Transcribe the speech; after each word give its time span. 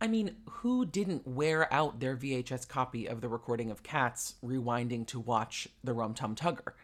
I 0.00 0.06
mean, 0.06 0.36
who 0.48 0.86
didn't 0.86 1.26
wear 1.26 1.72
out 1.74 1.98
their 1.98 2.16
VHS 2.16 2.68
copy 2.68 3.06
of 3.06 3.20
the 3.20 3.28
recording 3.28 3.68
of 3.70 3.82
Cats 3.82 4.34
rewinding 4.44 5.08
to 5.08 5.18
watch 5.18 5.66
the 5.82 5.92
Rum 5.92 6.14
Tum 6.14 6.36
Tugger? 6.36 6.74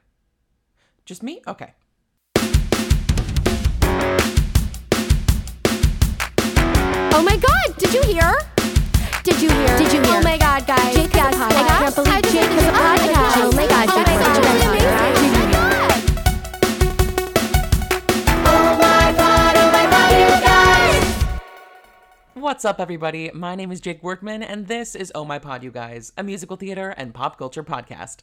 Just 1.04 1.22
me? 1.22 1.40
Okay. 1.46 1.74
Oh 7.16 7.22
my 7.24 7.36
god, 7.36 7.76
did 7.78 7.94
you 7.94 8.02
hear? 8.02 8.36
Did 9.22 9.40
you 9.40 9.48
hear? 9.48 9.78
Did 9.78 9.92
you 9.92 10.02
hear? 10.02 10.16
Oh 10.18 10.22
my 10.22 10.36
god, 10.36 10.66
guys. 10.66 10.96
Jake 10.96 11.12
has 11.12 11.36
a 11.36 11.38
podcast. 11.38 11.54
I 11.54 11.78
can't 11.78 11.94
believe 11.94 12.22
Jake 12.24 12.50
has 12.50 12.66
a 12.66 12.72
podcast. 12.72 13.36
Oh 13.36 13.52
my 13.52 13.66
god, 13.68 13.88
Jake 13.94 14.08
has 14.08 14.38
a 14.38 14.40
podcast. 14.40 15.54
Oh 15.54 15.73
What's 22.44 22.66
up, 22.66 22.78
everybody? 22.78 23.30
My 23.32 23.54
name 23.54 23.72
is 23.72 23.80
Jake 23.80 24.02
Workman, 24.02 24.42
and 24.42 24.68
this 24.68 24.94
is 24.94 25.10
Oh 25.14 25.24
My 25.24 25.38
Pod, 25.38 25.64
you 25.64 25.70
guys, 25.70 26.12
a 26.18 26.22
musical 26.22 26.58
theater 26.58 26.90
and 26.90 27.14
pop 27.14 27.38
culture 27.38 27.64
podcast. 27.64 28.18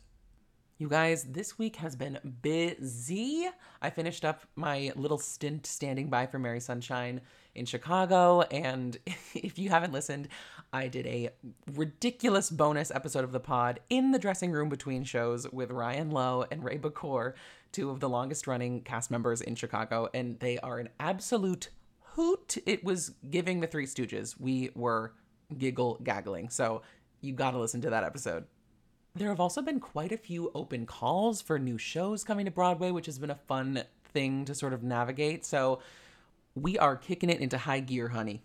You 0.78 0.88
guys, 0.88 1.24
this 1.24 1.58
week 1.58 1.78
has 1.78 1.96
been 1.96 2.20
busy. 2.44 3.50
I 3.82 3.90
finished 3.90 4.24
up 4.24 4.44
my 4.56 4.92
little 4.96 5.18
stint 5.18 5.66
standing 5.66 6.12
by 6.12 6.28
for 6.28 6.38
Mary 6.38 6.60
Sunshine 6.60 7.22
in 7.56 7.66
Chicago, 7.66 8.42
and 8.42 8.96
if 9.34 9.58
you 9.58 9.72
haven't 9.72 9.92
listened, 9.92 10.28
I 10.72 10.88
did 10.88 11.08
a 11.08 11.32
ridiculous 11.74 12.52
bonus 12.52 12.92
episode 12.92 13.24
of 13.24 13.32
the 13.32 13.40
pod 13.40 13.80
in 13.90 14.12
the 14.12 14.20
dressing 14.20 14.52
room 14.52 14.70
between 14.70 15.04
shows 15.04 15.52
with 15.52 15.72
Ryan 15.72 16.12
Lowe 16.12 16.46
and 16.52 16.64
Ray 16.64 16.78
Bacour, 16.78 17.34
two 17.72 17.90
of 17.90 18.00
the 18.00 18.10
longest 18.10 18.46
running 18.46 18.84
cast 18.84 19.10
members 19.10 19.42
in 19.42 19.56
Chicago, 19.56 20.10
and 20.14 20.40
they 20.40 20.60
are 20.60 20.78
an 20.78 20.90
absolute 21.00 21.70
hoot. 22.16 22.58
It 22.66 22.84
was 22.84 23.12
giving 23.30 23.60
the 23.60 23.68
Three 23.68 23.86
Stooges. 23.86 24.40
We 24.40 24.72
were 24.76 25.14
giggle 25.58 26.00
gaggling. 26.04 26.50
So 26.50 26.82
you 27.22 27.34
got 27.34 27.52
to 27.52 27.60
listen 27.60 27.82
to 27.82 27.90
that 27.90 28.04
episode. 28.04 28.46
There 29.16 29.30
have 29.30 29.40
also 29.40 29.62
been 29.62 29.80
quite 29.80 30.12
a 30.12 30.18
few 30.18 30.52
open 30.56 30.86
calls 30.86 31.42
for 31.42 31.60
new 31.60 31.78
shows 31.78 32.24
coming 32.24 32.46
to 32.46 32.52
Broadway, 32.52 32.92
which 32.92 33.08
has 33.08 33.20
been 33.20 33.30
a 33.30 33.36
fun 33.36 33.84
thing 34.14 34.46
to 34.46 34.56
sort 34.56 34.74
of 34.74 34.84
navigate. 34.84 35.46
So 35.46 35.82
we 36.56 36.78
are 36.78 36.96
kicking 36.96 37.30
it 37.30 37.40
into 37.40 37.58
high 37.58 37.82
gear, 37.82 38.10
honey. 38.10 38.42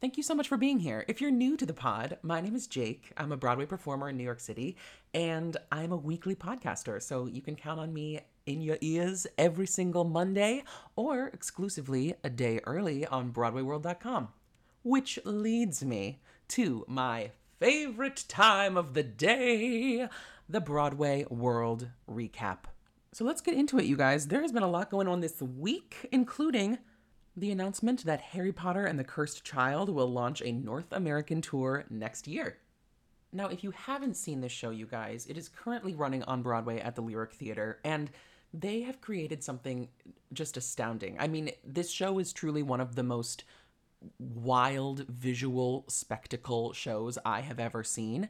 Thank 0.00 0.18
you 0.18 0.22
so 0.22 0.34
much 0.34 0.48
for 0.48 0.58
being 0.58 0.78
here. 0.78 1.04
If 1.08 1.22
you're 1.22 1.30
new 1.30 1.56
to 1.56 1.64
the 1.64 1.72
pod, 1.72 2.18
my 2.22 2.42
name 2.42 2.54
is 2.54 2.66
Jake. 2.66 3.12
I'm 3.16 3.32
a 3.32 3.36
Broadway 3.36 3.64
performer 3.64 4.10
in 4.10 4.18
New 4.18 4.24
York 4.24 4.40
City, 4.40 4.76
and 5.14 5.56
I'm 5.72 5.90
a 5.90 5.96
weekly 5.96 6.34
podcaster. 6.34 7.02
So 7.02 7.26
you 7.26 7.40
can 7.40 7.56
count 7.56 7.80
on 7.80 7.94
me 7.94 8.20
in 8.46 8.62
your 8.62 8.78
ears 8.80 9.26
every 9.36 9.66
single 9.66 10.04
Monday 10.04 10.62
or 10.94 11.26
exclusively 11.28 12.14
a 12.24 12.30
day 12.30 12.60
early 12.64 13.04
on 13.06 13.32
BroadwayWorld.com. 13.32 14.28
Which 14.82 15.18
leads 15.24 15.84
me 15.84 16.20
to 16.48 16.84
my 16.88 17.32
favorite 17.58 18.24
time 18.28 18.76
of 18.76 18.94
the 18.94 19.02
day 19.02 20.08
the 20.48 20.60
Broadway 20.60 21.26
World 21.28 21.88
Recap. 22.08 22.58
So 23.12 23.24
let's 23.24 23.40
get 23.40 23.54
into 23.54 23.78
it, 23.78 23.86
you 23.86 23.96
guys. 23.96 24.28
There 24.28 24.42
has 24.42 24.52
been 24.52 24.62
a 24.62 24.70
lot 24.70 24.90
going 24.90 25.08
on 25.08 25.20
this 25.20 25.40
week, 25.42 26.06
including 26.12 26.78
the 27.36 27.50
announcement 27.50 28.04
that 28.04 28.20
Harry 28.20 28.52
Potter 28.52 28.86
and 28.86 28.98
the 28.98 29.04
Cursed 29.04 29.44
Child 29.44 29.88
will 29.88 30.10
launch 30.10 30.40
a 30.42 30.52
North 30.52 30.92
American 30.92 31.40
tour 31.40 31.84
next 31.90 32.26
year. 32.28 32.58
Now, 33.32 33.48
if 33.48 33.64
you 33.64 33.72
haven't 33.72 34.16
seen 34.16 34.40
this 34.40 34.52
show, 34.52 34.70
you 34.70 34.86
guys, 34.86 35.26
it 35.26 35.36
is 35.36 35.48
currently 35.48 35.94
running 35.94 36.22
on 36.24 36.42
Broadway 36.42 36.78
at 36.80 36.94
the 36.94 37.02
Lyric 37.02 37.32
Theater, 37.32 37.80
and 37.84 38.10
they 38.52 38.82
have 38.82 39.00
created 39.00 39.42
something 39.42 39.88
just 40.32 40.56
astounding. 40.56 41.16
I 41.18 41.28
mean, 41.28 41.50
this 41.64 41.90
show 41.90 42.18
is 42.18 42.32
truly 42.32 42.62
one 42.62 42.80
of 42.80 42.94
the 42.94 43.02
most 43.02 43.44
wild 44.18 45.06
visual 45.08 45.84
spectacle 45.88 46.72
shows 46.72 47.18
I 47.24 47.40
have 47.40 47.58
ever 47.58 47.82
seen, 47.82 48.28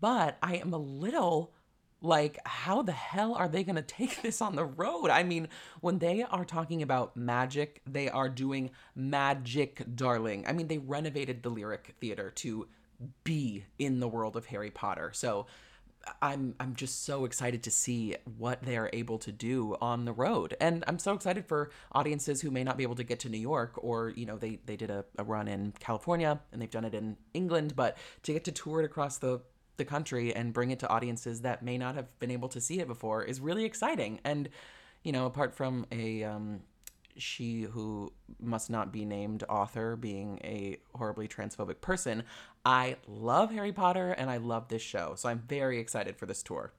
but 0.00 0.38
I 0.42 0.56
am 0.56 0.72
a 0.72 0.78
little 0.78 1.52
like 2.02 2.38
how 2.44 2.82
the 2.82 2.92
hell 2.92 3.34
are 3.34 3.48
they 3.48 3.64
going 3.64 3.76
to 3.76 3.82
take 3.82 4.22
this 4.22 4.40
on 4.42 4.54
the 4.56 4.64
road? 4.64 5.08
I 5.10 5.22
mean 5.22 5.48
when 5.80 5.98
they 5.98 6.22
are 6.22 6.44
talking 6.44 6.82
about 6.82 7.16
magic 7.16 7.80
they 7.86 8.08
are 8.08 8.28
doing 8.28 8.70
magic 8.94 9.82
darling. 9.94 10.44
I 10.46 10.52
mean 10.52 10.68
they 10.68 10.78
renovated 10.78 11.42
the 11.42 11.48
lyric 11.50 11.94
theater 12.00 12.30
to 12.36 12.68
be 13.24 13.64
in 13.78 14.00
the 14.00 14.08
world 14.08 14.36
of 14.36 14.46
harry 14.46 14.70
potter. 14.70 15.10
So 15.12 15.46
i'm 16.22 16.54
i'm 16.60 16.74
just 16.74 17.04
so 17.04 17.24
excited 17.24 17.62
to 17.62 17.70
see 17.70 18.16
what 18.38 18.62
they 18.62 18.76
are 18.76 18.90
able 18.92 19.18
to 19.18 19.32
do 19.32 19.76
on 19.80 20.04
the 20.04 20.12
road 20.12 20.56
and 20.60 20.84
i'm 20.86 20.98
so 20.98 21.12
excited 21.12 21.46
for 21.46 21.70
audiences 21.92 22.40
who 22.40 22.50
may 22.50 22.64
not 22.64 22.76
be 22.76 22.82
able 22.82 22.94
to 22.94 23.04
get 23.04 23.18
to 23.20 23.28
new 23.28 23.38
york 23.38 23.72
or 23.76 24.10
you 24.10 24.26
know 24.26 24.36
they 24.36 24.58
they 24.66 24.76
did 24.76 24.90
a, 24.90 25.04
a 25.18 25.24
run 25.24 25.48
in 25.48 25.72
california 25.80 26.40
and 26.52 26.62
they've 26.62 26.70
done 26.70 26.84
it 26.84 26.94
in 26.94 27.16
england 27.34 27.74
but 27.74 27.96
to 28.22 28.32
get 28.32 28.44
to 28.44 28.52
tour 28.52 28.80
it 28.80 28.84
across 28.84 29.18
the 29.18 29.40
the 29.76 29.84
country 29.84 30.34
and 30.34 30.52
bring 30.52 30.70
it 30.70 30.78
to 30.80 30.88
audiences 30.88 31.42
that 31.42 31.62
may 31.62 31.78
not 31.78 31.94
have 31.94 32.18
been 32.18 32.30
able 32.30 32.48
to 32.48 32.60
see 32.60 32.80
it 32.80 32.86
before 32.86 33.22
is 33.22 33.40
really 33.40 33.64
exciting. 33.64 34.20
And, 34.24 34.48
you 35.02 35.12
know, 35.12 35.26
apart 35.26 35.54
from 35.54 35.86
a 35.92 36.24
um, 36.24 36.60
she 37.16 37.62
who 37.62 38.12
must 38.40 38.70
not 38.70 38.92
be 38.92 39.04
named 39.04 39.44
author 39.48 39.96
being 39.96 40.38
a 40.44 40.78
horribly 40.94 41.28
transphobic 41.28 41.80
person, 41.80 42.22
I 42.66 42.96
love 43.06 43.52
Harry 43.52 43.70
Potter 43.70 44.10
and 44.10 44.28
I 44.28 44.38
love 44.38 44.66
this 44.66 44.82
show. 44.82 45.12
So 45.14 45.28
I'm 45.28 45.38
very 45.46 45.78
excited 45.78 46.16
for 46.16 46.26
this 46.26 46.42
tour. 46.42 46.72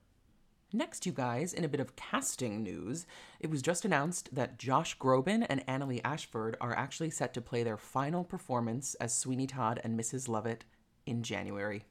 Next, 0.74 1.06
you 1.06 1.14
guys, 1.14 1.54
in 1.54 1.64
a 1.64 1.70
bit 1.70 1.80
of 1.80 1.96
casting 1.96 2.62
news, 2.62 3.06
it 3.40 3.50
was 3.50 3.62
just 3.62 3.86
announced 3.86 4.36
that 4.36 4.60
Josh 4.60 4.98
Groban 4.98 5.46
and 5.48 5.66
Annaleigh 5.66 6.02
Ashford 6.04 6.58
are 6.60 6.76
actually 6.76 7.10
set 7.10 7.34
to 7.36 7.42
play 7.42 7.64
their 7.64 7.78
final 7.78 8.26
performance 8.26 8.96
as 8.96 9.16
Sweeney 9.16 9.48
Todd 9.48 9.80
and 9.82 9.98
Mrs. 9.98 10.28
Lovett 10.28 10.66
in 11.06 11.24
January. 11.24 11.86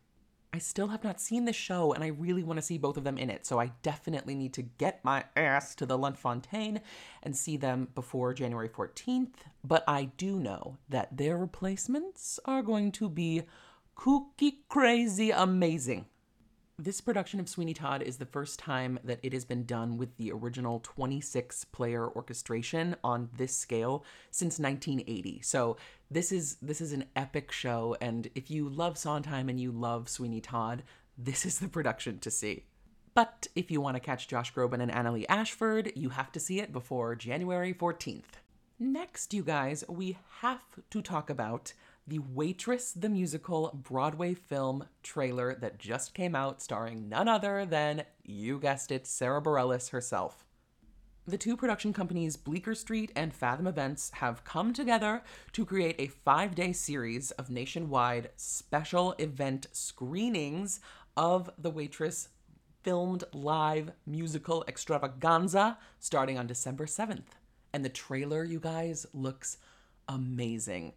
I 0.52 0.58
still 0.58 0.88
have 0.88 1.02
not 1.02 1.18
seen 1.18 1.46
the 1.46 1.54
show 1.54 1.94
and 1.94 2.04
I 2.04 2.08
really 2.08 2.42
want 2.42 2.58
to 2.58 2.62
see 2.62 2.76
both 2.76 2.98
of 2.98 3.04
them 3.04 3.16
in 3.16 3.30
it. 3.30 3.46
So 3.46 3.58
I 3.58 3.72
definitely 3.80 4.34
need 4.34 4.52
to 4.54 4.62
get 4.62 5.02
my 5.06 5.24
ass 5.36 5.74
to 5.76 5.86
the 5.86 5.96
Lunt-Fontanne 5.96 6.82
and 7.22 7.34
see 7.34 7.56
them 7.56 7.88
before 7.94 8.34
January 8.34 8.68
14th. 8.68 9.32
But 9.64 9.84
I 9.88 10.10
do 10.18 10.38
know 10.38 10.76
that 10.90 11.16
their 11.16 11.38
replacements 11.38 12.38
are 12.44 12.62
going 12.62 12.92
to 12.92 13.08
be 13.08 13.44
kooky, 13.96 14.58
crazy, 14.68 15.30
amazing. 15.30 16.06
This 16.78 17.00
production 17.00 17.40
of 17.40 17.48
Sweeney 17.48 17.72
Todd 17.72 18.02
is 18.02 18.18
the 18.18 18.26
first 18.26 18.58
time 18.58 18.98
that 19.02 19.18
it 19.22 19.32
has 19.32 19.46
been 19.46 19.64
done 19.64 19.96
with 19.96 20.14
the 20.18 20.30
original 20.30 20.80
26 20.82 21.64
player 21.66 22.06
orchestration 22.06 22.96
on 23.02 23.30
this 23.38 23.56
scale 23.56 24.04
since 24.30 24.58
1980. 24.58 25.40
So 25.40 25.78
this 26.10 26.30
is 26.30 26.56
this 26.60 26.82
is 26.82 26.92
an 26.92 27.06
epic 27.16 27.50
show 27.50 27.96
and 28.02 28.28
if 28.34 28.50
you 28.50 28.68
love 28.68 28.98
Sondheim 28.98 29.48
and 29.48 29.58
you 29.58 29.72
love 29.72 30.10
Sweeney 30.10 30.42
Todd, 30.42 30.82
this 31.16 31.46
is 31.46 31.58
the 31.58 31.68
production 31.68 32.18
to 32.18 32.30
see. 32.30 32.64
But 33.14 33.46
if 33.56 33.70
you 33.70 33.80
want 33.80 33.96
to 33.96 34.00
catch 34.00 34.28
Josh 34.28 34.52
Groban 34.52 34.82
and 34.82 34.92
Annaleigh 34.92 35.24
Ashford, 35.30 35.92
you 35.96 36.10
have 36.10 36.30
to 36.32 36.40
see 36.40 36.60
it 36.60 36.70
before 36.70 37.14
January 37.14 37.72
14th. 37.72 38.42
Next, 38.78 39.32
you 39.32 39.42
guys, 39.42 39.82
we 39.88 40.18
have 40.40 40.60
to 40.90 41.00
talk 41.00 41.30
about 41.30 41.72
the 42.06 42.20
Waitress 42.20 42.92
the 42.92 43.08
Musical 43.08 43.72
Broadway 43.74 44.34
film 44.34 44.86
trailer 45.02 45.56
that 45.56 45.78
just 45.78 46.14
came 46.14 46.36
out, 46.36 46.62
starring 46.62 47.08
none 47.08 47.26
other 47.26 47.66
than, 47.66 48.04
you 48.22 48.60
guessed 48.60 48.92
it, 48.92 49.06
Sara 49.06 49.42
Bareilles 49.42 49.90
herself. 49.90 50.44
The 51.26 51.36
two 51.36 51.56
production 51.56 51.92
companies, 51.92 52.36
Bleecker 52.36 52.76
Street 52.76 53.10
and 53.16 53.34
Fathom 53.34 53.66
Events, 53.66 54.12
have 54.14 54.44
come 54.44 54.72
together 54.72 55.24
to 55.52 55.64
create 55.64 55.96
a 55.98 56.06
five 56.06 56.54
day 56.54 56.72
series 56.72 57.32
of 57.32 57.50
nationwide 57.50 58.30
special 58.36 59.12
event 59.18 59.66
screenings 59.72 60.78
of 61.16 61.50
The 61.58 61.70
Waitress 61.70 62.28
filmed 62.84 63.24
live 63.32 63.90
musical 64.06 64.64
extravaganza 64.68 65.76
starting 65.98 66.38
on 66.38 66.46
December 66.46 66.86
7th. 66.86 67.34
And 67.72 67.84
the 67.84 67.88
trailer, 67.88 68.44
you 68.44 68.60
guys, 68.60 69.04
looks 69.12 69.58
amazing. 70.08 70.92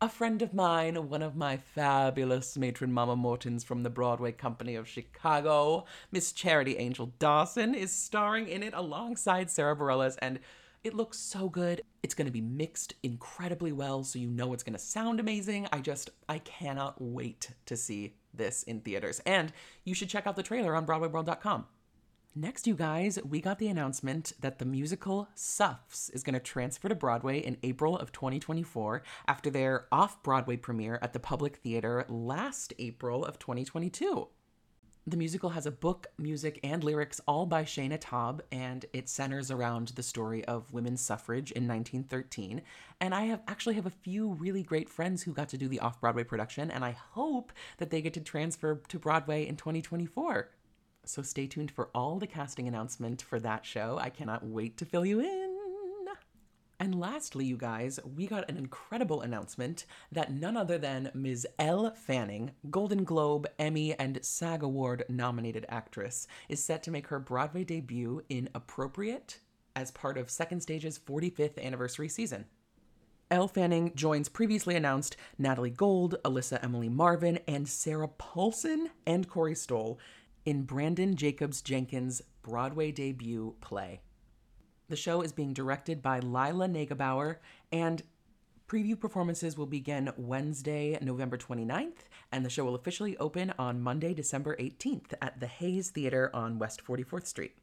A 0.00 0.08
friend 0.08 0.42
of 0.42 0.54
mine, 0.54 1.08
one 1.08 1.22
of 1.22 1.34
my 1.34 1.56
fabulous 1.56 2.56
matron 2.56 2.92
Mama 2.92 3.16
Mortons 3.16 3.64
from 3.64 3.82
the 3.82 3.90
Broadway 3.90 4.30
Company 4.30 4.76
of 4.76 4.86
Chicago, 4.86 5.86
Miss 6.12 6.30
Charity 6.30 6.76
Angel 6.76 7.12
Dawson, 7.18 7.74
is 7.74 7.90
starring 7.90 8.46
in 8.46 8.62
it 8.62 8.74
alongside 8.74 9.50
Sara 9.50 9.74
Bareilles, 9.74 10.16
and 10.22 10.38
it 10.84 10.94
looks 10.94 11.18
so 11.18 11.48
good. 11.48 11.82
It's 12.04 12.14
going 12.14 12.28
to 12.28 12.32
be 12.32 12.40
mixed 12.40 12.94
incredibly 13.02 13.72
well, 13.72 14.04
so 14.04 14.20
you 14.20 14.30
know 14.30 14.52
it's 14.52 14.62
going 14.62 14.74
to 14.74 14.78
sound 14.78 15.18
amazing. 15.18 15.66
I 15.72 15.80
just, 15.80 16.10
I 16.28 16.38
cannot 16.38 17.02
wait 17.02 17.50
to 17.66 17.76
see 17.76 18.14
this 18.32 18.62
in 18.62 18.82
theaters. 18.82 19.20
And 19.26 19.52
you 19.82 19.94
should 19.94 20.08
check 20.08 20.28
out 20.28 20.36
the 20.36 20.44
trailer 20.44 20.76
on 20.76 20.86
BroadwayWorld.com. 20.86 21.66
Next, 22.40 22.68
you 22.68 22.76
guys, 22.76 23.18
we 23.28 23.40
got 23.40 23.58
the 23.58 23.66
announcement 23.66 24.32
that 24.38 24.60
the 24.60 24.64
musical 24.64 25.28
Suffs 25.34 26.08
is 26.10 26.22
going 26.22 26.34
to 26.34 26.38
transfer 26.38 26.88
to 26.88 26.94
Broadway 26.94 27.40
in 27.40 27.56
April 27.64 27.98
of 27.98 28.12
2024 28.12 29.02
after 29.26 29.50
their 29.50 29.88
off 29.90 30.22
Broadway 30.22 30.56
premiere 30.56 31.00
at 31.02 31.12
the 31.12 31.18
Public 31.18 31.56
Theater 31.56 32.04
last 32.08 32.72
April 32.78 33.24
of 33.24 33.40
2022. 33.40 34.28
The 35.08 35.16
musical 35.16 35.50
has 35.50 35.66
a 35.66 35.72
book, 35.72 36.06
music, 36.16 36.60
and 36.62 36.84
lyrics 36.84 37.20
all 37.26 37.44
by 37.44 37.64
Shaina 37.64 37.98
Taub, 37.98 38.38
and 38.52 38.86
it 38.92 39.08
centers 39.08 39.50
around 39.50 39.88
the 39.88 40.02
story 40.04 40.44
of 40.44 40.72
women's 40.72 41.00
suffrage 41.00 41.50
in 41.50 41.66
1913. 41.66 42.62
And 43.00 43.16
I 43.16 43.22
have 43.22 43.42
actually 43.48 43.74
have 43.74 43.86
a 43.86 43.90
few 43.90 44.34
really 44.34 44.62
great 44.62 44.88
friends 44.88 45.24
who 45.24 45.32
got 45.32 45.48
to 45.48 45.58
do 45.58 45.66
the 45.66 45.80
off-Broadway 45.80 46.22
production, 46.22 46.70
and 46.70 46.84
I 46.84 46.92
hope 46.92 47.52
that 47.78 47.90
they 47.90 48.00
get 48.00 48.14
to 48.14 48.20
transfer 48.20 48.80
to 48.86 48.98
Broadway 49.00 49.44
in 49.44 49.56
2024. 49.56 50.50
So 51.08 51.22
stay 51.22 51.46
tuned 51.46 51.70
for 51.70 51.88
all 51.94 52.18
the 52.18 52.26
casting 52.26 52.68
announcement 52.68 53.22
for 53.22 53.40
that 53.40 53.64
show. 53.64 53.98
I 53.98 54.10
cannot 54.10 54.44
wait 54.44 54.76
to 54.76 54.84
fill 54.84 55.06
you 55.06 55.20
in. 55.20 55.56
And 56.80 57.00
lastly, 57.00 57.44
you 57.44 57.56
guys, 57.56 57.98
we 58.14 58.26
got 58.26 58.48
an 58.48 58.56
incredible 58.56 59.22
announcement 59.22 59.84
that 60.12 60.32
none 60.32 60.56
other 60.56 60.78
than 60.78 61.10
Ms. 61.12 61.46
Elle 61.58 61.90
Fanning, 61.92 62.52
Golden 62.70 63.02
Globe, 63.02 63.48
Emmy, 63.58 63.98
and 63.98 64.20
SAG 64.22 64.62
Award 64.62 65.04
nominated 65.08 65.66
actress, 65.68 66.28
is 66.48 66.62
set 66.62 66.84
to 66.84 66.92
make 66.92 67.08
her 67.08 67.18
Broadway 67.18 67.64
debut 67.64 68.22
in 68.28 68.48
Appropriate 68.54 69.40
as 69.74 69.90
part 69.90 70.18
of 70.18 70.30
Second 70.30 70.60
Stage's 70.60 70.98
45th 70.98 71.60
anniversary 71.60 72.08
season. 72.08 72.44
Elle 73.30 73.48
Fanning 73.48 73.92
joins 73.94 74.28
previously 74.28 74.74
announced 74.74 75.16
Natalie 75.36 75.70
Gold, 75.70 76.16
Alyssa 76.24 76.62
Emily 76.62 76.88
Marvin, 76.88 77.38
and 77.46 77.68
Sarah 77.68 78.08
Paulson 78.08 78.88
and 79.06 79.28
Corey 79.28 79.54
Stoll 79.54 79.98
in 80.48 80.64
Branden 80.64 81.14
Jacobs 81.14 81.60
Jenkins' 81.60 82.22
Broadway 82.40 82.90
debut 82.90 83.54
play. 83.60 84.00
The 84.88 84.96
show 84.96 85.20
is 85.20 85.30
being 85.30 85.52
directed 85.52 86.00
by 86.00 86.20
Lila 86.20 86.66
Neugebauer, 86.68 87.36
and 87.70 88.02
preview 88.66 88.98
performances 88.98 89.58
will 89.58 89.66
begin 89.66 90.10
Wednesday, 90.16 90.96
November 91.02 91.36
29th, 91.36 91.98
and 92.32 92.46
the 92.46 92.48
show 92.48 92.64
will 92.64 92.76
officially 92.76 93.14
open 93.18 93.52
on 93.58 93.82
Monday, 93.82 94.14
December 94.14 94.56
18th 94.56 95.12
at 95.20 95.38
the 95.38 95.46
Hayes 95.46 95.90
Theater 95.90 96.30
on 96.32 96.58
West 96.58 96.82
44th 96.82 97.26
Street. 97.26 97.58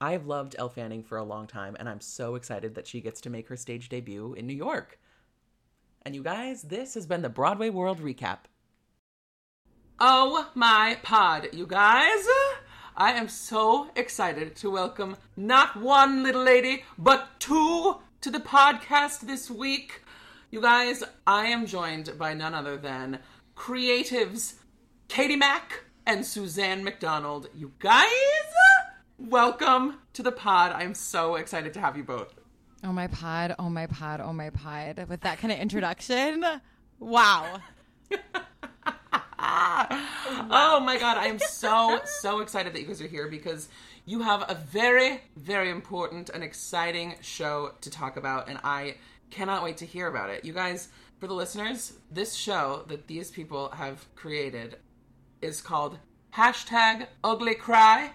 I 0.00 0.12
have 0.12 0.24
loved 0.24 0.54
Elle 0.56 0.68
Fanning 0.68 1.02
for 1.02 1.18
a 1.18 1.24
long 1.24 1.48
time, 1.48 1.74
and 1.80 1.88
I'm 1.88 2.00
so 2.00 2.36
excited 2.36 2.76
that 2.76 2.86
she 2.86 3.00
gets 3.00 3.20
to 3.22 3.30
make 3.30 3.48
her 3.48 3.56
stage 3.56 3.88
debut 3.88 4.34
in 4.34 4.46
New 4.46 4.54
York. 4.54 5.00
And 6.02 6.14
you 6.14 6.22
guys, 6.22 6.62
this 6.62 6.94
has 6.94 7.06
been 7.06 7.22
the 7.22 7.28
Broadway 7.28 7.70
World 7.70 8.00
Recap. 8.00 8.44
Oh 10.00 10.50
my 10.56 10.98
pod, 11.04 11.50
you 11.52 11.68
guys! 11.68 12.26
I 12.96 13.12
am 13.12 13.28
so 13.28 13.90
excited 13.94 14.56
to 14.56 14.70
welcome 14.70 15.16
not 15.36 15.76
one 15.76 16.24
little 16.24 16.42
lady, 16.42 16.82
but 16.98 17.28
two 17.38 17.98
to 18.20 18.30
the 18.30 18.40
podcast 18.40 19.20
this 19.20 19.48
week. 19.48 20.02
You 20.50 20.60
guys, 20.60 21.04
I 21.28 21.46
am 21.46 21.66
joined 21.66 22.18
by 22.18 22.34
none 22.34 22.54
other 22.54 22.76
than 22.76 23.20
creatives 23.56 24.54
Katie 25.06 25.36
Mack 25.36 25.84
and 26.04 26.26
Susanne 26.26 26.82
McDonald. 26.82 27.48
You 27.54 27.70
guys, 27.78 28.10
welcome 29.16 29.98
to 30.14 30.24
the 30.24 30.32
pod. 30.32 30.72
I'm 30.72 30.94
so 30.94 31.36
excited 31.36 31.72
to 31.74 31.80
have 31.80 31.96
you 31.96 32.02
both. 32.02 32.34
Oh 32.82 32.92
my 32.92 33.06
pod, 33.06 33.54
oh 33.60 33.70
my 33.70 33.86
pod, 33.86 34.20
oh 34.20 34.32
my 34.32 34.50
pod. 34.50 35.06
With 35.08 35.20
that 35.20 35.38
kind 35.38 35.52
of 35.52 35.60
introduction, 35.60 36.44
wow. 36.98 37.58
oh 40.50 40.80
my 40.84 40.96
god, 40.98 41.18
I 41.18 41.26
am 41.26 41.38
so 41.38 42.00
so 42.04 42.40
excited 42.40 42.72
that 42.72 42.80
you 42.80 42.86
guys 42.86 43.02
are 43.02 43.06
here 43.06 43.28
because 43.28 43.68
you 44.06 44.22
have 44.22 44.42
a 44.48 44.54
very 44.54 45.20
very 45.36 45.70
important 45.70 46.30
and 46.30 46.42
exciting 46.42 47.16
show 47.20 47.72
to 47.82 47.90
talk 47.90 48.16
about 48.16 48.48
and 48.48 48.58
I 48.64 48.96
cannot 49.30 49.62
wait 49.62 49.78
to 49.78 49.86
hear 49.86 50.06
about 50.06 50.30
it. 50.30 50.44
You 50.44 50.52
guys, 50.52 50.88
for 51.18 51.26
the 51.26 51.34
listeners, 51.34 51.92
this 52.10 52.34
show 52.34 52.84
that 52.88 53.06
these 53.06 53.30
people 53.30 53.70
have 53.70 54.06
created 54.14 54.78
is 55.42 55.60
called 55.60 55.98
hashtag 56.34 57.06
ugly 57.22 57.54
cry 57.54 58.12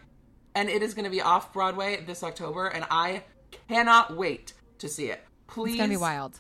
and 0.56 0.68
it 0.68 0.82
is 0.82 0.94
going 0.94 1.06
to 1.06 1.12
be 1.12 1.22
off 1.22 1.54
Broadway 1.54 2.04
this 2.06 2.24
October 2.24 2.68
and 2.68 2.86
I 2.90 3.24
cannot 3.68 4.16
wait 4.16 4.54
to 4.80 4.90
see 4.90 5.12
it. 5.12 5.24
Please 5.48 5.74
It's 5.74 5.82
gonna 5.82 5.90
be 5.90 5.98
wild. 5.98 6.40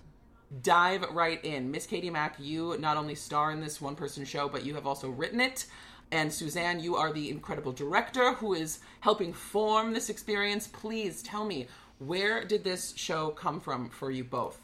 Dive 0.61 1.03
right 1.11 1.43
in. 1.45 1.69
Miss 1.69 1.85
Katie 1.85 2.09
Mack, 2.09 2.35
you 2.39 2.75
not 2.79 2.97
only 2.97 3.15
star 3.15 3.51
in 3.51 3.61
this 3.61 3.79
one 3.79 3.95
person 3.95 4.25
show, 4.25 4.49
but 4.49 4.65
you 4.65 4.73
have 4.75 4.87
also 4.87 5.09
written 5.09 5.39
it. 5.39 5.65
And 6.11 6.33
Susanne, 6.33 6.79
you 6.79 6.95
are 6.95 7.13
the 7.13 7.29
incredible 7.29 7.71
director 7.71 8.33
who 8.33 8.53
is 8.55 8.79
helping 8.99 9.31
form 9.31 9.93
this 9.93 10.09
experience. 10.09 10.67
Please 10.67 11.21
tell 11.21 11.45
me, 11.45 11.67
where 11.99 12.43
did 12.45 12.63
this 12.63 12.93
show 12.95 13.29
come 13.29 13.59
from 13.59 13.89
for 13.89 14.09
you 14.09 14.23
both? 14.23 14.57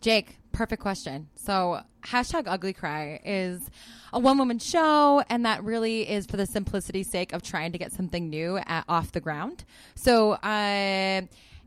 Jake, 0.00 0.38
perfect 0.50 0.82
question. 0.82 1.28
So, 1.36 1.80
hashtag 2.04 2.44
ugly 2.46 2.72
cry 2.72 3.20
is 3.24 3.70
a 4.12 4.18
one 4.18 4.36
woman 4.36 4.58
show, 4.58 5.22
and 5.28 5.46
that 5.46 5.62
really 5.62 6.08
is 6.08 6.26
for 6.26 6.36
the 6.36 6.46
simplicity's 6.46 7.08
sake 7.08 7.32
of 7.32 7.42
trying 7.42 7.70
to 7.70 7.78
get 7.78 7.92
something 7.92 8.28
new 8.28 8.56
at, 8.56 8.84
off 8.88 9.12
the 9.12 9.20
ground. 9.20 9.64
So, 9.94 10.32
uh, 10.32 11.22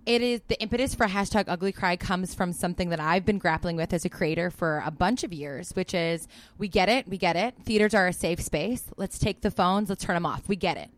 it 0.06 0.22
is 0.22 0.42
the 0.48 0.60
impetus 0.62 0.94
for 0.94 1.08
hashtag 1.08 1.46
ugly 1.48 1.72
cry 1.72 1.96
comes 1.96 2.36
from 2.36 2.54
something 2.54 2.90
that 2.90 3.00
I've 3.00 3.26
been 3.26 3.40
grappling 3.40 3.76
with 3.76 3.92
as 3.92 4.06
a 4.06 4.10
creator 4.10 4.52
for 4.52 4.84
a 4.86 4.92
bunch 4.92 5.24
of 5.24 5.34
years, 5.34 5.72
which 5.72 5.94
is 5.94 6.28
we 6.58 6.68
get 6.68 6.90
it, 6.90 7.08
we 7.08 7.18
get 7.18 7.36
it. 7.36 7.56
Theaters 7.64 7.94
are 7.94 8.08
a 8.08 8.14
safe 8.14 8.40
space. 8.42 8.86
Let's 8.98 9.18
take 9.18 9.42
the 9.42 9.52
phones, 9.52 9.90
let's 9.90 10.04
turn 10.04 10.16
them 10.16 10.26
off. 10.26 10.48
We 10.48 10.56
get 10.56 10.78
it. 10.78 10.90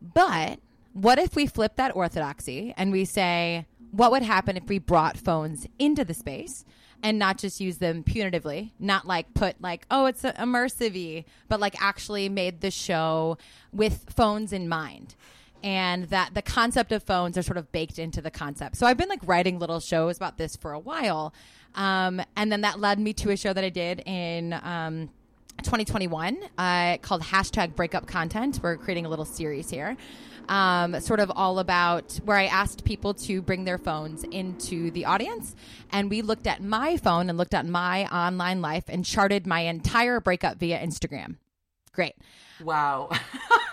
But 0.00 0.60
what 0.92 1.18
if 1.18 1.36
we 1.36 1.46
flip 1.46 1.76
that 1.76 1.94
orthodoxy 1.94 2.72
and 2.76 2.92
we 2.92 3.04
say, 3.04 3.66
what 3.90 4.10
would 4.10 4.22
happen 4.22 4.56
if 4.56 4.68
we 4.68 4.78
brought 4.78 5.16
phones 5.16 5.66
into 5.78 6.04
the 6.04 6.14
space 6.14 6.64
and 7.02 7.18
not 7.18 7.38
just 7.38 7.60
use 7.60 7.78
them 7.78 8.02
punitively, 8.02 8.72
not 8.78 9.06
like 9.06 9.32
put 9.34 9.60
like, 9.60 9.86
oh, 9.90 10.06
it's 10.06 10.22
immersive 10.22 11.24
but 11.48 11.60
like 11.60 11.80
actually 11.80 12.28
made 12.28 12.60
the 12.60 12.70
show 12.70 13.38
with 13.72 14.06
phones 14.08 14.52
in 14.52 14.68
mind. 14.68 15.14
And 15.62 16.04
that 16.04 16.34
the 16.34 16.42
concept 16.42 16.92
of 16.92 17.02
phones 17.02 17.36
are 17.36 17.42
sort 17.42 17.56
of 17.56 17.72
baked 17.72 17.98
into 17.98 18.20
the 18.20 18.30
concept. 18.30 18.76
So 18.76 18.86
I've 18.86 18.96
been 18.96 19.08
like 19.08 19.26
writing 19.26 19.58
little 19.58 19.80
shows 19.80 20.16
about 20.16 20.38
this 20.38 20.56
for 20.56 20.72
a 20.72 20.78
while. 20.78 21.34
Um, 21.74 22.20
and 22.36 22.50
then 22.50 22.62
that 22.62 22.80
led 22.80 22.98
me 22.98 23.12
to 23.14 23.30
a 23.30 23.36
show 23.36 23.52
that 23.52 23.64
I 23.64 23.68
did 23.68 24.02
in 24.06 24.52
um, 24.52 25.10
2021 25.62 26.38
uh, 26.56 26.98
called 26.98 27.22
hashtag 27.22 27.74
breakup 27.74 28.06
content. 28.06 28.60
We're 28.62 28.76
creating 28.76 29.06
a 29.06 29.08
little 29.08 29.24
series 29.24 29.70
here. 29.70 29.96
Um, 30.48 30.98
sort 31.00 31.20
of 31.20 31.30
all 31.34 31.58
about 31.58 32.18
where 32.24 32.36
I 32.36 32.46
asked 32.46 32.84
people 32.84 33.12
to 33.14 33.42
bring 33.42 33.64
their 33.64 33.76
phones 33.76 34.24
into 34.24 34.90
the 34.90 35.04
audience. 35.04 35.54
And 35.92 36.08
we 36.08 36.22
looked 36.22 36.46
at 36.46 36.62
my 36.62 36.96
phone 36.96 37.28
and 37.28 37.36
looked 37.36 37.52
at 37.52 37.66
my 37.66 38.06
online 38.06 38.62
life 38.62 38.84
and 38.88 39.04
charted 39.04 39.46
my 39.46 39.60
entire 39.60 40.20
breakup 40.20 40.56
via 40.58 40.78
Instagram. 40.78 41.36
Great. 41.92 42.14
Wow. 42.64 43.10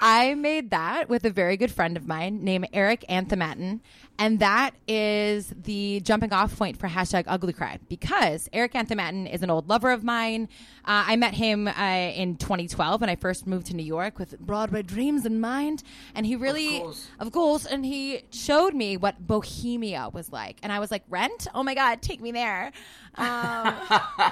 I 0.00 0.34
made 0.34 0.70
that 0.70 1.08
with 1.08 1.24
a 1.24 1.30
very 1.30 1.56
good 1.56 1.70
friend 1.70 1.96
of 1.96 2.06
mine 2.06 2.44
named 2.44 2.68
Eric 2.72 3.04
Anthamatten. 3.08 3.80
And 4.18 4.38
that 4.38 4.74
is 4.86 5.52
the 5.64 6.00
jumping 6.00 6.32
off 6.32 6.56
point 6.56 6.76
for 6.76 6.88
hashtag 6.88 7.24
ugly 7.26 7.52
cry 7.52 7.80
because 7.88 8.48
Eric 8.52 8.74
Anthamatten 8.74 9.32
is 9.32 9.42
an 9.42 9.50
old 9.50 9.68
lover 9.68 9.90
of 9.90 10.04
mine. 10.04 10.48
Uh, 10.84 11.04
I 11.08 11.16
met 11.16 11.34
him 11.34 11.66
uh, 11.66 11.72
in 12.14 12.36
2012 12.36 13.00
when 13.00 13.10
I 13.10 13.16
first 13.16 13.46
moved 13.46 13.66
to 13.68 13.76
New 13.76 13.84
York 13.84 14.18
with 14.18 14.38
Broadway 14.38 14.82
dreams 14.82 15.26
in 15.26 15.40
mind. 15.40 15.82
And 16.14 16.26
he 16.26 16.36
really, 16.36 16.84
of 17.18 17.32
course, 17.32 17.66
and 17.66 17.84
he 17.84 18.22
showed 18.30 18.74
me 18.74 18.96
what 18.96 19.26
Bohemia 19.26 20.10
was 20.12 20.30
like. 20.30 20.58
And 20.62 20.72
I 20.72 20.78
was 20.78 20.92
like, 20.92 21.02
Rent? 21.08 21.48
Oh 21.52 21.64
my 21.64 21.74
God, 21.74 22.00
take 22.00 22.20
me 22.20 22.30
there. 22.30 22.70
Um, 23.16 23.74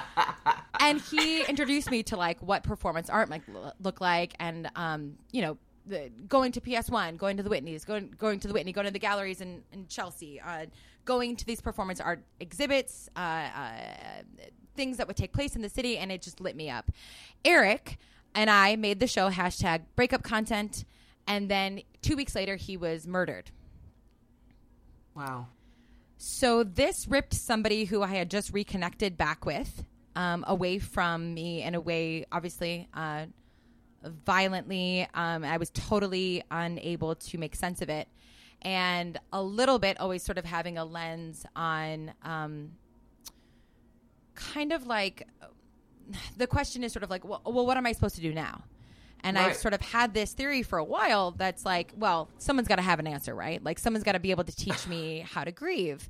and 0.79 1.01
he 1.01 1.43
introduced 1.43 1.91
me 1.91 2.03
to 2.03 2.15
like 2.15 2.39
what 2.41 2.63
performance 2.63 3.09
art 3.09 3.27
might 3.27 3.41
lo- 3.49 3.73
look 3.81 3.99
like 3.99 4.33
and, 4.39 4.69
um, 4.77 5.17
you 5.31 5.41
know, 5.41 5.57
the, 5.85 6.11
going 6.27 6.51
to 6.53 6.61
PS1, 6.61 7.17
going 7.17 7.37
to 7.37 7.43
the 7.43 7.49
Whitneys, 7.49 7.85
going 7.85 8.13
going 8.17 8.39
to 8.39 8.47
the 8.47 8.53
Whitney, 8.53 8.71
going 8.71 8.85
to 8.85 8.91
the 8.91 8.99
galleries 8.99 9.41
in, 9.41 9.63
in 9.71 9.87
Chelsea, 9.87 10.39
uh, 10.39 10.65
going 11.05 11.35
to 11.35 11.45
these 11.45 11.61
performance 11.61 11.99
art 11.99 12.23
exhibits, 12.39 13.09
uh, 13.15 13.19
uh, 13.19 13.71
things 14.75 14.97
that 14.97 15.07
would 15.07 15.17
take 15.17 15.33
place 15.33 15.55
in 15.55 15.61
the 15.61 15.69
city, 15.69 15.97
and 15.97 16.11
it 16.11 16.21
just 16.21 16.39
lit 16.39 16.55
me 16.55 16.69
up. 16.69 16.91
Eric 17.43 17.97
and 18.35 18.49
I 18.49 18.75
made 18.75 18.99
the 18.99 19.07
show 19.07 19.29
hashtag 19.29 19.81
breakup 19.95 20.23
content, 20.23 20.85
and 21.27 21.49
then 21.49 21.81
two 22.01 22.15
weeks 22.15 22.35
later 22.35 22.55
he 22.55 22.77
was 22.77 23.07
murdered. 23.07 23.51
Wow. 25.15 25.47
So 26.17 26.63
this 26.63 27.07
ripped 27.07 27.33
somebody 27.33 27.85
who 27.85 28.01
I 28.01 28.07
had 28.07 28.31
just 28.31 28.53
reconnected 28.53 29.17
back 29.17 29.45
with 29.45 29.83
um, 30.15 30.43
away 30.47 30.79
from 30.79 31.33
me 31.33 31.61
in 31.61 31.75
a 31.75 31.81
way, 31.81 32.25
obviously, 32.31 32.87
uh, 32.93 33.25
violently. 34.03 35.07
Um, 35.13 35.43
I 35.43 35.57
was 35.57 35.69
totally 35.71 36.43
unable 36.51 37.15
to 37.15 37.37
make 37.37 37.55
sense 37.55 37.81
of 37.81 37.89
it. 37.89 38.07
And 38.61 39.19
a 39.33 39.43
little 39.43 39.79
bit 39.79 39.99
always 39.99 40.23
sort 40.23 40.37
of 40.37 40.45
having 40.45 40.77
a 40.77 40.85
lens 40.85 41.45
on 41.55 42.13
um, 42.23 42.71
kind 44.35 44.71
of 44.71 44.87
like 44.87 45.27
the 46.37 46.47
question 46.47 46.83
is 46.83 46.93
sort 46.93 47.03
of 47.03 47.09
like, 47.09 47.25
well, 47.25 47.41
well 47.45 47.65
what 47.65 47.77
am 47.77 47.85
I 47.85 47.91
supposed 47.91 48.15
to 48.15 48.21
do 48.21 48.33
now? 48.33 48.63
And 49.25 49.37
I've 49.37 49.55
sort 49.55 49.73
of 49.73 49.79
had 49.79 50.13
this 50.13 50.33
theory 50.33 50.63
for 50.63 50.77
a 50.77 50.83
while 50.83 51.31
that's 51.31 51.65
like, 51.65 51.93
well, 51.95 52.29
someone's 52.39 52.67
got 52.67 52.75
to 52.75 52.81
have 52.81 52.99
an 52.99 53.07
answer, 53.07 53.33
right? 53.33 53.63
Like, 53.63 53.79
someone's 53.79 54.03
got 54.03 54.11
to 54.11 54.19
be 54.19 54.31
able 54.31 54.43
to 54.43 54.53
teach 54.53 54.85
me 54.85 55.19
how 55.33 55.45
to 55.45 55.51
grieve. 55.51 56.09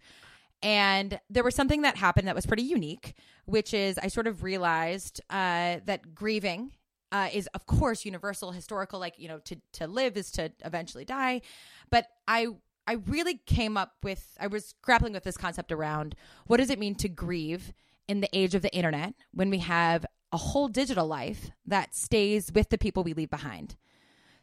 And 0.63 1.19
there 1.29 1.43
was 1.43 1.53
something 1.53 1.83
that 1.83 1.95
happened 1.95 2.27
that 2.27 2.33
was 2.33 2.47
pretty 2.47 2.63
unique, 2.63 3.13
which 3.45 3.73
is 3.73 3.99
I 3.99 4.07
sort 4.07 4.25
of 4.25 4.41
realized 4.41 5.21
uh, 5.29 5.77
that 5.85 6.15
grieving 6.15 6.71
uh, 7.13 7.29
is, 7.31 7.47
of 7.53 7.65
course, 7.67 8.03
universal, 8.03 8.51
historical. 8.51 8.99
Like 8.99 9.17
you 9.17 9.29
know, 9.29 9.39
to 9.45 9.55
to 9.73 9.87
live 9.87 10.17
is 10.17 10.31
to 10.31 10.51
eventually 10.65 11.05
die. 11.05 11.41
But 11.89 12.07
I 12.27 12.47
I 12.87 12.93
really 12.93 13.39
came 13.45 13.77
up 13.77 13.93
with 14.03 14.35
I 14.39 14.47
was 14.47 14.73
grappling 14.81 15.13
with 15.13 15.23
this 15.23 15.37
concept 15.37 15.71
around 15.71 16.15
what 16.47 16.57
does 16.57 16.69
it 16.69 16.79
mean 16.79 16.95
to 16.95 17.07
grieve 17.07 17.71
in 18.07 18.19
the 18.19 18.29
age 18.33 18.55
of 18.55 18.61
the 18.61 18.73
internet 18.75 19.13
when 19.33 19.49
we 19.49 19.59
have 19.59 20.05
a 20.31 20.37
whole 20.37 20.67
digital 20.67 21.07
life 21.07 21.51
that 21.65 21.95
stays 21.95 22.51
with 22.53 22.69
the 22.69 22.77
people 22.77 23.03
we 23.03 23.13
leave 23.13 23.29
behind. 23.29 23.75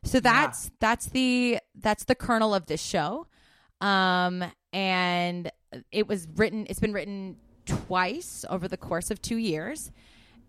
So 0.04 0.20
that's 0.20 0.70
that's 0.80 1.06
the 1.06 1.58
that's 1.74 2.04
the 2.04 2.14
kernel 2.14 2.54
of 2.54 2.66
this 2.66 2.80
show. 2.80 3.26
Um 3.80 4.44
and 4.72 5.50
it 5.92 6.06
was 6.06 6.26
written 6.36 6.66
it's 6.70 6.80
been 6.80 6.92
written 6.92 7.36
twice 7.66 8.44
over 8.48 8.68
the 8.68 8.76
course 8.76 9.10
of 9.10 9.20
2 9.20 9.36
years. 9.36 9.90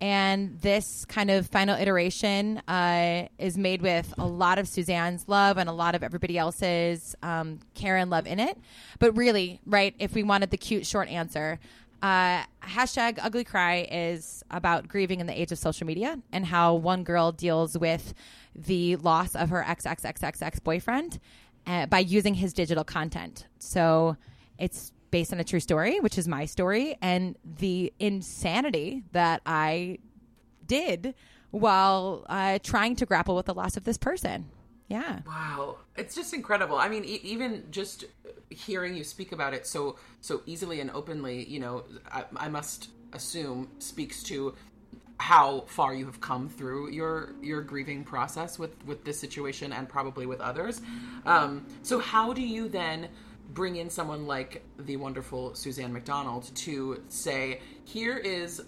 And 0.02 0.60
this 0.60 1.06
kind 1.06 1.30
of 1.30 1.46
final 1.46 1.80
iteration 1.80 2.58
uh, 2.68 3.28
is 3.38 3.56
made 3.56 3.84
with 3.84 4.12
a 4.18 4.26
lot 4.26 4.58
of 4.58 4.68
Susanne's 4.68 5.30
love 5.30 5.58
and 5.58 5.70
a 5.70 5.72
lot 5.72 5.94
of 5.94 6.02
everybody 6.02 6.40
else's 6.40 7.16
um, 7.22 7.60
care 7.76 7.98
and 7.98 8.10
love 8.10 8.26
in 8.26 8.40
it. 8.40 8.58
But 8.98 9.16
really, 9.16 9.62
right, 9.64 9.94
if 10.00 10.16
we 10.16 10.24
wanted 10.24 10.50
the 10.50 10.58
cute 10.58 10.88
short 10.88 11.08
answer, 11.08 11.60
uh, 12.02 12.44
hashtag 12.64 13.20
ugly 13.22 13.44
cry 13.44 13.88
is 13.92 14.44
about 14.50 14.88
grieving 14.88 15.20
in 15.20 15.28
the 15.28 15.40
age 15.40 15.52
of 15.52 15.60
social 15.60 15.86
media 15.86 16.18
and 16.32 16.48
how 16.48 16.74
one 16.74 17.04
girl 17.04 17.32
deals 17.32 17.78
with 17.78 18.16
the 18.56 18.96
loss 18.98 19.36
of 19.36 19.50
her 19.50 19.64
ex 19.64 19.86
ex 19.86 20.04
ex 20.04 20.24
ex 20.24 20.42
ex 20.42 20.60
boyfriend 20.60 21.20
uh, 21.68 21.86
by 21.86 22.00
using 22.00 22.34
his 22.34 22.54
digital 22.54 22.84
content. 22.84 23.46
So 23.60 24.18
it's 24.58 24.94
based 25.12 25.32
on 25.34 25.40
a 25.40 25.44
true 25.44 25.60
story, 25.60 26.00
which 26.00 26.18
is 26.18 26.28
my 26.28 26.46
story, 26.46 26.98
and 27.02 27.38
the 27.44 27.94
insanity 28.00 29.04
that 29.12 29.42
I 29.46 30.00
did 30.66 31.14
while 31.52 32.26
uh, 32.30 32.60
trying 32.64 32.96
to 32.96 33.06
grapple 33.06 33.36
with 33.36 33.46
the 33.46 33.54
loss 33.54 33.78
of 33.78 33.84
this 33.84 33.98
person. 33.98 34.50
Yeah. 34.88 35.20
Wow, 35.26 35.78
it's 35.96 36.16
just 36.16 36.34
incredible. 36.34 36.78
I 36.78 36.90
mean, 36.90 37.06
e- 37.06 37.22
even 37.24 37.64
just 37.72 38.06
hearing 38.50 38.96
you 38.96 39.06
speak 39.06 39.32
about 39.32 39.54
it 39.54 39.66
so 39.66 39.98
so 40.20 40.42
easily 40.46 40.82
and 40.82 40.92
openly, 40.92 41.46
you 41.46 41.60
know, 41.60 41.86
I, 42.12 42.26
I 42.36 42.50
must 42.50 42.90
assume 43.14 43.70
speaks 43.80 44.24
to 44.24 44.56
how 45.18 45.62
far 45.68 45.94
you 45.94 46.06
have 46.08 46.20
come 46.20 46.50
through 46.50 46.90
your 46.90 47.34
your 47.42 47.62
grieving 47.62 48.04
process 48.04 48.60
with 48.60 48.72
with 48.86 49.06
this 49.06 49.20
situation 49.20 49.72
and 49.72 49.88
probably 49.88 50.26
with 50.26 50.42
others. 50.42 50.82
Um, 51.26 51.66
so, 51.84 52.00
how 52.00 52.34
do 52.34 52.42
you 52.42 52.68
then? 52.68 53.10
Bring 53.54 53.76
in 53.76 53.90
someone 53.90 54.28
like 54.28 54.64
the 54.80 54.98
wonderful 54.98 55.56
Susanne 55.56 55.92
McDonald 55.92 56.50
to 56.56 57.04
say, 57.10 57.60
here 57.86 58.18
is 58.18 58.62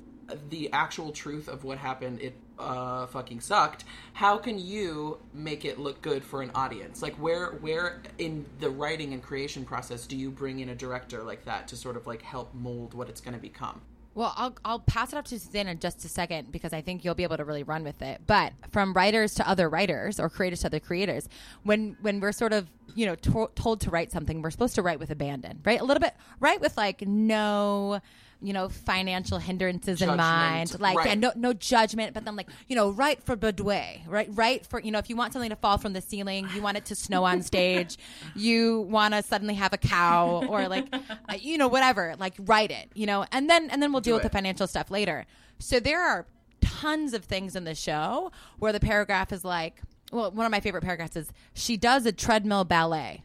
the 0.49 0.71
actual 0.71 1.11
truth 1.11 1.47
of 1.47 1.63
what 1.63 1.77
happened. 1.77 2.21
It 2.21 2.35
uh, 2.59 3.07
fucking 3.07 3.41
sucked. 3.41 3.85
How 4.13 4.37
can 4.37 4.59
you 4.59 5.19
make 5.33 5.65
it 5.65 5.79
look 5.79 6.01
good 6.01 6.23
for 6.23 6.41
an 6.41 6.51
audience? 6.53 7.01
Like, 7.01 7.15
where 7.15 7.51
where 7.61 8.01
in 8.17 8.45
the 8.59 8.69
writing 8.69 9.13
and 9.13 9.21
creation 9.21 9.65
process 9.65 10.05
do 10.05 10.15
you 10.15 10.29
bring 10.31 10.59
in 10.59 10.69
a 10.69 10.75
director 10.75 11.23
like 11.23 11.45
that 11.45 11.67
to 11.69 11.75
sort 11.75 11.97
of 11.97 12.07
like 12.07 12.21
help 12.21 12.53
mold 12.53 12.93
what 12.93 13.09
it's 13.09 13.21
going 13.21 13.33
to 13.33 13.41
become? 13.41 13.81
Well, 14.15 14.33
I'll, 14.37 14.55
I'll 14.63 14.79
pass 14.79 15.11
it 15.11 15.17
up 15.17 15.25
to 15.25 15.39
Susanne 15.39 15.67
in 15.67 15.79
just 15.79 16.05
a 16.05 16.07
second 16.07 16.51
because 16.51 16.71
I 16.71 16.81
think 16.81 17.03
you'll 17.03 17.15
be 17.15 17.23
able 17.23 17.37
to 17.37 17.45
really 17.45 17.63
run 17.63 17.83
with 17.83 18.01
it. 18.01 18.21
But 18.27 18.53
from 18.69 18.93
writers 18.93 19.33
to 19.35 19.49
other 19.49 19.67
writers 19.69 20.19
or 20.19 20.29
creators 20.29 20.61
to 20.61 20.67
other 20.67 20.79
creators, 20.79 21.27
when 21.63 21.97
when 22.01 22.19
we're 22.19 22.31
sort 22.31 22.53
of 22.53 22.69
you 22.95 23.05
know 23.07 23.15
to- 23.15 23.49
told 23.55 23.81
to 23.81 23.89
write 23.89 24.11
something, 24.11 24.41
we're 24.41 24.51
supposed 24.51 24.75
to 24.75 24.81
write 24.83 24.99
with 24.99 25.09
abandon, 25.09 25.61
right? 25.65 25.81
A 25.81 25.83
little 25.83 26.01
bit, 26.01 26.13
write 26.39 26.61
with 26.61 26.77
like 26.77 27.01
no, 27.07 28.01
you 28.43 28.53
know, 28.53 28.67
financial 28.67 29.37
hindrances 29.39 30.01
in 30.01 30.15
mind, 30.15 30.79
like 30.79 30.97
right. 30.97 31.07
yeah, 31.07 31.15
no 31.15 31.31
no 31.35 31.53
judgment, 31.53 32.13
but 32.13 32.25
then 32.25 32.35
like 32.35 32.49
you 32.67 32.75
know, 32.75 32.89
write 32.89 33.23
for 33.23 33.35
boudoir, 33.35 33.95
right? 34.05 34.27
Write 34.31 34.65
for 34.65 34.81
you 34.81 34.91
know, 34.91 34.99
if 34.99 35.09
you 35.09 35.15
want 35.15 35.33
something 35.33 35.49
to 35.49 35.55
fall 35.55 35.77
from 35.77 35.93
the 35.93 36.01
ceiling, 36.01 36.47
you 36.53 36.61
want 36.61 36.77
it 36.77 36.85
to 36.85 36.95
snow 36.95 37.23
on 37.23 37.41
stage, 37.41 37.97
you 38.35 38.81
want 38.81 39.13
to 39.13 39.23
suddenly 39.23 39.53
have 39.55 39.71
a 39.71 39.77
cow 39.77 40.43
or 40.47 40.67
like 40.67 40.93
uh, 40.93 41.35
you 41.39 41.57
know 41.57 41.69
whatever, 41.69 42.15
like 42.19 42.33
write 42.39 42.71
it, 42.71 42.89
you 42.93 43.05
know, 43.05 43.25
and 43.31 43.49
then 43.49 43.69
and 43.69 43.81
then 43.81 43.91
we'll 43.91 44.01
deal 44.01 44.15
with 44.15 44.25
it. 44.25 44.29
the 44.29 44.35
financial 44.35 44.67
stuff 44.67 44.91
later. 44.91 45.25
So 45.59 45.79
there 45.79 46.01
are 46.01 46.25
tons 46.59 47.13
of 47.13 47.23
things 47.23 47.55
in 47.55 47.63
the 47.63 47.75
show 47.75 48.31
where 48.59 48.73
the 48.73 48.79
paragraph 48.79 49.31
is 49.31 49.45
like, 49.45 49.81
well, 50.11 50.31
one 50.31 50.45
of 50.45 50.51
my 50.51 50.59
favorite 50.59 50.83
paragraphs 50.83 51.15
is 51.15 51.31
she 51.53 51.77
does 51.77 52.05
a 52.05 52.11
treadmill 52.11 52.65
ballet. 52.65 53.23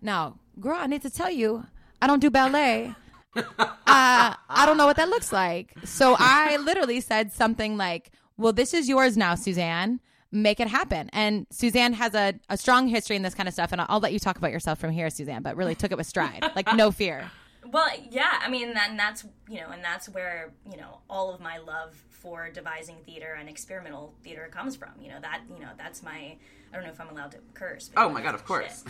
Now, 0.00 0.38
girl, 0.58 0.78
I 0.78 0.86
need 0.86 1.02
to 1.02 1.10
tell 1.10 1.30
you, 1.30 1.66
I 2.00 2.06
don't 2.06 2.20
do 2.20 2.30
ballet. 2.30 2.94
uh, 3.36 3.64
I 3.86 4.64
don't 4.66 4.76
know 4.76 4.86
what 4.86 4.96
that 4.96 5.08
looks 5.08 5.32
like. 5.32 5.74
So 5.84 6.16
I 6.18 6.56
literally 6.58 7.00
said 7.00 7.32
something 7.32 7.76
like, 7.76 8.10
well, 8.36 8.52
this 8.52 8.74
is 8.74 8.88
yours 8.88 9.16
now, 9.16 9.34
Susanne. 9.34 10.00
Make 10.32 10.60
it 10.60 10.68
happen. 10.68 11.10
And 11.12 11.46
Susanne 11.50 11.92
has 11.94 12.14
a, 12.14 12.34
a 12.48 12.56
strong 12.56 12.86
history 12.88 13.16
in 13.16 13.22
this 13.22 13.34
kind 13.34 13.48
of 13.48 13.52
stuff. 13.52 13.72
And 13.72 13.80
I'll, 13.80 13.86
I'll 13.90 14.00
let 14.00 14.12
you 14.12 14.18
talk 14.20 14.36
about 14.38 14.52
yourself 14.52 14.78
from 14.78 14.92
here, 14.92 15.10
Susanne, 15.10 15.42
but 15.42 15.56
really 15.56 15.74
took 15.74 15.90
it 15.90 15.98
with 15.98 16.06
stride. 16.06 16.44
Like, 16.54 16.72
no 16.74 16.90
fear. 16.90 17.30
Well, 17.72 17.88
yeah, 18.10 18.40
I 18.42 18.48
mean, 18.48 18.72
and 18.76 18.98
that's 18.98 19.24
you 19.48 19.60
know, 19.60 19.68
and 19.70 19.84
that's 19.84 20.08
where 20.08 20.50
you 20.68 20.78
know 20.78 21.00
all 21.08 21.32
of 21.32 21.40
my 21.40 21.58
love 21.58 21.94
for 22.08 22.48
devising 22.50 22.96
theater 23.04 23.36
and 23.38 23.48
experimental 23.48 24.14
theater 24.24 24.48
comes 24.50 24.74
from. 24.76 24.90
You 25.00 25.10
know 25.10 25.20
that 25.20 25.42
you 25.54 25.60
know 25.60 25.68
that's 25.76 26.02
my. 26.02 26.36
I 26.72 26.74
don't 26.74 26.84
know 26.84 26.90
if 26.90 27.00
I'm 27.00 27.10
allowed 27.10 27.32
to 27.32 27.38
curse. 27.54 27.90
Oh 27.96 28.08
my 28.08 28.22
God, 28.22 28.34
of 28.34 28.44
course. 28.44 28.82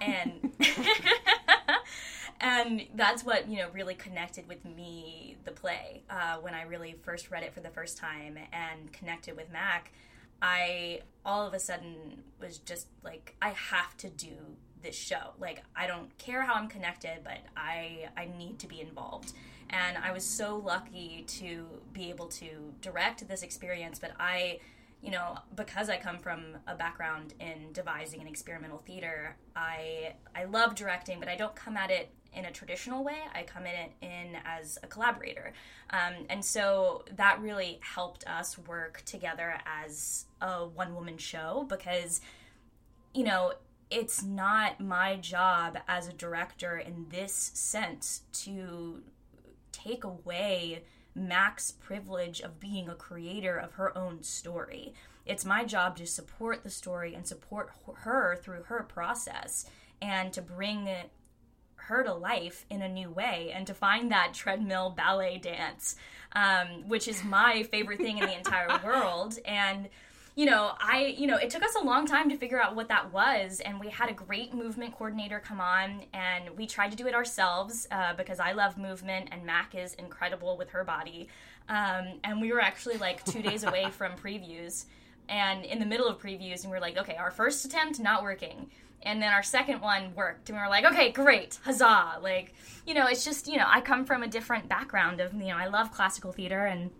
and 0.00 0.52
and 2.40 2.86
that's 2.94 3.24
what 3.24 3.48
you 3.48 3.58
know 3.58 3.68
really 3.72 3.94
connected 3.94 4.46
with 4.46 4.64
me 4.64 5.36
the 5.44 5.50
play 5.50 6.02
uh, 6.08 6.36
when 6.36 6.54
I 6.54 6.62
really 6.62 6.96
first 7.02 7.30
read 7.30 7.42
it 7.42 7.52
for 7.52 7.60
the 7.60 7.70
first 7.70 7.98
time 7.98 8.38
and 8.52 8.92
connected 8.92 9.36
with 9.36 9.50
Mack. 9.52 9.92
I 10.40 11.00
all 11.24 11.46
of 11.46 11.54
a 11.54 11.58
sudden 11.58 12.22
was 12.40 12.58
just 12.58 12.86
like 13.02 13.34
I 13.42 13.50
have 13.50 13.96
to 13.98 14.08
do 14.08 14.34
this 14.82 14.96
show. 14.96 15.32
Like 15.38 15.62
I 15.74 15.86
don't 15.86 16.16
care 16.18 16.42
how 16.42 16.54
I'm 16.54 16.68
connected, 16.68 17.20
but 17.24 17.38
I 17.56 18.08
I 18.16 18.26
need 18.36 18.58
to 18.60 18.66
be 18.66 18.80
involved. 18.80 19.32
And 19.70 19.98
I 19.98 20.12
was 20.12 20.24
so 20.24 20.56
lucky 20.56 21.24
to 21.28 21.66
be 21.92 22.08
able 22.08 22.28
to 22.28 22.72
direct 22.80 23.26
this 23.28 23.42
experience, 23.42 23.98
but 23.98 24.12
I 24.18 24.60
you 25.02 25.10
know, 25.10 25.38
because 25.54 25.88
I 25.88 25.96
come 25.96 26.18
from 26.18 26.56
a 26.66 26.74
background 26.74 27.34
in 27.38 27.72
devising 27.72 28.20
and 28.20 28.28
experimental 28.28 28.78
theater, 28.78 29.36
I 29.54 30.14
I 30.34 30.44
love 30.44 30.74
directing, 30.74 31.20
but 31.20 31.28
I 31.28 31.36
don't 31.36 31.54
come 31.54 31.76
at 31.76 31.90
it 31.90 32.10
in 32.34 32.44
a 32.44 32.50
traditional 32.50 33.04
way. 33.04 33.18
I 33.34 33.42
come 33.42 33.64
it 33.66 33.92
in 34.02 34.36
as 34.44 34.78
a 34.82 34.86
collaborator, 34.86 35.52
um, 35.90 36.26
and 36.28 36.44
so 36.44 37.04
that 37.16 37.40
really 37.40 37.78
helped 37.82 38.26
us 38.26 38.58
work 38.58 39.02
together 39.06 39.60
as 39.64 40.26
a 40.40 40.66
one 40.66 40.94
woman 40.94 41.16
show 41.16 41.66
because 41.68 42.20
you 43.14 43.24
know, 43.24 43.52
it's 43.90 44.22
not 44.22 44.80
my 44.80 45.16
job 45.16 45.78
as 45.88 46.08
a 46.08 46.12
director 46.12 46.76
in 46.76 47.06
this 47.08 47.32
sense 47.54 48.22
to 48.32 49.02
take 49.72 50.04
away 50.04 50.84
Mack's 51.18 51.72
privilege 51.72 52.40
of 52.40 52.60
being 52.60 52.88
a 52.88 52.94
creator 52.94 53.56
of 53.56 53.72
her 53.72 53.96
own 53.96 54.22
story. 54.22 54.94
It's 55.26 55.44
my 55.44 55.64
job 55.64 55.96
to 55.96 56.06
support 56.06 56.62
the 56.62 56.70
story 56.70 57.14
and 57.14 57.26
support 57.26 57.70
her 57.94 58.36
through 58.36 58.62
her 58.64 58.82
process 58.82 59.66
and 60.00 60.32
to 60.32 60.40
bring 60.40 60.88
her 61.76 62.02
to 62.02 62.14
life 62.14 62.64
in 62.70 62.82
a 62.82 62.88
new 62.88 63.10
way 63.10 63.50
and 63.54 63.66
to 63.66 63.74
find 63.74 64.10
that 64.10 64.34
treadmill 64.34 64.90
ballet 64.90 65.38
dance, 65.38 65.96
um, 66.32 66.88
which 66.88 67.08
is 67.08 67.24
my 67.24 67.62
favorite 67.64 67.98
thing 67.98 68.18
in 68.18 68.26
the 68.26 68.36
entire 68.36 68.80
world. 68.84 69.38
And 69.44 69.88
you 70.38 70.46
know, 70.46 70.70
I, 70.78 71.16
you 71.18 71.26
know, 71.26 71.36
it 71.36 71.50
took 71.50 71.64
us 71.64 71.74
a 71.74 71.84
long 71.84 72.06
time 72.06 72.30
to 72.30 72.36
figure 72.36 72.62
out 72.62 72.76
what 72.76 72.86
that 72.90 73.12
was, 73.12 73.58
and 73.58 73.80
we 73.80 73.88
had 73.88 74.08
a 74.08 74.12
great 74.12 74.54
movement 74.54 74.94
coordinator 74.96 75.40
come 75.40 75.60
on, 75.60 76.02
and 76.14 76.56
we 76.56 76.64
tried 76.64 76.92
to 76.92 76.96
do 76.96 77.08
it 77.08 77.14
ourselves 77.16 77.88
uh, 77.90 78.14
because 78.14 78.38
I 78.38 78.52
love 78.52 78.78
movement, 78.78 79.30
and 79.32 79.44
Mack 79.44 79.74
is 79.74 79.94
incredible 79.94 80.56
with 80.56 80.70
her 80.70 80.84
body, 80.84 81.26
um, 81.68 82.20
and 82.22 82.40
we 82.40 82.52
were 82.52 82.60
actually 82.60 82.98
like 82.98 83.24
two 83.24 83.42
days 83.42 83.64
away 83.64 83.90
from 83.90 84.12
previews, 84.12 84.84
and 85.28 85.64
in 85.64 85.80
the 85.80 85.86
middle 85.86 86.06
of 86.06 86.20
previews, 86.20 86.62
and 86.62 86.70
we 86.70 86.78
are 86.78 86.80
like, 86.80 86.96
okay, 86.98 87.16
our 87.16 87.32
first 87.32 87.64
attempt 87.64 87.98
not 87.98 88.22
working. 88.22 88.70
And 89.02 89.20
then 89.20 89.32
our 89.32 89.42
second 89.42 89.80
one 89.80 90.14
worked, 90.14 90.50
and 90.50 90.56
we 90.58 90.62
were 90.62 90.68
like, 90.68 90.84
okay, 90.84 91.10
great, 91.10 91.58
huzzah! 91.64 92.20
Like, 92.22 92.54
you 92.86 92.94
know, 92.94 93.06
it's 93.06 93.24
just, 93.24 93.48
you 93.48 93.56
know, 93.56 93.66
I 93.66 93.80
come 93.80 94.04
from 94.04 94.22
a 94.22 94.28
different 94.28 94.68
background 94.68 95.20
of, 95.20 95.34
you 95.34 95.48
know, 95.48 95.56
I 95.56 95.66
love 95.66 95.90
classical 95.90 96.30
theater, 96.30 96.66
and, 96.66 96.92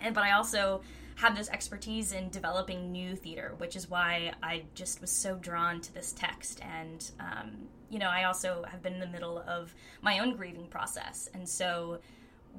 and 0.00 0.16
but 0.16 0.24
I 0.24 0.32
also 0.32 0.82
have 1.22 1.36
this 1.36 1.48
expertise 1.50 2.10
in 2.10 2.28
developing 2.30 2.90
new 2.90 3.14
theater, 3.14 3.54
which 3.58 3.76
is 3.76 3.88
why 3.88 4.32
I 4.42 4.64
just 4.74 5.00
was 5.00 5.08
so 5.08 5.36
drawn 5.36 5.80
to 5.82 5.94
this 5.94 6.12
text. 6.12 6.60
And, 6.62 7.08
um, 7.20 7.68
you 7.88 8.00
know, 8.00 8.08
I 8.08 8.24
also 8.24 8.64
have 8.68 8.82
been 8.82 8.94
in 8.94 8.98
the 8.98 9.06
middle 9.06 9.38
of 9.46 9.72
my 10.00 10.18
own 10.18 10.34
grieving 10.34 10.66
process. 10.66 11.30
And 11.32 11.48
so 11.48 12.00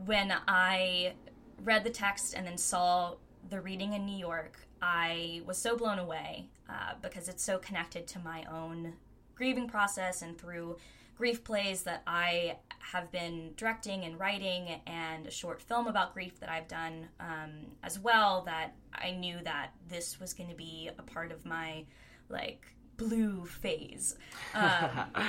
when 0.06 0.34
I 0.48 1.14
read 1.62 1.84
the 1.84 1.90
text 1.90 2.36
and 2.36 2.48
then 2.48 2.58
saw 2.58 3.16
the 3.50 3.60
reading 3.60 3.94
in 3.94 4.06
New 4.06 4.18
York, 4.18 4.58
I 4.82 5.42
was 5.46 5.58
so 5.58 5.76
blown 5.76 6.00
away 6.00 6.48
uh, 6.70 6.94
because 7.02 7.28
it's 7.28 7.44
so 7.44 7.58
connected 7.58 8.08
to 8.08 8.20
my 8.20 8.46
own 8.46 8.94
grieving 9.36 9.68
process 9.68 10.22
and 10.22 10.38
through 10.38 10.78
grief 11.16 11.44
plays 11.44 11.84
that 11.84 12.04
I 12.08 12.58
have 12.80 13.12
been 13.12 13.54
directing 13.56 14.04
and 14.04 14.20
writing, 14.20 14.82
and 14.88 15.26
a 15.26 15.32
short 15.32 15.62
film 15.62 15.88
about 15.88 16.14
grief 16.14 16.40
that 16.40 16.50
I've 16.50 16.68
done 16.68 17.08
um, 17.20 17.52
as 17.84 18.00
well. 18.00 18.44
That 18.46 18.76
I 18.94 19.12
knew 19.12 19.38
that 19.44 19.72
this 19.88 20.20
was 20.20 20.34
going 20.34 20.50
to 20.50 20.56
be 20.56 20.90
a 20.98 21.04
part 21.04 21.32
of 21.32 21.46
my 21.46 21.86
like 22.30 22.66
blue 22.98 23.46
phase. 23.46 24.16
Um, 24.54 25.24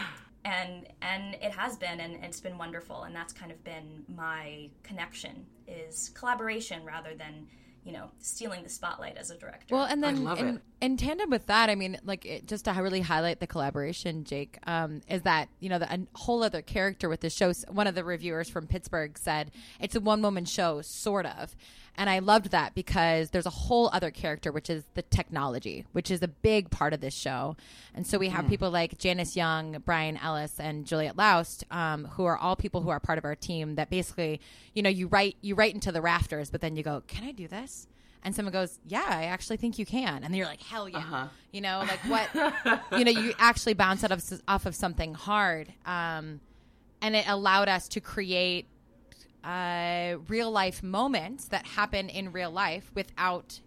and 0.45 0.87
and 1.01 1.35
it 1.37 1.53
has 1.53 1.77
been 1.77 2.01
and 2.01 2.23
it's 2.23 2.41
been 2.41 2.59
wonderful 2.59 3.05
and 3.05 3.17
that's 3.17 3.33
kind 3.33 3.51
of 3.51 3.63
been 3.65 4.05
my 4.15 4.69
connection 4.83 5.47
is 5.67 6.11
collaboration 6.15 6.85
rather 6.85 7.15
than 7.15 7.47
you 7.85 7.93
know, 7.93 8.11
stealing 8.19 8.63
the 8.63 8.69
spotlight 8.71 9.19
as 9.19 9.31
a 9.31 9.37
director. 9.37 9.75
Well, 9.75 9.85
and 9.85 10.03
then 10.03 10.27
in, 10.39 10.61
in, 10.81 10.97
tandem 10.97 11.29
with 11.29 11.47
that, 11.47 11.69
I 11.69 11.75
mean, 11.75 11.99
like 12.03 12.25
it, 12.25 12.47
just 12.47 12.65
to 12.65 12.73
really 12.73 13.03
highlight 13.03 13.41
the 13.41 13.47
collaboration, 13.47 14.25
Jake, 14.25 14.59
um, 14.67 15.03
is 15.09 15.23
that 15.23 15.49
you 15.61 15.69
know 15.69 15.79
the 15.79 15.93
a 15.93 15.99
whole 16.15 16.43
other 16.43 16.63
character 16.63 17.11
with 17.11 17.21
the 17.21 17.29
show. 17.29 17.53
One 17.69 17.87
of 17.87 17.95
the 17.95 18.03
reviewers 18.03 18.49
from 18.49 18.67
Pittsburgh 18.67 19.19
said 19.19 19.51
it's 19.81 19.95
a 19.95 20.01
one 20.01 20.23
woman 20.23 20.47
show, 20.47 20.81
sort 20.81 21.27
of, 21.27 21.55
and 21.97 22.11
I 22.11 22.19
loved 22.19 22.51
that 22.51 22.75
because 22.75 23.31
there's 23.31 23.47
a 23.47 23.51
whole 23.51 23.89
other 23.93 24.11
character, 24.11 24.51
which 24.51 24.69
is 24.69 24.85
the 24.95 25.03
technology, 25.03 25.87
which 25.93 26.11
is 26.11 26.23
a 26.23 26.29
big 26.29 26.71
part 26.71 26.93
of 26.93 27.01
this 27.01 27.15
show. 27.15 27.57
And 27.95 28.07
so 28.07 28.19
we 28.19 28.29
have 28.31 28.47
mm. 28.47 28.49
people 28.49 28.71
like 28.71 28.99
Janice 28.99 29.37
Young, 29.37 29.79
Brian 29.85 30.17
Ellis, 30.17 30.59
and 30.59 30.87
Juliet 30.87 31.17
Laust, 31.17 31.65
um, 31.71 32.07
who 32.07 32.25
are 32.25 32.37
all 32.37 32.57
people 32.57 32.81
who 32.81 32.89
are 32.89 33.01
part 33.01 33.19
of 33.19 33.25
our 33.25 33.37
team. 33.37 33.77
That 33.77 33.91
basically, 33.91 34.41
you 34.75 34.83
know, 34.83 34.91
you 34.91 35.07
write 35.07 35.37
you 35.41 35.55
write 35.55 35.75
into 35.75 35.93
the 35.93 36.03
rafters, 36.03 36.51
but 36.51 36.61
then 36.61 36.77
you 36.77 36.83
go, 36.83 37.03
"Can 37.07 37.25
I 37.25 37.33
do 37.33 37.47
this?" 37.47 37.87
and 38.25 38.35
someone 38.35 38.53
goes, 38.53 38.79
"Yeah, 38.87 39.05
I 39.07 39.25
actually 39.25 39.59
think 39.59 39.79
you 39.79 39.87
can," 39.87 40.25
and 40.25 40.35
you're 40.35 40.47
like, 40.47 40.63
"Hell 40.63 40.89
yeah!" 40.89 40.99
Uh-huh. 40.99 41.27
You 41.53 41.61
know, 41.61 41.85
like 41.87 42.01
what? 42.09 42.89
you 42.99 43.05
know, 43.05 43.11
you 43.11 43.35
actually 43.39 43.75
bounce 43.75 44.03
it 44.03 44.11
off, 44.11 44.33
off 44.49 44.67
of 44.67 44.75
something 44.75 45.15
hard, 45.15 45.73
um, 45.85 46.41
and 47.03 47.15
it 47.15 47.29
allowed 47.29 47.69
us 47.69 47.87
to 47.89 48.01
create 48.01 48.67
uh, 49.45 50.17
real 50.29 50.51
life 50.51 50.83
moments 50.83 51.47
that 51.49 51.67
happen 51.67 52.09
in 52.09 52.33
real 52.33 52.51
life 52.51 52.91
without 52.95 53.61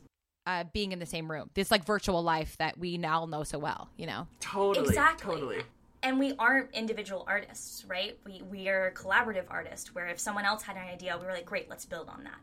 uh, 0.46 0.64
being 0.74 0.92
in 0.92 1.00
the 1.00 1.06
same 1.06 1.30
room. 1.30 1.50
This 1.54 1.72
like 1.72 1.86
virtual 1.86 2.24
life 2.24 2.58
that 2.58 2.78
we 2.78 2.98
now 2.98 3.26
know 3.26 3.44
so 3.44 3.60
well. 3.60 3.90
You 3.98 4.08
know, 4.08 4.28
totally, 4.40 4.88
exactly. 4.88 5.36
totally 5.36 5.62
and 6.04 6.20
we 6.20 6.34
aren't 6.38 6.72
individual 6.74 7.26
artists, 7.28 7.84
right? 7.86 8.18
We 8.26 8.42
we 8.50 8.70
are 8.70 8.92
collaborative 8.96 9.46
artists. 9.50 9.94
Where 9.94 10.08
if 10.08 10.20
someone 10.20 10.46
else 10.46 10.64
had 10.64 10.78
an 10.78 10.88
idea, 10.88 11.18
we 11.20 11.26
were 11.26 11.34
like, 11.34 11.46
great, 11.46 11.70
let's 11.70 11.86
build 11.86 12.10
on 12.10 12.24
that 12.24 12.40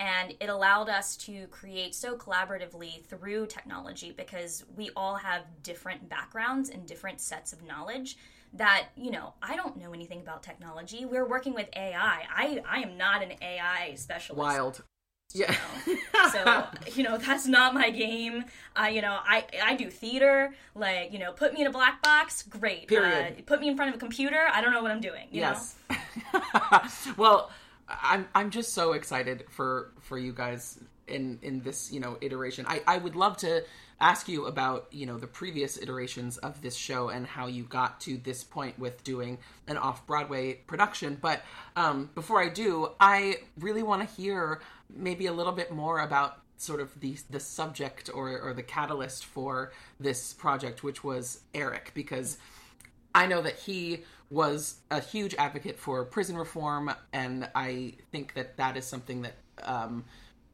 and 0.00 0.34
it 0.40 0.48
allowed 0.48 0.88
us 0.88 1.16
to 1.16 1.46
create 1.48 1.94
so 1.94 2.16
collaboratively 2.16 3.04
through 3.04 3.46
technology 3.46 4.12
because 4.16 4.64
we 4.76 4.90
all 4.96 5.16
have 5.16 5.42
different 5.62 6.08
backgrounds 6.08 6.70
and 6.70 6.86
different 6.86 7.20
sets 7.20 7.52
of 7.52 7.62
knowledge 7.64 8.16
that 8.54 8.88
you 8.96 9.10
know 9.10 9.34
i 9.42 9.56
don't 9.56 9.76
know 9.76 9.92
anything 9.92 10.20
about 10.20 10.42
technology. 10.42 11.04
We're 11.04 11.28
working 11.28 11.54
with 11.54 11.68
ai 11.76 12.24
i. 12.34 12.62
I 12.68 12.80
am 12.80 12.96
not 12.96 13.22
an 13.22 13.32
ai 13.42 13.94
specialist. 13.94 14.38
Wild. 14.38 14.84
Yeah. 15.34 15.54
so 16.32 16.64
you 16.94 17.02
know 17.02 17.18
that's 17.18 17.46
not 17.46 17.74
my 17.74 17.90
game. 17.90 18.44
Uh, 18.80 18.86
you 18.86 19.02
know 19.02 19.18
i 19.24 19.44
i 19.62 19.76
do 19.76 19.90
theater. 19.90 20.54
Like 20.74 21.12
you 21.12 21.18
know 21.18 21.32
put 21.32 21.52
me 21.52 21.60
in 21.60 21.66
a 21.66 21.72
black 21.72 22.02
box 22.02 22.42
great. 22.42 22.88
Period. 22.88 23.36
Uh, 23.38 23.42
put 23.46 23.60
me 23.60 23.68
in 23.68 23.76
front 23.76 23.90
of 23.90 23.94
a 23.96 23.98
computer 23.98 24.46
i 24.52 24.60
don't 24.60 24.72
know 24.72 24.82
what 24.82 24.90
i'm 24.90 25.00
doing 25.00 25.28
yes. 25.30 25.76
well 27.16 27.50
I'm 27.88 28.28
I'm 28.34 28.50
just 28.50 28.74
so 28.74 28.92
excited 28.92 29.44
for 29.50 29.92
for 30.00 30.18
you 30.18 30.32
guys 30.32 30.78
in 31.06 31.38
in 31.42 31.60
this 31.60 31.90
you 31.90 32.00
know 32.00 32.18
iteration. 32.20 32.66
I 32.68 32.82
I 32.86 32.98
would 32.98 33.16
love 33.16 33.36
to 33.38 33.64
ask 34.00 34.28
you 34.28 34.46
about 34.46 34.86
you 34.90 35.06
know 35.06 35.18
the 35.18 35.26
previous 35.26 35.80
iterations 35.80 36.38
of 36.38 36.62
this 36.62 36.76
show 36.76 37.08
and 37.08 37.26
how 37.26 37.46
you 37.46 37.64
got 37.64 38.00
to 38.02 38.16
this 38.18 38.44
point 38.44 38.78
with 38.78 39.02
doing 39.04 39.38
an 39.66 39.76
off 39.76 40.06
Broadway 40.06 40.54
production. 40.54 41.18
But 41.20 41.42
um, 41.76 42.10
before 42.14 42.42
I 42.42 42.48
do, 42.48 42.90
I 43.00 43.38
really 43.58 43.82
want 43.82 44.08
to 44.08 44.14
hear 44.16 44.60
maybe 44.94 45.26
a 45.26 45.32
little 45.32 45.52
bit 45.52 45.72
more 45.72 46.00
about 46.00 46.40
sort 46.56 46.80
of 46.80 46.98
the 47.00 47.16
the 47.30 47.40
subject 47.40 48.10
or 48.12 48.38
or 48.40 48.52
the 48.52 48.62
catalyst 48.62 49.24
for 49.24 49.72
this 49.98 50.32
project, 50.32 50.82
which 50.82 51.02
was 51.02 51.40
Eric, 51.54 51.92
because 51.94 52.38
I 53.14 53.26
know 53.26 53.42
that 53.42 53.56
he 53.56 54.04
was 54.30 54.76
a 54.90 55.00
huge 55.00 55.34
advocate 55.36 55.78
for 55.78 56.04
prison 56.04 56.36
reform, 56.36 56.94
and 57.12 57.48
I 57.54 57.94
think 58.12 58.34
that 58.34 58.58
that 58.58 58.76
is 58.76 58.86
something 58.86 59.22
that, 59.22 59.34
um, 59.62 60.04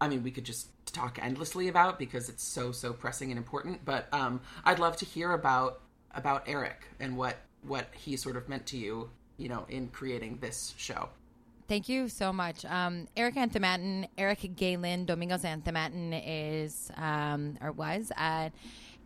I 0.00 0.09
mean, 0.09 0.22
we 0.22 0.30
could 0.30 0.44
just 0.44 0.68
talk 0.94 1.18
endlessly 1.20 1.68
about 1.68 1.98
because 1.98 2.28
it's 2.28 2.42
so 2.42 2.72
so 2.72 2.92
pressing 2.92 3.30
and 3.30 3.38
important. 3.38 3.85
But 3.85 4.09
um, 4.12 4.40
I'd 4.64 4.78
love 4.78 4.96
to 4.98 5.04
hear 5.04 5.33
about 5.33 5.80
about 6.14 6.44
Eric 6.46 6.87
and 7.00 7.16
what 7.16 7.37
what 7.62 7.88
he 7.92 8.16
sort 8.16 8.37
of 8.37 8.48
meant 8.48 8.66
to 8.66 8.76
you, 8.76 9.11
you 9.37 9.48
know, 9.48 9.66
in 9.68 9.88
creating 9.88 10.38
this 10.40 10.74
show. 10.76 11.09
Thank 11.66 11.88
you 11.88 12.09
so 12.09 12.33
much. 12.33 12.64
Um, 12.66 13.09
Eric 13.16 13.37
Anthamatten, 13.37 14.07
Eric 14.18 14.54
Galen 14.54 15.07
Domingos 15.07 15.44
Anthamatten 15.44 16.22
is 16.26 16.90
um, 16.96 17.57
or 17.61 17.72
was 17.72 18.12
uh, 18.18 18.50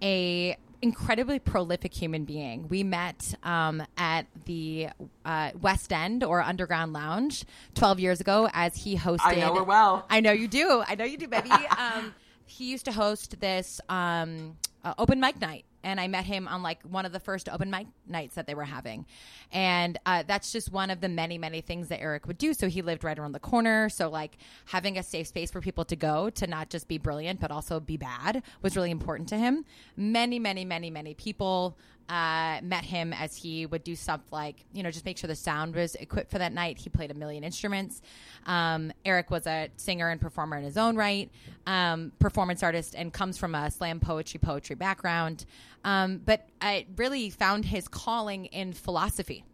a 0.03 0.57
incredibly 0.83 1.39
prolific 1.39 1.93
human 1.93 2.25
being. 2.25 2.69
We 2.69 2.83
met 2.83 3.35
um, 3.43 3.83
at 3.97 4.27
the 4.45 4.89
uh, 5.25 5.51
West 5.61 5.93
End 5.93 6.23
or 6.23 6.41
Underground 6.43 6.93
Lounge 6.93 7.45
12 7.75 8.01
years 8.01 8.21
ago 8.21 8.49
as 8.53 8.77
he 8.77 8.97
hosted. 8.97 9.19
I 9.25 9.35
know 9.37 9.55
her 9.55 9.65
well. 9.65 10.07
I 10.09 10.21
know 10.21 10.33
you 10.33 10.49
do. 10.49 10.83
I 10.87 10.95
know 10.95 11.05
you 11.05 11.17
do, 11.17 11.29
baby. 11.29 11.51
um, 11.79 12.15
he 12.47 12.71
used 12.71 12.85
to 12.87 12.93
host 12.93 13.41
this 13.41 13.81
um, 13.89 14.57
uh, 14.85 14.95
open 14.99 15.21
mic 15.21 15.41
night 15.41 15.65
and 15.83 16.01
I 16.01 16.09
met 16.09 16.25
him 16.25 16.49
on 16.49 16.63
like 16.63 16.83
one 16.83 17.07
of 17.07 17.13
the 17.13 17.21
first 17.21 17.49
open 17.49 17.71
mic 17.71 17.87
nights 18.07 18.35
that 18.35 18.47
they 18.47 18.55
were 18.55 18.65
having, 18.65 19.07
and 19.53 19.99
uh, 20.07 20.25
that's 20.27 20.53
just 20.53 20.73
one 20.73 20.91
of 20.91 21.01
the 21.01 21.09
many 21.09 21.39
many 21.39 21.61
things 21.61 21.89
that 21.89 22.01
Eric 22.01 22.27
would 22.27 22.39
do. 22.39 22.55
So 22.55 22.69
he 22.69 22.83
lived 22.83 23.05
right 23.05 23.19
around 23.19 23.33
the 23.33 23.41
corner, 23.41 23.89
so 23.89 24.09
like 24.09 24.39
having 24.67 24.99
a 24.99 25.03
safe 25.03 25.29
space 25.29 25.51
for 25.51 25.61
people 25.61 25.85
to 25.87 25.97
go 25.97 26.31
to 26.31 26.47
not 26.47 26.71
just 26.71 26.89
be 26.89 26.99
brilliant 26.99 27.41
but 27.41 27.51
also 27.51 27.81
be 27.81 27.97
bad 27.97 28.43
was 28.63 28.77
really 28.77 28.91
important 28.91 29.29
to 29.31 29.37
him. 29.37 29.65
Many 29.97 30.39
many 30.39 30.65
many 30.65 30.91
many 30.91 31.15
people 31.15 31.77
uh, 32.09 32.61
met 32.63 32.85
him 32.85 33.13
as 33.13 33.37
he 33.37 33.67
would 33.67 33.85
do 33.85 33.95
stuff 33.95 34.21
like, 34.31 34.65
you 34.73 34.83
know, 34.83 34.91
just 34.91 35.05
make 35.05 35.19
sure 35.19 35.29
the 35.29 35.37
sound 35.37 35.75
was 35.75 35.95
equipped 35.97 36.31
for 36.31 36.39
that 36.39 36.53
night. 36.53 36.79
He 36.79 36.89
played 36.89 37.11
a 37.11 37.15
million 37.15 37.45
instruments. 37.45 38.01
Um, 38.47 38.93
Eric 39.05 39.31
was 39.31 39.47
a 39.47 39.69
singer 39.77 40.09
and 40.09 40.21
performer 40.21 40.57
in 40.57 40.65
his 40.65 40.79
own 40.79 40.97
right, 40.97 41.31
um, 41.67 42.13
performance 42.19 42.63
artist, 42.63 42.95
and 42.97 43.13
comes 43.13 43.37
from 43.37 43.55
a 43.55 43.71
slam 43.71 44.01
poetry, 44.01 44.39
poetry 44.39 44.75
background. 44.75 45.45
Um, 45.85 46.23
but 46.25 46.49
I 46.61 46.87
really 46.97 47.31
found 47.31 47.67
his 47.67 47.89
calling 47.89 48.47
in 48.47 48.73
philosophy 48.73 49.45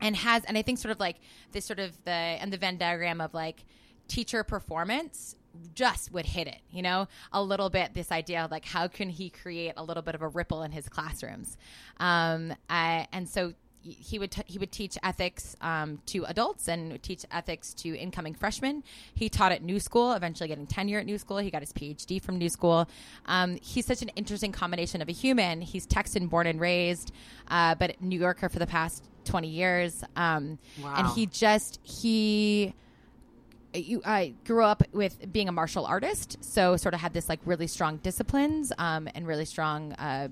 and 0.00 0.16
has, 0.16 0.44
and 0.44 0.56
I 0.56 0.62
think 0.62 0.78
sort 0.78 0.92
of 0.92 1.00
like 1.00 1.16
this 1.52 1.64
sort 1.64 1.78
of 1.78 1.96
the, 2.04 2.10
and 2.10 2.52
the 2.52 2.56
Venn 2.56 2.78
diagram 2.78 3.20
of 3.20 3.34
like 3.34 3.64
teacher 4.08 4.44
performance 4.44 5.36
just 5.74 6.12
would 6.12 6.26
hit 6.26 6.46
it, 6.46 6.60
you 6.70 6.82
know, 6.82 7.08
a 7.32 7.42
little 7.42 7.70
bit. 7.70 7.94
This 7.94 8.10
idea 8.12 8.44
of 8.44 8.50
like 8.50 8.64
how 8.64 8.88
can 8.88 9.08
he 9.08 9.30
create 9.30 9.74
a 9.76 9.84
little 9.84 10.02
bit 10.02 10.14
of 10.14 10.22
a 10.22 10.28
ripple 10.28 10.62
in 10.62 10.72
his 10.72 10.88
classrooms, 10.88 11.56
um, 11.98 12.54
I, 12.68 13.06
and 13.12 13.28
so 13.28 13.54
he 13.84 14.18
would 14.18 14.30
t- 14.30 14.42
he 14.46 14.58
would 14.58 14.70
teach 14.70 14.96
ethics 15.02 15.56
um, 15.60 16.00
to 16.06 16.24
adults 16.26 16.68
and 16.68 17.02
teach 17.02 17.24
ethics 17.32 17.74
to 17.74 17.96
incoming 17.96 18.32
freshmen. 18.34 18.84
He 19.14 19.28
taught 19.28 19.50
at 19.50 19.62
New 19.62 19.80
School, 19.80 20.12
eventually 20.12 20.46
getting 20.48 20.66
tenure 20.68 21.00
at 21.00 21.06
New 21.06 21.18
School. 21.18 21.38
He 21.38 21.50
got 21.50 21.62
his 21.62 21.72
PhD 21.72 22.22
from 22.22 22.38
New 22.38 22.48
School. 22.48 22.88
Um, 23.26 23.58
he's 23.60 23.84
such 23.84 24.02
an 24.02 24.10
interesting 24.10 24.52
combination 24.52 25.02
of 25.02 25.08
a 25.08 25.12
human. 25.12 25.60
He's 25.60 25.84
Texan 25.84 26.28
born 26.28 26.46
and 26.46 26.60
raised, 26.60 27.12
uh, 27.48 27.74
but 27.74 28.00
New 28.00 28.18
Yorker 28.20 28.48
for 28.48 28.60
the 28.60 28.68
past 28.68 29.02
twenty 29.24 29.48
years. 29.48 30.04
Um, 30.14 30.58
Wow. 30.80 30.94
And 30.98 31.08
he 31.08 31.26
just 31.26 31.80
he 31.82 32.74
you, 33.74 34.02
I 34.04 34.34
grew 34.44 34.64
up 34.64 34.82
with 34.92 35.32
being 35.32 35.48
a 35.48 35.52
martial 35.52 35.86
artist, 35.86 36.42
so 36.44 36.76
sort 36.76 36.94
of 36.94 37.00
had 37.00 37.12
this 37.12 37.28
like 37.28 37.40
really 37.44 37.66
strong 37.66 37.98
disciplines 37.98 38.72
um, 38.78 39.08
and 39.14 39.26
really 39.26 39.44
strong 39.44 39.92
uh, 39.94 40.28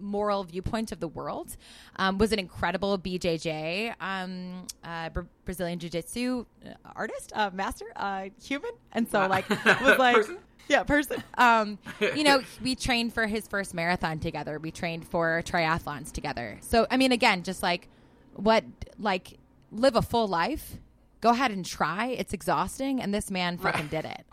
moral 0.00 0.44
viewpoint 0.44 0.92
of 0.92 1.00
the 1.00 1.08
world. 1.08 1.56
Um, 1.96 2.18
was 2.18 2.32
an 2.32 2.38
incredible 2.38 2.98
BJJ, 2.98 3.94
um, 4.00 4.66
uh, 4.84 5.10
Bra- 5.10 5.24
Brazilian 5.44 5.78
Jiu 5.78 5.90
Jitsu 5.90 6.46
artist, 6.94 7.32
uh, 7.34 7.50
master, 7.52 7.86
uh, 7.96 8.28
human, 8.42 8.72
and 8.92 9.08
so 9.08 9.26
like 9.26 9.48
was 9.48 9.98
like. 9.98 10.16
Person? 10.16 10.38
Yeah, 10.68 10.82
person. 10.82 11.22
Um, 11.38 11.78
you 11.98 12.24
know, 12.24 12.42
we 12.62 12.74
trained 12.74 13.14
for 13.14 13.26
his 13.26 13.48
first 13.48 13.72
marathon 13.72 14.18
together. 14.18 14.58
We 14.58 14.70
trained 14.70 15.08
for 15.08 15.42
triathlons 15.46 16.12
together. 16.12 16.58
So, 16.60 16.86
I 16.90 16.98
mean, 16.98 17.10
again, 17.10 17.42
just 17.42 17.62
like 17.62 17.88
what, 18.34 18.64
like, 18.98 19.38
live 19.72 19.96
a 19.96 20.02
full 20.02 20.28
life. 20.28 20.76
Go 21.20 21.30
ahead 21.30 21.50
and 21.50 21.64
try. 21.64 22.08
It's 22.08 22.32
exhausting, 22.32 23.00
and 23.00 23.12
this 23.12 23.30
man 23.30 23.58
fucking 23.58 23.88
did 23.88 24.04
it. 24.04 24.24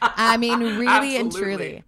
I 0.00 0.36
mean, 0.36 0.58
really 0.58 1.16
and 1.16 1.32
truly. 1.32 1.84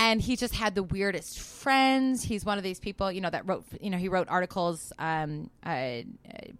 And 0.00 0.20
he 0.20 0.36
just 0.36 0.54
had 0.54 0.76
the 0.76 0.84
weirdest 0.84 1.40
friends. 1.40 2.22
He's 2.22 2.44
one 2.44 2.56
of 2.56 2.62
these 2.62 2.78
people, 2.78 3.10
you 3.10 3.20
know, 3.20 3.30
that 3.30 3.48
wrote, 3.48 3.64
you 3.80 3.90
know, 3.90 3.98
he 3.98 4.08
wrote 4.08 4.28
articles, 4.28 4.92
um, 4.96 5.50
uh, 5.64 6.02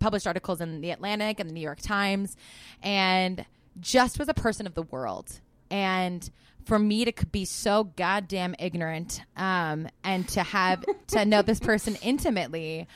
published 0.00 0.26
articles 0.26 0.60
in 0.60 0.80
the 0.80 0.90
Atlantic 0.90 1.38
and 1.38 1.48
the 1.48 1.54
New 1.54 1.60
York 1.60 1.80
Times, 1.80 2.36
and 2.82 3.46
just 3.78 4.18
was 4.18 4.28
a 4.28 4.34
person 4.34 4.66
of 4.66 4.74
the 4.74 4.82
world. 4.82 5.40
And 5.70 6.28
for 6.64 6.80
me 6.80 7.04
to 7.04 7.26
be 7.26 7.44
so 7.44 7.84
goddamn 7.84 8.56
ignorant, 8.58 9.22
um, 9.36 9.88
and 10.02 10.28
to 10.30 10.42
have 10.42 10.84
to 11.08 11.24
know 11.24 11.40
this 11.42 11.60
person 11.60 11.96
intimately, 12.02 12.88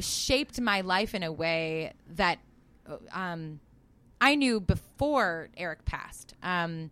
shaped 0.00 0.60
my 0.60 0.80
life 0.80 1.14
in 1.14 1.22
a 1.22 1.32
way 1.32 1.92
that, 2.16 2.38
um, 3.12 3.60
I 4.26 4.34
knew 4.34 4.58
before 4.58 5.50
Eric 5.56 5.84
passed. 5.84 6.34
Um, 6.42 6.90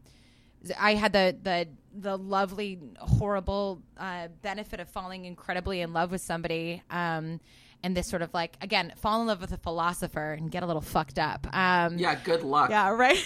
I 0.78 0.94
had 0.94 1.12
the 1.12 1.36
the 1.42 1.66
the 1.96 2.16
lovely, 2.16 2.78
horrible 2.98 3.82
uh, 3.98 4.28
benefit 4.42 4.78
of 4.78 4.88
falling 4.88 5.24
incredibly 5.24 5.80
in 5.80 5.92
love 5.92 6.12
with 6.12 6.20
somebody, 6.20 6.80
um, 6.90 7.40
and 7.82 7.96
this 7.96 8.06
sort 8.08 8.22
of 8.22 8.32
like 8.32 8.56
again 8.60 8.92
fall 8.96 9.20
in 9.20 9.26
love 9.26 9.40
with 9.40 9.50
a 9.52 9.56
philosopher 9.58 10.32
and 10.34 10.48
get 10.50 10.62
a 10.62 10.66
little 10.66 10.80
fucked 10.80 11.18
up. 11.18 11.48
Um, 11.52 11.98
Yeah, 11.98 12.14
good 12.22 12.44
luck. 12.44 12.70
yeah, 12.70 12.90
right. 12.90 13.18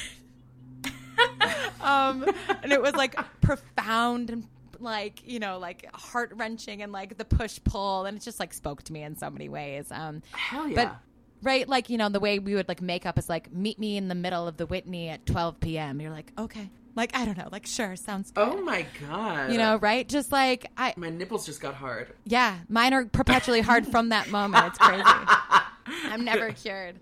um, 1.83 2.25
and 2.63 2.73
it 2.73 2.81
was 2.81 2.95
like 2.95 3.15
profound 3.43 4.31
and 4.31 4.47
like 4.81 5.23
you 5.27 5.39
know 5.39 5.59
like 5.59 5.87
heart 5.95 6.33
wrenching 6.35 6.81
and 6.83 6.93
like 6.93 7.19
the 7.19 7.27
push 7.27 7.61
pull, 7.63 8.07
and 8.07 8.17
it 8.17 8.23
just 8.23 8.41
like 8.41 8.55
spoke 8.55 8.83
to 8.85 8.93
me 8.93 9.03
in 9.03 9.17
so 9.17 9.29
many 9.29 9.51
ways. 9.51 9.89
Um, 9.91 10.23
Hell 10.33 10.67
yeah. 10.69 10.75
but 10.75 10.97
right, 11.43 11.69
like 11.69 11.91
you 11.91 11.99
know 11.99 12.09
the 12.09 12.21
way 12.21 12.39
we 12.39 12.55
would 12.55 12.69
like 12.69 12.83
make 12.83 13.07
up 13.07 13.19
is 13.19 13.29
like 13.29 13.53
meet 13.53 13.79
me 13.79 13.97
in 13.97 14.09
the 14.09 14.15
middle 14.15 14.47
of 14.47 14.57
the 14.57 14.67
Whitney 14.67 15.09
at 15.09 15.27
12 15.27 15.61
p.m. 15.61 16.01
You're 16.01 16.11
like 16.11 16.33
okay, 16.39 16.71
like 16.95 17.15
I 17.17 17.25
don't 17.25 17.39
know, 17.39 17.49
like 17.53 17.67
sure, 17.67 17.95
sounds 17.97 18.31
good. 18.31 18.49
oh 18.49 18.61
my 18.63 18.87
god. 19.09 19.53
You 19.53 19.59
know, 19.59 19.77
right? 19.77 20.09
Just 20.09 20.33
like 20.33 20.71
I, 20.77 20.95
my 20.97 21.11
nipples 21.11 21.47
just 21.47 21.61
got 21.61 21.75
hard. 21.75 22.13
yeah, 22.25 22.59
mine 22.69 22.93
are 22.93 23.05
perpetually 23.07 23.61
hard 23.61 23.87
from 23.87 24.09
that 24.11 24.31
moment. 24.31 24.67
It's 24.67 24.79
crazy. 24.79 25.05
I'm 26.05 26.25
never 26.25 26.51
cured. 26.53 26.99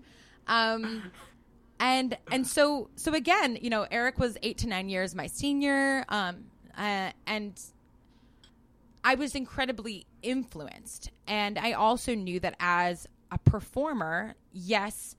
Um, 0.47 1.11
and 1.79 2.17
and 2.31 2.45
so 2.45 2.89
so 2.95 3.13
again, 3.13 3.57
you 3.61 3.69
know, 3.69 3.87
Eric 3.89 4.19
was 4.19 4.37
eight 4.43 4.59
to 4.59 4.67
nine 4.67 4.89
years 4.89 5.15
my 5.15 5.27
senior, 5.27 6.05
um, 6.09 6.45
uh, 6.77 7.11
and 7.25 7.59
I 9.03 9.15
was 9.15 9.35
incredibly 9.35 10.05
influenced, 10.21 11.11
and 11.27 11.57
I 11.57 11.73
also 11.73 12.13
knew 12.13 12.39
that 12.41 12.55
as 12.59 13.07
a 13.31 13.37
performer, 13.37 14.35
yes. 14.53 15.15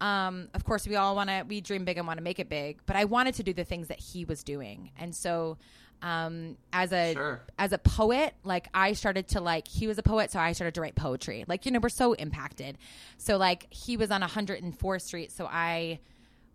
Um, 0.00 0.48
of 0.54 0.64
course, 0.64 0.86
we 0.86 0.94
all 0.96 1.16
want 1.16 1.28
to, 1.28 1.44
we 1.48 1.60
dream 1.60 1.84
big 1.84 1.98
and 1.98 2.06
want 2.06 2.18
to 2.18 2.22
make 2.22 2.38
it 2.38 2.48
big, 2.48 2.78
but 2.86 2.94
I 2.96 3.04
wanted 3.04 3.34
to 3.34 3.42
do 3.42 3.52
the 3.52 3.64
things 3.64 3.88
that 3.88 3.98
he 3.98 4.24
was 4.24 4.44
doing. 4.44 4.92
And 4.98 5.14
so, 5.14 5.58
um, 6.02 6.56
as 6.72 6.92
a, 6.92 7.14
Sure. 7.14 7.40
as 7.58 7.72
a 7.72 7.78
poet, 7.78 8.34
like 8.44 8.68
I 8.72 8.92
started 8.92 9.26
to 9.28 9.40
like, 9.40 9.66
he 9.66 9.88
was 9.88 9.98
a 9.98 10.02
poet. 10.04 10.30
So 10.30 10.38
I 10.38 10.52
started 10.52 10.74
to 10.76 10.80
write 10.80 10.94
poetry. 10.94 11.44
Like, 11.48 11.66
you 11.66 11.72
know, 11.72 11.80
we're 11.80 11.88
so 11.88 12.12
impacted. 12.12 12.78
So 13.16 13.36
like 13.36 13.66
he 13.70 13.96
was 13.96 14.12
on 14.12 14.22
104th 14.22 15.02
street. 15.02 15.32
So 15.32 15.46
I, 15.50 15.98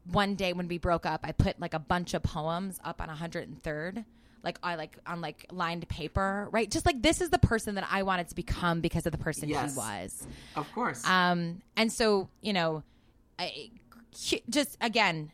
one 0.09 0.35
day 0.35 0.53
when 0.53 0.69
we 0.69 0.77
broke 0.77 1.05
up, 1.05 1.21
I 1.25 1.33
put 1.33 1.59
like 1.59 1.73
a 1.73 1.79
bunch 1.79 2.13
of 2.13 2.23
poems 2.23 2.79
up 2.85 3.01
on 3.01 3.09
103rd. 3.09 4.05
Like 4.43 4.59
I 4.61 4.75
like 4.75 4.97
on 5.07 5.21
like 5.21 5.45
lined 5.51 5.87
paper, 5.87 6.49
right? 6.51 6.69
Just 6.69 6.85
like 6.85 7.01
this 7.01 7.21
is 7.21 7.29
the 7.29 7.39
person 7.39 7.75
that 7.75 7.87
I 7.89 8.03
wanted 8.03 8.27
to 8.29 8.35
become 8.35 8.81
because 8.81 9.05
of 9.05 9.11
the 9.11 9.17
person 9.17 9.47
Yes. 9.49 9.73
he 9.73 9.77
was. 9.77 10.27
Of 10.55 10.71
course. 10.73 11.07
Um, 11.07 11.61
and 11.77 11.91
so, 11.91 12.29
you 12.41 12.53
know, 12.53 12.83
I, 13.39 13.71
just 14.49 14.77
again, 14.81 15.31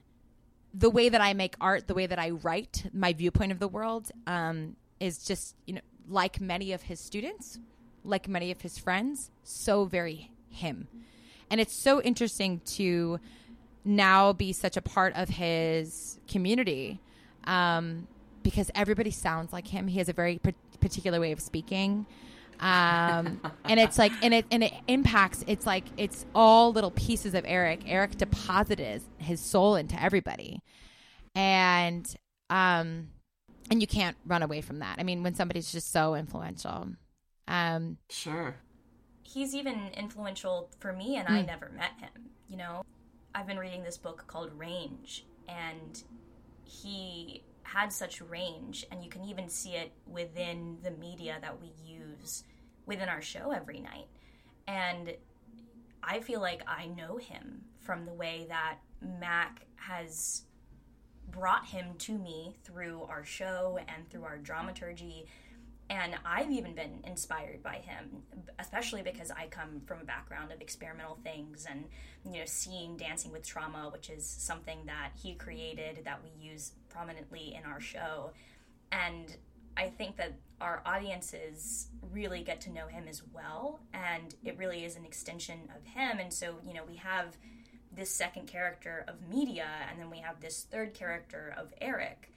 the 0.73 0.89
way 0.89 1.09
that 1.09 1.21
I 1.21 1.33
make 1.33 1.55
art, 1.59 1.87
the 1.87 1.95
way 1.95 2.05
that 2.05 2.19
I 2.19 2.29
write, 2.29 2.85
my 2.93 3.13
viewpoint 3.13 3.51
of 3.51 3.59
the 3.59 3.67
world 3.67 4.11
um, 4.27 4.75
is 4.99 5.23
just, 5.25 5.55
you 5.65 5.73
know, 5.73 5.81
like 6.07 6.39
many 6.39 6.71
of 6.73 6.83
his 6.83 6.99
students, 6.99 7.57
like 8.03 8.27
many 8.27 8.51
of 8.51 8.61
his 8.61 8.77
friends, 8.77 9.31
so 9.43 9.85
very 9.85 10.31
him. 10.49 10.87
And 11.49 11.59
it's 11.59 11.73
so 11.73 11.99
interesting 12.01 12.61
to 12.77 13.19
now 13.83 14.33
be 14.33 14.53
such 14.53 14.77
a 14.77 14.81
part 14.81 15.15
of 15.15 15.29
his 15.29 16.19
community 16.27 16.99
um, 17.45 18.07
because 18.43 18.71
everybody 18.75 19.11
sounds 19.11 19.51
like 19.53 19.67
him. 19.67 19.87
He 19.87 19.97
has 19.99 20.09
a 20.09 20.13
very 20.13 20.37
par- 20.39 20.53
particular 20.79 21.19
way 21.19 21.31
of 21.31 21.39
speaking. 21.39 22.05
Um, 22.59 23.39
and 23.63 23.79
it's 23.79 23.97
like, 23.97 24.11
and 24.21 24.33
it, 24.33 24.45
and 24.51 24.63
it 24.63 24.73
impacts, 24.87 25.45
it's 25.47 25.65
like, 25.65 25.85
it's 25.95 26.25
all 26.35 26.73
little 26.73 26.91
pieces 26.91 27.33
of 27.33 27.45
Eric. 27.47 27.81
Eric 27.85 28.17
deposited 28.17 29.01
his 29.17 29.39
soul 29.39 29.75
into 29.77 30.01
everybody. 30.01 30.61
And, 31.35 32.13
um, 32.49 33.09
and 33.71 33.79
you 33.79 33.87
can't 33.87 34.17
run 34.25 34.43
away 34.43 34.59
from 34.61 34.79
that. 34.79 34.97
I 34.99 35.03
mean, 35.03 35.23
when 35.23 35.35
somebody's 35.35 35.71
just 35.71 35.91
so 35.93 36.15
influential. 36.15 36.89
Um, 37.47 37.97
sure. 38.09 38.55
he's 39.23 39.55
even 39.55 39.89
influential 39.95 40.69
for 40.79 40.91
me 40.91 41.15
and 41.17 41.27
Hmm. 41.27 41.33
I 41.35 41.41
never 41.43 41.69
met 41.69 41.91
him, 41.99 42.29
you 42.49 42.57
know. 42.57 42.83
I've 43.33 43.47
been 43.47 43.59
reading 43.59 43.83
this 43.83 43.97
book 43.97 44.25
called 44.27 44.51
Range 44.57 45.23
and 45.47 46.03
he 46.63 47.43
had 47.73 47.93
such 47.93 48.21
range 48.21 48.85
and 48.91 49.03
you 49.03 49.09
can 49.09 49.23
even 49.23 49.47
see 49.47 49.71
it 49.71 49.91
within 50.07 50.77
the 50.83 50.91
media 50.91 51.37
that 51.41 51.61
we 51.61 51.71
use 51.85 52.43
within 52.85 53.09
our 53.09 53.21
show 53.21 53.51
every 53.51 53.79
night. 53.79 54.07
And 54.67 55.13
I 56.01 56.19
feel 56.19 56.41
like 56.41 56.63
I 56.67 56.87
know 56.87 57.17
him 57.17 57.61
from 57.79 58.05
the 58.05 58.13
way 58.13 58.45
that 58.49 58.77
Mack 59.01 59.65
has 59.75 60.43
brought 61.29 61.65
him 61.65 61.93
to 61.99 62.17
me 62.17 62.55
through 62.63 63.03
our 63.03 63.23
show 63.23 63.79
and 63.87 64.09
through 64.09 64.23
our 64.23 64.37
dramaturgy. 64.37 65.27
And 65.91 66.15
I've 66.25 66.51
even 66.51 66.73
been 66.73 67.03
inspired 67.05 67.61
by 67.61 67.75
him, 67.75 68.23
especially 68.57 69.01
because 69.01 69.31
I 69.31 69.47
come 69.47 69.81
from 69.85 70.01
a 70.01 70.05
background 70.05 70.51
of 70.51 70.61
experimental 70.61 71.19
things 71.23 71.67
and, 71.69 71.85
you 72.23 72.39
know, 72.39 72.45
seeing 72.45 72.97
Dancing 72.97 73.31
with 73.31 73.45
Trauma, 73.45 73.89
which 73.91 74.09
is 74.09 74.25
something 74.25 74.79
that 74.85 75.11
he 75.21 75.33
created 75.35 76.01
that 76.05 76.21
we 76.23 76.29
use 76.43 76.73
prominently 76.89 77.55
in 77.55 77.69
our 77.69 77.79
show. 77.79 78.31
And 78.91 79.35
I 79.77 79.89
think 79.89 80.17
that 80.17 80.33
our 80.59 80.81
audiences 80.85 81.87
really 82.11 82.43
get 82.43 82.59
to 82.61 82.71
know 82.71 82.87
him 82.87 83.05
as 83.07 83.21
well. 83.33 83.79
And 83.93 84.35
it 84.43 84.57
really 84.57 84.83
is 84.83 84.95
an 84.95 85.05
extension 85.05 85.69
of 85.75 85.85
him. 85.85 86.19
And 86.19 86.33
so, 86.33 86.55
you 86.65 86.73
know, 86.73 86.83
we 86.87 86.97
have 86.97 87.37
this 87.91 88.11
second 88.11 88.47
character 88.47 89.05
of 89.07 89.27
media, 89.27 89.67
and 89.89 89.99
then 89.99 90.09
we 90.09 90.19
have 90.19 90.39
this 90.39 90.67
third 90.69 90.93
character 90.93 91.55
of 91.57 91.73
Eric. 91.81 92.31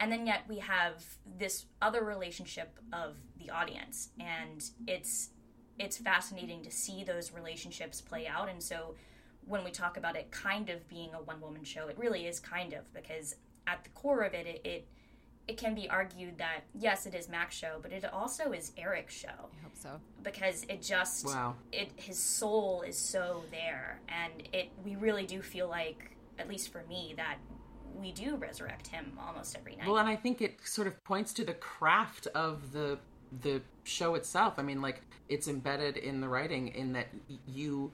And 0.00 0.10
then 0.10 0.26
yet 0.26 0.42
we 0.48 0.58
have 0.58 1.04
this 1.38 1.66
other 1.82 2.04
relationship 2.04 2.78
of 2.92 3.16
the 3.38 3.50
audience. 3.50 4.10
And 4.18 4.64
it's 4.86 5.30
it's 5.78 5.96
fascinating 5.96 6.62
to 6.64 6.70
see 6.70 7.04
those 7.04 7.32
relationships 7.32 8.00
play 8.00 8.26
out. 8.26 8.48
And 8.48 8.60
so 8.60 8.96
when 9.46 9.62
we 9.62 9.70
talk 9.70 9.96
about 9.96 10.16
it 10.16 10.30
kind 10.30 10.70
of 10.70 10.88
being 10.88 11.14
a 11.14 11.22
one 11.22 11.40
woman 11.40 11.62
show, 11.62 11.86
it 11.86 11.96
really 11.98 12.26
is 12.26 12.40
kind 12.40 12.72
of 12.72 12.92
because 12.92 13.36
at 13.68 13.84
the 13.84 13.90
core 13.90 14.22
of 14.22 14.34
it, 14.34 14.46
it, 14.46 14.60
it 14.66 14.86
it 15.46 15.56
can 15.56 15.74
be 15.74 15.88
argued 15.88 16.36
that 16.38 16.60
yes, 16.74 17.06
it 17.06 17.14
is 17.14 17.28
Mack's 17.28 17.56
show, 17.56 17.78
but 17.80 17.90
it 17.90 18.04
also 18.12 18.52
is 18.52 18.72
Eric's 18.76 19.14
show 19.14 19.28
I 19.28 19.62
hope 19.62 19.72
so. 19.74 20.00
because 20.22 20.64
it 20.68 20.82
just 20.82 21.24
Wow. 21.26 21.54
it 21.72 21.90
his 21.96 22.18
soul 22.18 22.82
is 22.82 22.98
so 22.98 23.42
there 23.50 24.00
and 24.08 24.32
it 24.52 24.68
we 24.84 24.96
really 24.96 25.26
do 25.26 25.40
feel 25.40 25.68
like 25.68 26.16
at 26.38 26.48
least 26.48 26.70
for 26.70 26.82
me 26.88 27.14
that 27.16 27.38
we 27.98 28.12
do 28.12 28.36
resurrect 28.36 28.88
him 28.88 29.18
almost 29.26 29.56
every 29.56 29.74
night. 29.76 29.86
Well, 29.88 29.98
and 29.98 30.08
I 30.08 30.16
think 30.16 30.40
it 30.42 30.60
sort 30.64 30.86
of 30.86 31.02
points 31.04 31.32
to 31.34 31.44
the 31.44 31.54
craft 31.54 32.26
of 32.34 32.72
the 32.72 32.98
the 33.42 33.62
show 33.84 34.14
itself. 34.14 34.54
I 34.58 34.62
mean, 34.62 34.80
like 34.82 35.02
it's 35.28 35.48
embedded 35.48 35.96
in 35.96 36.20
the 36.20 36.28
writing 36.28 36.68
in 36.68 36.92
that 36.92 37.08
you 37.46 37.90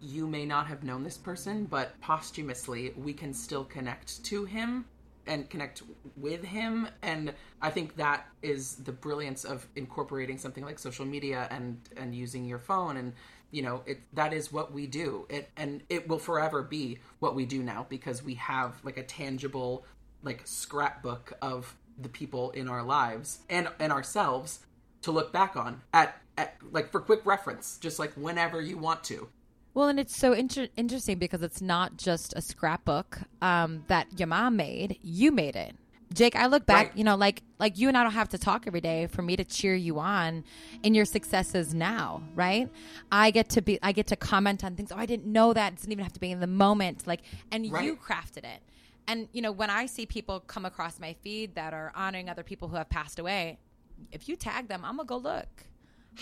you 0.00 0.26
may 0.26 0.44
not 0.44 0.66
have 0.66 0.82
known 0.82 1.02
this 1.02 1.16
person, 1.16 1.64
but 1.64 2.00
posthumously 2.00 2.92
we 2.96 3.12
can 3.12 3.32
still 3.32 3.64
connect 3.64 4.22
to 4.24 4.44
him 4.44 4.84
and 5.26 5.48
connect 5.50 5.82
with 6.16 6.42
him. 6.42 6.88
And 7.02 7.34
I 7.60 7.70
think 7.70 7.96
that 7.96 8.26
is 8.42 8.76
the 8.76 8.92
brilliance 8.92 9.44
of 9.44 9.66
incorporating 9.76 10.38
something 10.38 10.64
like 10.64 10.78
social 10.78 11.04
media 11.04 11.46
and 11.50 11.78
and 11.96 12.14
using 12.14 12.44
your 12.44 12.58
phone. 12.58 12.96
And 12.96 13.12
you 13.50 13.62
know 13.62 13.82
it 13.86 14.00
that 14.14 14.32
is 14.32 14.52
what 14.52 14.72
we 14.72 14.86
do. 14.86 15.26
It 15.28 15.50
and 15.56 15.82
it 15.88 16.08
will 16.08 16.18
forever 16.18 16.62
be 16.62 16.98
what 17.18 17.34
we 17.34 17.44
do 17.44 17.62
now 17.62 17.86
because 17.88 18.22
we 18.22 18.34
have 18.34 18.80
like 18.84 18.96
a 18.96 19.04
tangible 19.04 19.84
like 20.22 20.42
scrapbook 20.44 21.32
of 21.42 21.76
the 22.00 22.08
people 22.08 22.50
in 22.52 22.68
our 22.68 22.82
lives 22.82 23.40
and 23.48 23.68
and 23.78 23.92
ourselves 23.92 24.60
to 25.02 25.12
look 25.12 25.32
back 25.32 25.56
on 25.56 25.80
at, 25.92 26.20
at 26.36 26.56
like 26.72 26.90
for 26.90 27.00
quick 27.00 27.24
reference 27.24 27.78
just 27.78 27.98
like 27.98 28.12
whenever 28.14 28.60
you 28.60 28.76
want 28.76 29.02
to 29.04 29.28
Well, 29.78 29.86
and 29.86 30.00
it's 30.00 30.16
so 30.16 30.32
inter- 30.32 30.66
interesting 30.76 31.20
because 31.20 31.40
it's 31.40 31.62
not 31.62 31.98
just 31.98 32.34
a 32.34 32.42
scrapbook 32.42 33.20
um, 33.40 33.84
that 33.86 34.08
your 34.18 34.26
mom 34.26 34.56
made; 34.56 34.98
you 35.02 35.30
made 35.30 35.54
it. 35.54 35.76
Jake, 36.12 36.34
I 36.34 36.46
look 36.46 36.66
back, 36.66 36.88
Right. 36.88 36.96
you 36.96 37.04
know, 37.04 37.14
like 37.14 37.44
like 37.60 37.78
you 37.78 37.86
and 37.86 37.96
I 37.96 38.02
don't 38.02 38.10
have 38.10 38.30
to 38.30 38.38
talk 38.38 38.66
every 38.66 38.80
day 38.80 39.06
for 39.06 39.22
me 39.22 39.36
to 39.36 39.44
cheer 39.44 39.76
you 39.76 40.00
on 40.00 40.42
in 40.82 40.96
your 40.96 41.04
successes 41.04 41.74
now, 41.74 42.24
right? 42.34 42.68
I 43.12 43.30
get 43.30 43.50
to 43.50 43.62
be, 43.62 43.78
I 43.80 43.92
get 43.92 44.08
to 44.08 44.16
comment 44.16 44.64
on 44.64 44.74
things. 44.74 44.90
Oh, 44.90 44.96
I 44.96 45.06
didn't 45.06 45.26
know 45.26 45.52
that. 45.52 45.74
It 45.74 45.76
doesn't 45.76 45.92
even 45.92 46.02
have 46.02 46.14
to 46.14 46.20
be 46.20 46.32
in 46.32 46.40
the 46.40 46.48
moment, 46.48 47.06
like, 47.06 47.20
and 47.52 47.64
you 47.64 47.96
crafted 48.04 48.38
it. 48.38 48.60
And 49.06 49.28
you 49.32 49.42
know, 49.42 49.52
when 49.52 49.70
I 49.70 49.86
see 49.86 50.06
people 50.06 50.40
come 50.40 50.64
across 50.64 50.98
my 50.98 51.12
feed 51.22 51.54
that 51.54 51.72
are 51.72 51.92
honoring 51.94 52.28
other 52.28 52.42
people 52.42 52.66
who 52.66 52.74
have 52.74 52.90
passed 52.90 53.20
away, 53.20 53.58
if 54.10 54.28
you 54.28 54.34
tag 54.34 54.66
them, 54.66 54.84
I'm 54.84 54.96
gonna 54.96 55.06
go 55.06 55.18
look. 55.18 55.46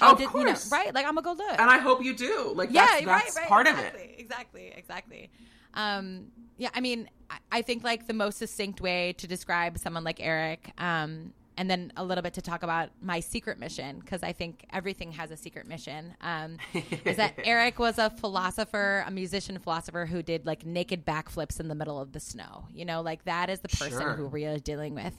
Oh, 0.01 0.13
of 0.13 0.21
you 0.21 0.27
know, 0.27 0.33
course. 0.33 0.71
right? 0.71 0.95
Like 0.95 1.07
I'm 1.07 1.15
gonna 1.15 1.23
go 1.23 1.33
look 1.33 1.59
and 1.59 1.71
I 1.71 1.79
hope 1.79 2.03
you 2.05 2.15
do 2.15 2.53
like 2.55 2.71
yeah, 2.73 2.87
that's, 2.87 3.07
right, 3.07 3.31
right, 3.37 3.49
part 3.49 3.67
exactly, 3.67 4.03
of 4.03 4.11
it 4.11 4.21
Exactly, 4.21 4.73
exactly. 4.77 5.31
Um, 5.75 6.27
yeah, 6.59 6.71
I 6.75 6.81
mean, 6.81 7.09
I, 7.31 7.37
I 7.53 7.63
think 7.63 7.85
like 7.85 8.07
the 8.07 8.15
most 8.15 8.39
succinct 8.39 8.81
way 8.81 9.15
to 9.19 9.27
describe 9.27 9.79
someone 9.79 10.05
like 10.05 10.21
Eric, 10.21 10.71
um, 10.79 11.33
and 11.59 11.71
then 11.71 11.91
a 11.97 12.05
little 12.05 12.21
bit 12.23 12.35
to 12.35 12.43
talk 12.43 12.63
about 12.63 12.91
my 13.01 13.21
secret 13.21 13.59
mission 13.59 14.01
because 14.01 14.23
I 14.23 14.33
think 14.33 14.67
everything 14.73 15.13
has 15.13 15.31
a 15.31 15.37
secret 15.37 15.67
mission. 15.67 16.15
Um, 16.21 16.59
is 17.05 17.17
that 17.17 17.35
Eric 17.45 17.79
was 17.79 17.99
a 17.99 18.11
philosopher, 18.11 19.05
a 19.07 19.11
musician 19.11 19.59
philosopher 19.59 20.05
who 20.07 20.23
did 20.23 20.45
like 20.45 20.67
naked 20.67 21.07
backflips 21.07 21.59
in 21.61 21.69
the 21.69 21.75
middle 21.75 21.99
of 22.01 22.13
the 22.13 22.21
snow. 22.21 22.67
You 22.75 22.85
know, 22.85 23.01
like 23.01 23.25
that 23.25 23.49
is 23.49 23.61
the 23.61 23.69
person 23.69 24.01
Sure. 24.01 24.15
who 24.15 24.27
we're 24.29 24.59
dealing 24.59 24.95
with, 24.95 25.15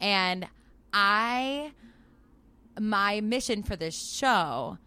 and 0.00 0.46
I 0.92 1.72
my 2.78 3.20
mission 3.20 3.62
for 3.62 3.76
this 3.76 3.94
show 3.94 4.78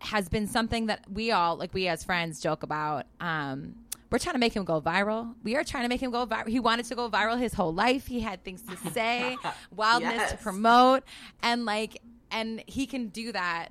has 0.00 0.28
been 0.28 0.46
something 0.46 0.86
that 0.86 1.04
we 1.10 1.30
all 1.30 1.56
like 1.56 1.72
we 1.72 1.88
as 1.88 2.04
friends 2.04 2.38
joke 2.40 2.62
about 2.62 3.06
um 3.20 3.74
we're 4.10 4.18
trying 4.18 4.34
to 4.34 4.38
make 4.38 4.54
him 4.54 4.64
go 4.64 4.80
viral. 4.80 5.34
We 5.42 5.56
are 5.56 5.64
trying 5.64 5.82
to 5.82 5.88
make 5.88 6.00
him 6.00 6.12
go 6.12 6.24
viral. 6.24 6.46
He 6.46 6.60
wanted 6.60 6.84
to 6.86 6.94
go 6.94 7.10
viral 7.10 7.36
his 7.36 7.52
whole 7.52 7.74
life. 7.74 8.06
He 8.06 8.20
had 8.20 8.44
things 8.44 8.62
to 8.62 8.76
say, 8.92 9.36
wildness 9.74 10.30
to 10.30 10.36
promote, 10.36 11.02
and 11.42 11.64
like, 11.64 12.00
and 12.30 12.62
he 12.68 12.86
can 12.86 13.08
do 13.08 13.32
that 13.32 13.70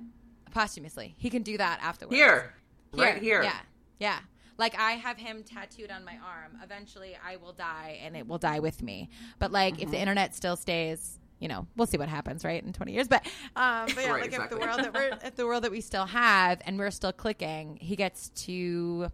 posthumously. 0.50 1.14
He 1.16 1.30
can 1.30 1.42
do 1.42 1.56
that 1.56 1.80
afterwards. 1.82 2.14
here 2.14 2.52
right 2.92 3.22
here 3.22 3.42
Yeah, 3.42 3.58
yeah. 3.98 4.18
Like 4.58 4.78
I 4.78 4.92
have 4.92 5.16
him 5.16 5.44
tattooed 5.44 5.90
on 5.90 6.04
my 6.04 6.18
arm. 6.22 6.58
Eventually, 6.62 7.16
I 7.26 7.36
will 7.36 7.54
die, 7.54 7.98
and 8.02 8.14
it 8.14 8.26
will 8.26 8.36
die 8.38 8.58
with 8.58 8.82
me. 8.82 9.08
But 9.38 9.50
like, 9.50 9.80
if 9.80 9.90
the 9.90 9.98
internet 9.98 10.34
still 10.34 10.56
stays, 10.56 11.18
you 11.44 11.48
know, 11.48 11.66
we'll 11.76 11.86
see 11.86 11.98
what 11.98 12.08
happens, 12.08 12.42
right, 12.42 12.64
in 12.64 12.72
twenty 12.72 12.92
years. 12.94 13.06
But, 13.06 13.26
um, 13.54 13.84
but 13.94 13.96
yeah, 13.98 14.12
Right, 14.12 14.22
like 14.22 14.32
if 14.32 14.48
the 14.48 14.56
world 14.56 14.80
that 14.80 14.94
we're 14.94 15.10
if 15.24 15.36
the 15.36 15.44
world 15.46 15.64
that 15.64 15.70
we 15.70 15.82
still 15.82 16.06
have, 16.06 16.62
and 16.64 16.78
we're 16.78 16.90
still 16.90 17.12
clicking, 17.12 17.76
he 17.82 17.96
gets 17.96 18.30
to 18.46 19.08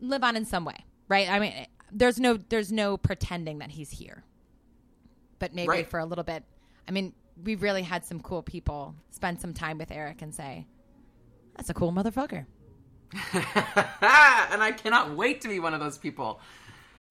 live 0.00 0.24
on 0.24 0.34
in 0.34 0.44
some 0.44 0.64
way, 0.64 0.74
right? 1.08 1.30
I 1.30 1.38
mean, 1.38 1.54
there's 1.92 2.18
no 2.18 2.36
there's 2.48 2.72
no 2.72 2.96
pretending 2.96 3.60
that 3.60 3.70
he's 3.70 3.90
here, 3.92 4.24
but 5.38 5.54
maybe 5.54 5.68
Right. 5.68 5.88
for 5.88 6.00
a 6.00 6.04
little 6.04 6.24
bit. 6.24 6.42
I 6.88 6.90
mean, 6.90 7.12
we've 7.40 7.62
really 7.62 7.82
had 7.82 8.04
some 8.04 8.18
cool 8.18 8.42
people 8.42 8.96
spend 9.12 9.40
some 9.40 9.54
time 9.54 9.78
with 9.78 9.92
Eric 9.92 10.22
and 10.22 10.34
say, 10.34 10.66
"That's 11.56 11.70
a 11.70 11.74
cool 11.74 11.92
motherfucker." 11.92 12.46
and 13.32 13.42
I 14.02 14.74
cannot 14.76 15.16
wait 15.16 15.42
to 15.42 15.48
be 15.48 15.60
one 15.60 15.74
of 15.74 15.78
those 15.80 15.96
people. 15.96 16.40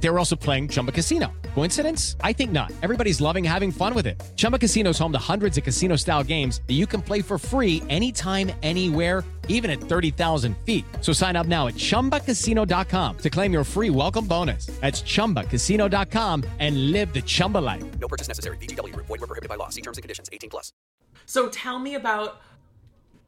They 0.00 0.10
were 0.10 0.18
also 0.18 0.36
playing 0.36 0.68
Chumba 0.68 0.92
Casino. 0.92 1.32
Coincidence? 1.54 2.16
I 2.20 2.32
think 2.32 2.52
not. 2.52 2.72
Everybody's 2.82 3.20
loving 3.20 3.42
having 3.44 3.72
fun 3.72 3.94
with 3.94 4.06
it. 4.06 4.22
Chumba 4.36 4.58
Casino 4.58 4.90
is 4.90 4.98
home 4.98 5.12
to 5.12 5.18
hundreds 5.18 5.58
of 5.58 5.64
casino-style 5.64 6.24
games 6.24 6.60
that 6.68 6.74
you 6.74 6.86
can 6.86 7.02
play 7.02 7.20
for 7.20 7.36
free 7.38 7.82
anytime, 7.88 8.52
anywhere, 8.62 9.24
even 9.48 9.70
at 9.70 9.80
30,000 9.80 10.56
feet. 10.58 10.84
So 11.00 11.12
sign 11.12 11.34
up 11.34 11.46
now 11.46 11.66
at 11.66 11.74
ChumbaCasino.com 11.74 13.16
to 13.18 13.30
claim 13.30 13.52
your 13.52 13.64
free 13.64 13.90
welcome 13.90 14.26
bonus. 14.26 14.66
That's 14.80 15.02
ChumbaCasino.com 15.02 16.44
and 16.60 16.92
live 16.92 17.12
the 17.12 17.22
Chumba 17.22 17.58
life. 17.58 17.98
No 17.98 18.06
purchase 18.06 18.28
necessary. 18.28 18.56
VGW 18.58 18.92
Group. 18.92 19.06
Void 19.06 19.20
where 19.20 19.26
prohibited 19.26 19.48
by 19.48 19.56
law. 19.56 19.68
See 19.68 19.82
terms 19.82 19.98
and 19.98 20.02
conditions. 20.02 20.30
18 20.32 20.50
plus. 20.50 20.72
So 21.26 21.48
tell 21.48 21.80
me 21.80 21.96
about 21.96 22.40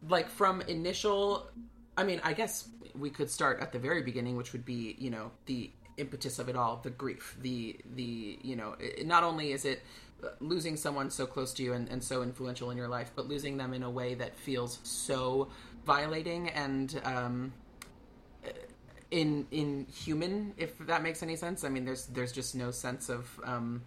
like 0.09 0.31
from 0.31 0.61
initial 0.63 1.51
I 1.97 2.05
mean, 2.05 2.21
I 2.25 2.33
guess 2.33 2.69
we 2.95 3.11
could 3.11 3.31
start 3.31 3.61
at 3.61 3.73
the 3.73 3.79
very 3.79 4.03
beginning, 4.03 4.37
which 4.37 4.53
would 4.53 4.65
be, 4.65 4.97
you 4.99 5.11
know, 5.11 5.31
the 5.45 5.71
impetus 6.01 6.39
of 6.39 6.49
it 6.49 6.57
all, 6.57 6.81
the 6.83 6.91
grief, 6.91 7.37
the 7.41 7.79
the, 7.95 8.39
you 8.43 8.57
know, 8.57 8.75
it, 8.79 9.07
not 9.07 9.23
only 9.23 9.53
is 9.53 9.65
it 9.65 9.83
uh, 10.23 10.29
losing 10.41 10.77
someone 10.77 11.11
so 11.11 11.27
close 11.27 11.53
to 11.55 11.63
you 11.63 11.73
and, 11.73 11.89
and 11.89 12.03
so 12.03 12.23
influential 12.23 12.71
in 12.71 12.77
your 12.77 12.89
life, 12.89 13.11
but 13.15 13.29
losing 13.29 13.57
them 13.57 13.73
in 13.75 13.83
a 13.83 13.91
way 13.91 14.15
that 14.15 14.37
feels 14.37 14.79
so 14.83 15.49
violating 15.87 16.49
and 16.51 17.01
um 17.05 17.53
in 19.11 19.47
in 19.51 19.87
human 19.87 20.53
if 20.57 20.77
that 20.87 21.03
makes 21.03 21.23
any 21.23 21.37
sense. 21.37 21.65
I 21.65 21.69
mean 21.69 21.85
there's 21.85 22.07
there's 22.07 22.33
just 22.33 22.55
no 22.55 22.71
sense 22.71 23.09
of 23.09 23.29
um 23.45 23.83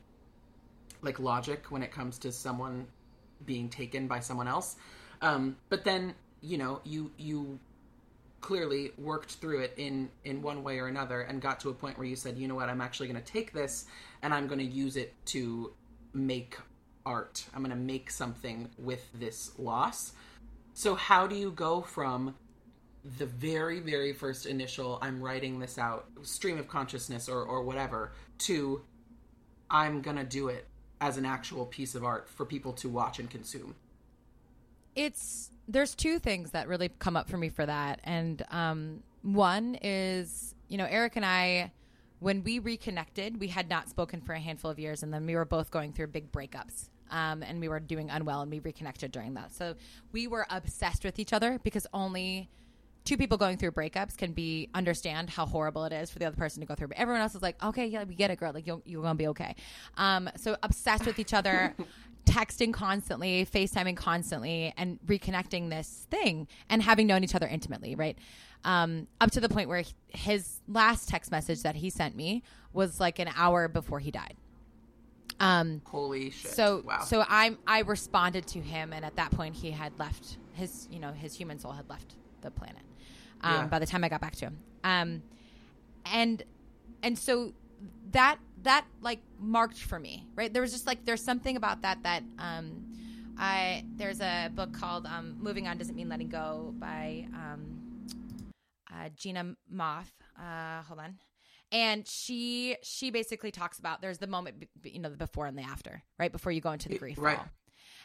like 1.02 1.20
logic 1.20 1.66
when 1.70 1.84
it 1.84 1.92
comes 1.92 2.18
to 2.20 2.32
someone 2.32 2.88
being 3.46 3.70
taken 3.70 4.08
by 4.08 4.20
someone 4.20 4.48
else. 4.48 4.76
Um 5.22 5.58
but 5.70 5.84
then 5.84 6.16
you 6.42 6.58
know 6.58 6.82
you 6.84 7.12
you 7.18 7.60
clearly 8.44 8.92
worked 8.98 9.32
through 9.36 9.62
it 9.62 9.74
in 9.78 10.10
in 10.26 10.42
one 10.42 10.64
way 10.64 10.78
or 10.78 10.88
another 10.88 11.22
and 11.22 11.42
got 11.42 11.62
to 11.62 11.70
a 11.70 11.74
point 11.74 11.98
where 11.98 12.06
you 12.06 12.16
said 12.16 12.38
you 12.38 12.48
know 12.48 12.56
what? 12.56 12.70
I'm 12.70 12.82
actually 12.82 13.08
going 13.08 13.24
to 13.24 13.32
take 13.32 13.54
this 13.54 13.86
and 14.22 14.34
i'm 14.34 14.48
going 14.48 14.60
to 14.60 14.66
use 14.66 14.98
it 14.98 15.14
to 15.28 15.74
make 16.14 16.58
art. 17.06 17.46
I'm 17.54 17.64
going 17.64 17.76
to 17.76 17.84
make 17.84 18.12
something 18.12 18.70
with 18.78 19.10
this 19.14 19.58
loss. 19.58 20.14
So 20.74 20.94
how 20.94 21.26
do 21.26 21.36
you 21.36 21.52
go 21.52 21.82
from 21.82 22.36
the 23.18 23.26
very 23.26 23.82
very 23.82 24.14
first 24.14 24.46
initial 24.46 24.98
i'm 25.02 25.22
writing 25.22 25.60
this 25.60 25.78
out 25.78 26.06
stream 26.22 26.58
of 26.58 26.70
consciousness 26.70 27.28
or 27.28 27.44
or 27.44 27.62
whatever 27.62 28.14
to 28.38 28.82
i'm 29.70 30.02
going 30.02 30.16
to 30.16 30.24
do 30.24 30.48
it 30.48 30.66
as 31.02 31.18
an 31.18 31.26
actual 31.26 31.66
piece 31.66 31.96
of 31.96 32.06
art 32.06 32.30
for 32.30 32.46
people 32.46 32.72
to 32.72 32.88
watch 32.88 33.20
and 33.20 33.30
consume 33.30 33.76
it's 34.96 35.50
there's 35.68 35.96
two 35.96 36.20
things 36.20 36.52
that 36.52 36.68
really 36.68 36.90
come 37.00 37.16
up 37.16 37.30
for 37.30 37.38
me 37.38 37.50
for 37.50 37.66
that. 37.66 38.00
And 38.04 38.44
um, 38.52 39.04
one 39.22 39.78
is 39.82 40.54
you 40.68 40.78
know 40.78 40.88
eric 40.90 41.16
and 41.16 41.26
i 41.26 41.72
when 42.20 42.44
we 42.44 42.60
reconnected 42.60 43.40
we 43.40 43.48
had 43.48 43.70
not 43.70 43.90
spoken 43.90 44.22
for 44.22 44.34
a 44.34 44.40
handful 44.40 44.70
of 44.70 44.78
years 44.78 45.02
and 45.02 45.14
then 45.14 45.26
we 45.26 45.36
were 45.36 45.46
both 45.46 45.72
going 45.72 45.94
through 45.94 46.08
big 46.08 46.32
breakups 46.32 46.90
um, 47.14 47.44
and 47.44 47.60
we 47.60 47.70
were 47.70 47.80
doing 47.80 48.10
unwell 48.10 48.42
and 48.42 48.52
we 48.52 48.60
reconnected 48.60 49.12
during 49.12 49.36
that. 49.36 49.54
So 49.54 49.76
we 50.12 50.28
were 50.28 50.48
obsessed 50.50 51.04
with 51.04 51.20
each 51.20 51.32
other 51.32 51.60
because 51.64 51.86
only 51.94 52.50
two 53.06 53.18
people 53.18 53.38
going 53.38 53.58
through 53.58 53.72
breakups 53.72 54.18
can 54.18 54.32
be 54.32 54.70
understand 54.74 55.30
how 55.30 55.46
horrible 55.46 55.84
it 55.86 55.94
is 55.94 56.10
for 56.10 56.18
the 56.18 56.26
other 56.26 56.36
person 56.36 56.62
to 56.62 56.66
go 56.66 56.74
through. 56.74 56.88
But 56.88 56.98
everyone 56.98 57.22
else 57.22 57.36
is 57.36 57.42
like 57.42 57.62
okay 57.64 57.86
yeah 57.86 58.04
we 58.04 58.16
get 58.16 58.32
it 58.32 58.40
girl. 58.40 58.52
Like 58.52 58.66
you're, 58.66 58.82
you're 58.86 59.04
gonna 59.04 59.16
be 59.16 59.28
okay. 59.28 59.56
Um, 59.96 60.30
so 60.38 60.58
obsessed 60.64 61.06
with 61.06 61.20
each 61.20 61.34
other 61.34 61.76
texting 62.26 62.74
constantly, 62.74 63.46
FaceTiming 63.46 63.98
constantly, 63.98 64.74
and 64.78 65.00
reconnecting 65.06 65.70
this 65.70 66.08
thing 66.10 66.48
and 66.70 66.82
having 66.82 67.08
known 67.08 67.24
each 67.24 67.36
other 67.36 67.48
intimately, 67.48 67.96
right? 67.96 68.18
Um, 68.64 69.08
up 69.20 69.32
to 69.32 69.42
the 69.42 69.50
point 69.50 69.68
where 69.68 69.84
his 70.08 70.62
last 70.68 71.10
text 71.10 71.32
message 71.32 71.64
that 71.64 71.76
he 71.76 71.90
sent 71.90 72.16
me 72.16 72.44
was 72.72 73.00
like 73.00 73.20
an 73.20 73.30
hour 73.36 73.68
before 73.68 74.00
he 74.00 74.10
died. 74.12 74.36
Um, 75.40 75.82
Holy 75.86 76.30
shit! 76.30 76.52
So, 76.52 76.84
wow. 76.86 77.02
so 77.02 77.26
I 77.28 77.58
I 77.68 77.80
responded 77.82 78.48
to 78.48 78.60
him, 78.60 78.94
and 78.94 79.04
at 79.04 79.16
that 79.18 79.32
point, 79.32 79.56
he 79.56 79.72
had 79.72 79.98
left 80.00 80.38
his 80.54 80.88
you 80.92 81.00
know 81.00 81.12
his 81.12 81.36
human 81.36 81.60
soul 81.60 81.72
had 81.72 81.90
left 81.90 82.14
the 82.42 82.52
planet. 82.52 82.84
Um, 83.42 83.54
Yeah. 83.54 83.68
By 83.68 83.80
the 83.80 83.86
time 83.86 84.04
I 84.04 84.10
got 84.10 84.22
back 84.22 84.36
to 84.38 84.46
him, 84.46 84.58
um, 84.84 85.24
and 86.06 86.44
and 87.02 87.18
so 87.18 87.54
that 88.12 88.38
that 88.64 88.86
like 89.02 89.20
marked 89.40 89.78
for 89.78 90.00
me, 90.00 90.28
right? 90.36 90.52
There 90.52 90.62
was 90.62 90.72
just 90.72 90.88
like 90.88 91.06
there's 91.06 91.24
something 91.24 91.58
about 91.58 91.82
that 91.82 92.04
that 92.04 92.24
um, 92.40 92.86
I 93.38 93.86
there's 93.96 94.22
a 94.22 94.50
book 94.54 94.74
called 94.74 95.06
um, 95.06 95.38
"Moving 95.40 95.68
On 95.68 95.78
Doesn't 95.78 95.96
Mean 95.96 96.10
Letting 96.10 96.30
Go" 96.30 96.74
by 96.78 97.28
um, 97.34 98.06
uh, 98.92 99.10
Gina 99.16 99.56
Moffa. 99.74 100.06
Uh, 100.40 100.82
hold 100.84 101.00
on. 101.00 101.18
And 101.72 102.08
she 102.08 102.78
she 102.84 103.10
basically 103.10 103.52
talks 103.52 103.80
about 103.80 104.02
there's 104.02 104.20
the 104.20 104.28
moment 104.28 104.68
you 104.84 105.00
know 105.00 105.10
the 105.10 105.18
before 105.18 105.48
and 105.48 105.58
the 105.58 105.64
after 105.64 106.04
right 106.20 106.32
before 106.32 106.52
you 106.52 106.62
go 106.62 106.72
into 106.72 106.90
the 106.90 106.98
grief 106.98 107.18
right. 107.18 107.38
wall. 107.38 107.48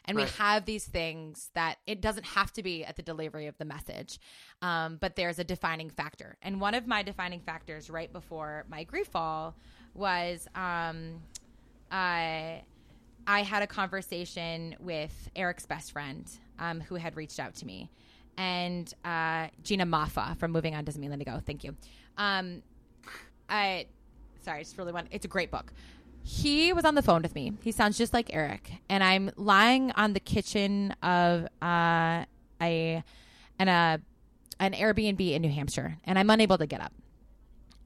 And 0.05 0.17
Right. 0.17 0.25
we 0.25 0.31
have 0.39 0.65
these 0.65 0.87
things 0.87 1.51
that 1.55 1.77
it 1.87 2.01
doesn't 2.01 2.25
have 2.25 2.51
to 2.55 2.63
be 2.63 2.83
at 2.83 2.97
the 2.97 3.03
delivery 3.03 3.47
of 3.47 3.59
the 3.59 3.67
message, 3.67 4.19
um, 4.63 4.97
but 4.97 5.17
there's 5.17 5.39
a 5.39 5.45
defining 5.45 5.91
factor. 5.91 6.39
And 6.41 6.63
one 6.63 6.75
of 6.75 6.87
my 6.87 7.03
defining 7.03 7.41
factors 7.41 7.91
right 7.91 8.11
before 8.11 8.65
my 8.71 8.85
grief 8.85 9.09
fall 9.09 9.57
was 9.99 10.47
um, 10.55 11.21
I 11.91 12.63
I 13.27 13.43
had 13.43 13.63
a 13.63 13.67
conversation 13.67 14.77
with 14.81 15.31
Eric's 15.37 15.67
best 15.67 15.93
friend 15.93 16.27
um, 16.59 16.81
who 16.81 16.95
had 16.95 17.17
reached 17.17 17.39
out 17.39 17.55
to 17.57 17.67
me, 17.67 17.91
and 18.37 18.93
uh, 19.05 19.49
Gina 19.63 19.85
Moffa 19.85 20.37
from 20.39 20.53
Moving 20.53 20.75
On 20.75 20.85
Doesn't 20.85 21.01
Mean 21.01 21.11
Letting 21.11 21.25
Go. 21.25 21.41
Thank 21.45 21.65
you. 21.65 21.77
Um, 22.17 22.63
I 23.49 23.87
sorry, 24.43 24.61
I 24.61 24.63
just 24.63 24.79
really 24.79 24.93
want. 24.93 25.09
It's 25.11 25.25
a 25.25 25.29
great 25.29 25.51
book. 25.51 25.73
He 26.23 26.73
was 26.73 26.85
on 26.85 26.95
the 26.95 27.03
phone 27.03 27.23
with 27.23 27.35
me. 27.35 27.53
He 27.63 27.73
sounds 27.73 27.97
just 27.97 28.13
like 28.13 28.35
Eric, 28.35 28.71
and 28.89 29.03
I'm 29.03 29.31
lying 29.37 29.93
on 29.93 30.13
the 30.13 30.21
kitchen 30.21 30.95
of 31.03 31.47
uh, 31.63 32.25
a 32.61 33.03
an 33.59 33.69
uh, 33.69 33.99
an 34.61 34.73
Airbnb 34.73 35.21
in 35.33 35.43
New 35.43 35.51
Hampshire, 35.51 35.99
and 36.05 36.19
I'm 36.19 36.31
unable 36.31 36.59
to 36.59 36.67
get 36.67 36.81
up. 36.81 36.93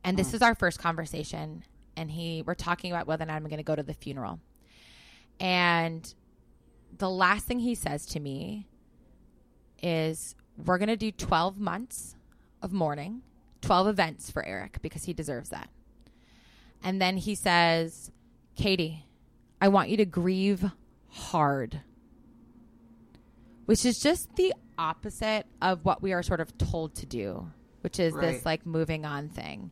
And 0.05 0.16
this 0.16 0.35
is 0.35 0.42
our 0.42 0.55
first 0.55 0.81
conversation, 0.81 1.62
and 1.96 2.11
he 2.11 2.42
we're 2.46 2.55
talking 2.55 2.90
about 2.92 3.07
whether 3.07 3.24
or 3.24 3.26
not 3.26 3.37
I'm 3.37 3.44
going 3.44 3.59
to 3.59 3.62
go 3.62 3.76
to 3.76 3.83
the 3.83 3.94
funeral. 3.94 4.40
And 5.40 6.12
the 6.98 7.11
last 7.11 7.46
thing 7.46 7.59
he 7.61 7.74
says 7.74 8.07
to 8.07 8.20
me 8.20 8.66
is, 9.83 10.35
"We're 10.57 10.78
going 10.78 10.88
to 10.88 10.96
do 10.96 11.11
12 11.11 11.59
months 11.59 12.16
of 12.62 12.72
mourning, 12.72 13.22
12 13.62 13.88
events 13.88 14.31
for 14.31 14.44
Eric 14.44 14.81
because 14.83 15.05
he 15.05 15.12
deserves 15.12 15.50
that." 15.50 15.70
And 16.83 17.00
then 17.00 17.16
he 17.16 17.35
says, 17.35 18.11
Katie, 18.57 19.07
I 19.61 19.68
want 19.68 19.88
you 19.88 19.96
to 19.98 20.05
grieve 20.05 20.64
hard, 21.09 21.81
which 23.66 23.85
is 23.85 24.00
just 24.00 24.35
the 24.37 24.52
opposite 24.78 25.46
of 25.61 25.85
what 25.85 26.02
we 26.02 26.12
are 26.12 26.22
sort 26.22 26.40
of 26.40 26.57
told 26.59 26.94
to 26.96 27.07
do, 27.07 27.50
which 27.83 28.00
is 28.00 28.12
Right. 28.14 28.33
this 28.33 28.44
like 28.44 28.66
moving 28.66 29.05
on 29.05 29.28
thing. 29.28 29.70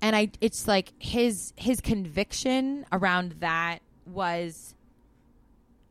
And 0.00 0.14
I, 0.14 0.30
it's 0.40 0.68
like 0.68 0.92
his 0.98 1.52
his 1.56 1.80
conviction 1.80 2.86
around 2.92 3.32
that 3.40 3.80
was, 4.06 4.74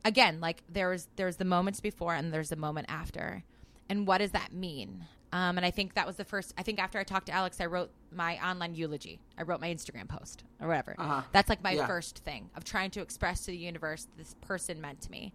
again, 0.04 0.40
like 0.40 0.62
there's 0.68 1.08
there's 1.16 1.36
the 1.36 1.44
moments 1.44 1.80
before 1.80 2.14
and 2.14 2.32
there's 2.32 2.48
the 2.48 2.56
moment 2.56 2.86
after, 2.88 3.44
and 3.88 4.06
what 4.06 4.18
does 4.18 4.30
that 4.32 4.52
mean? 4.52 5.04
Um, 5.30 5.58
and 5.58 5.66
I 5.66 5.70
think 5.70 5.92
that 5.94 6.06
was 6.06 6.16
the 6.16 6.24
first. 6.24 6.54
I 6.56 6.62
think 6.62 6.78
after 6.82 6.98
I 6.98 7.04
talked 7.04 7.26
to 7.26 7.32
Alex, 7.32 7.60
I 7.60 7.66
wrote 7.66 7.90
my 8.10 8.38
online 8.42 8.74
eulogy. 8.74 9.20
I 9.36 9.42
wrote 9.42 9.60
my 9.60 9.68
Instagram 9.68 10.08
post 10.08 10.42
or 10.58 10.68
whatever. 10.68 10.94
Uh-huh. 10.98 11.20
That's 11.32 11.50
like 11.50 11.62
my 11.62 11.72
Yeah. 11.72 11.86
first 11.86 12.20
thing 12.20 12.48
of 12.56 12.64
trying 12.64 12.90
to 12.92 13.02
express 13.02 13.40
to 13.40 13.50
the 13.50 13.58
universe 13.58 14.06
this 14.16 14.34
person 14.40 14.80
meant 14.80 15.02
to 15.02 15.10
me. 15.10 15.34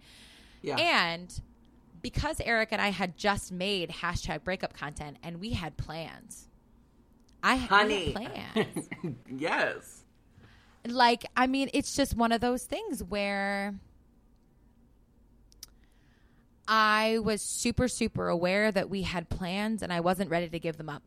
Yeah. 0.63 0.77
And 0.77 1.31
because 2.01 2.41
Eric 2.43 2.69
and 2.71 2.81
I 2.81 2.89
had 2.89 3.17
just 3.17 3.51
made 3.51 3.89
hashtag 3.91 4.43
breakup 4.43 4.73
content 4.73 5.17
and 5.21 5.39
we 5.39 5.51
had 5.51 5.77
plans, 5.77 6.47
I 7.43 7.55
had, 7.55 7.69
Honey. 7.69 8.13
plans. 8.13 8.89
yes. 9.37 10.03
like, 10.87 11.25
I 11.35 11.45
mean, 11.47 11.69
it's 11.73 11.95
just 11.95 12.15
one 12.15 12.31
of 12.31 12.39
those 12.39 12.63
things 12.63 13.03
where 13.03 13.75
I 16.67 17.19
was 17.21 17.41
super, 17.41 17.87
super 17.89 18.29
aware 18.29 18.71
that 18.71 18.89
we 18.89 19.01
had 19.01 19.29
plans 19.29 19.83
and 19.83 19.91
I 19.91 19.99
wasn't 19.99 20.29
ready 20.29 20.47
to 20.47 20.59
give 20.59 20.77
them 20.77 20.89
up. 20.89 21.03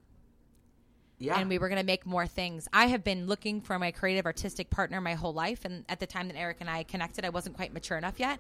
Yeah. 1.18 1.38
And 1.38 1.48
we 1.48 1.59
were 1.59 1.68
going 1.68 1.81
to 1.81 1.87
make 1.87 2.05
more 2.05 2.26
things. 2.26 2.68
I 2.72 2.87
have 2.87 3.02
been 3.02 3.26
looking 3.26 3.61
for 3.61 3.79
my 3.79 3.90
creative 3.90 4.26
artistic 4.26 4.68
partner 4.68 5.00
my 5.00 5.14
whole 5.14 5.33
life. 5.33 5.64
And 5.64 5.85
at 5.88 5.98
the 5.98 6.07
time 6.07 6.29
that 6.29 6.37
Eric 6.37 6.59
and 6.61 6.68
I 6.68 6.83
connected, 6.83 7.24
I 7.24 7.31
wasn't 7.31 7.57
quite 7.57 7.72
mature 7.72 7.96
enough 7.96 8.20
yet. 8.20 8.38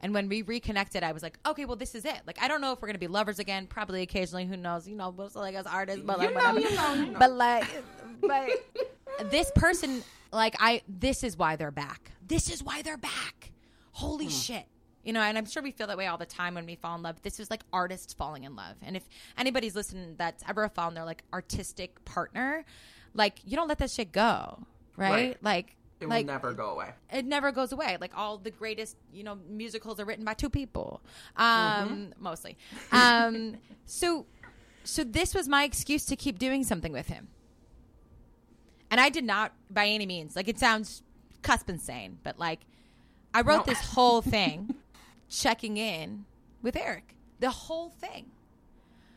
And 0.00 0.12
when 0.12 0.28
we 0.28 0.42
reconnected, 0.42 1.02
I 1.02 1.12
was 1.12 1.22
like, 1.22 1.38
okay, 1.46 1.64
well, 1.64 1.76
this 1.76 1.94
is 1.94 2.04
it. 2.04 2.20
Like, 2.26 2.42
I 2.42 2.48
don't 2.48 2.60
know 2.60 2.72
if 2.72 2.82
we're 2.82 2.88
going 2.88 2.96
to 2.96 3.00
be 3.00 3.06
lovers 3.06 3.38
again. 3.38 3.66
Probably 3.66 4.02
occasionally. 4.02 4.44
Who 4.44 4.56
knows? 4.56 4.88
You 4.88 4.96
know, 4.96 5.10
we're 5.10 5.28
still 5.28 5.42
like 5.42 5.54
as 5.54 5.66
artists, 5.66 6.02
but 6.04 6.18
like, 6.18 6.30
You 6.30 6.34
know, 6.34 6.52
you 6.56 6.74
know, 6.74 6.94
you 6.94 7.06
know. 7.12 7.18
But 7.18 7.32
like, 7.32 7.64
but 8.20 8.50
this 9.30 9.50
person, 9.54 10.02
like, 10.32 10.56
I, 10.58 10.82
this 10.88 11.22
is 11.22 11.36
why 11.36 11.56
they're 11.56 11.70
back. 11.70 12.10
This 12.26 12.50
is 12.50 12.62
why 12.62 12.82
they're 12.82 12.98
back. 12.98 13.52
Holy 13.92 14.26
hmm. 14.26 14.30
shit. 14.30 14.66
You 15.06 15.12
know, 15.12 15.20
and 15.20 15.38
I'm 15.38 15.46
sure 15.46 15.62
we 15.62 15.70
feel 15.70 15.86
that 15.86 15.96
way 15.96 16.06
all 16.08 16.18
the 16.18 16.26
time 16.26 16.54
when 16.54 16.66
we 16.66 16.74
fall 16.74 16.96
in 16.96 17.02
love. 17.02 17.22
This 17.22 17.38
is 17.40 17.48
like 17.48 17.62
artists 17.72 18.12
falling 18.12 18.42
in 18.44 18.56
love. 18.56 18.74
And 18.82 18.96
if 18.96 19.08
anybody's 19.38 19.74
listening 19.76 20.16
that's 20.18 20.42
ever 20.48 20.68
found 20.68 20.96
their 20.96 21.04
like 21.04 21.22
artistic 21.32 22.04
partner, 22.04 22.64
like 23.14 23.38
you 23.44 23.56
don't 23.56 23.68
let 23.68 23.78
that 23.78 23.90
shit 23.90 24.10
go, 24.12 24.58
right? 24.96 25.10
Right. 25.12 25.36
Like, 25.42 25.76
It 26.00 26.08
like 26.08 26.26
will 26.26 26.32
never 26.34 26.52
go 26.54 26.70
away. 26.70 26.90
it 27.12 27.24
never 27.24 27.52
goes 27.52 27.70
away. 27.72 27.96
Like 28.00 28.12
all 28.16 28.36
the 28.36 28.50
greatest, 28.50 28.96
you 29.12 29.22
know, 29.22 29.38
musicals 29.48 30.00
are 30.00 30.04
written 30.04 30.24
by 30.24 30.34
two 30.34 30.50
people, 30.50 31.00
um, 31.36 32.12
mostly. 32.18 32.56
Um, 32.92 33.58
so, 33.86 34.26
so 34.82 35.04
this 35.04 35.34
was 35.36 35.48
my 35.48 35.62
excuse 35.64 36.04
to 36.06 36.16
keep 36.16 36.38
doing 36.38 36.64
something 36.64 36.92
with 36.92 37.06
him, 37.06 37.28
and 38.90 39.00
I 39.00 39.08
did 39.08 39.24
not, 39.24 39.52
by 39.70 39.86
any 39.88 40.06
means, 40.06 40.36
like 40.36 40.48
it 40.48 40.58
sounds 40.58 41.02
cusp 41.42 41.70
insane, 41.70 42.18
but 42.22 42.38
like 42.38 42.60
I 43.34 43.40
wrote 43.42 43.66
No. 43.66 43.72
this 43.72 43.80
whole 43.80 44.20
thing, 44.22 44.74
checking 45.28 45.76
in 45.76 46.24
with 46.62 46.76
Eric, 46.76 47.14
the 47.40 47.50
whole 47.50 47.90
thing. 47.90 48.26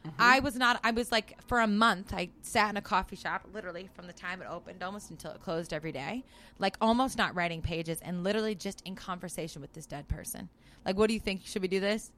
Mm-hmm. 0.05 0.15
I 0.17 0.39
was 0.39 0.55
not. 0.55 0.79
I 0.83 0.91
was 0.91 1.11
like 1.11 1.41
for 1.47 1.59
a 1.59 1.67
month. 1.67 2.13
I 2.13 2.29
sat 2.41 2.69
in 2.69 2.77
a 2.77 2.81
coffee 2.81 3.17
shop, 3.17 3.45
literally 3.53 3.89
from 3.93 4.07
the 4.07 4.13
time 4.13 4.41
it 4.41 4.47
opened 4.49 4.81
almost 4.81 5.09
until 5.11 5.31
it 5.31 5.41
closed 5.41 5.73
every 5.73 5.91
day, 5.91 6.23
like 6.57 6.77
almost 6.79 7.17
not 7.17 7.35
writing 7.35 7.61
pages, 7.61 7.99
and 8.01 8.23
literally 8.23 8.55
just 8.55 8.81
in 8.85 8.95
conversation 8.95 9.61
with 9.61 9.73
this 9.73 9.85
dead 9.85 10.07
person. 10.07 10.47
Like, 10.85 10.97
what 10.97 11.07
do 11.07 11.13
you 11.13 11.19
think? 11.19 11.41
Should 11.45 11.61
we 11.61 11.67
do 11.67 11.81
this? 11.81 12.11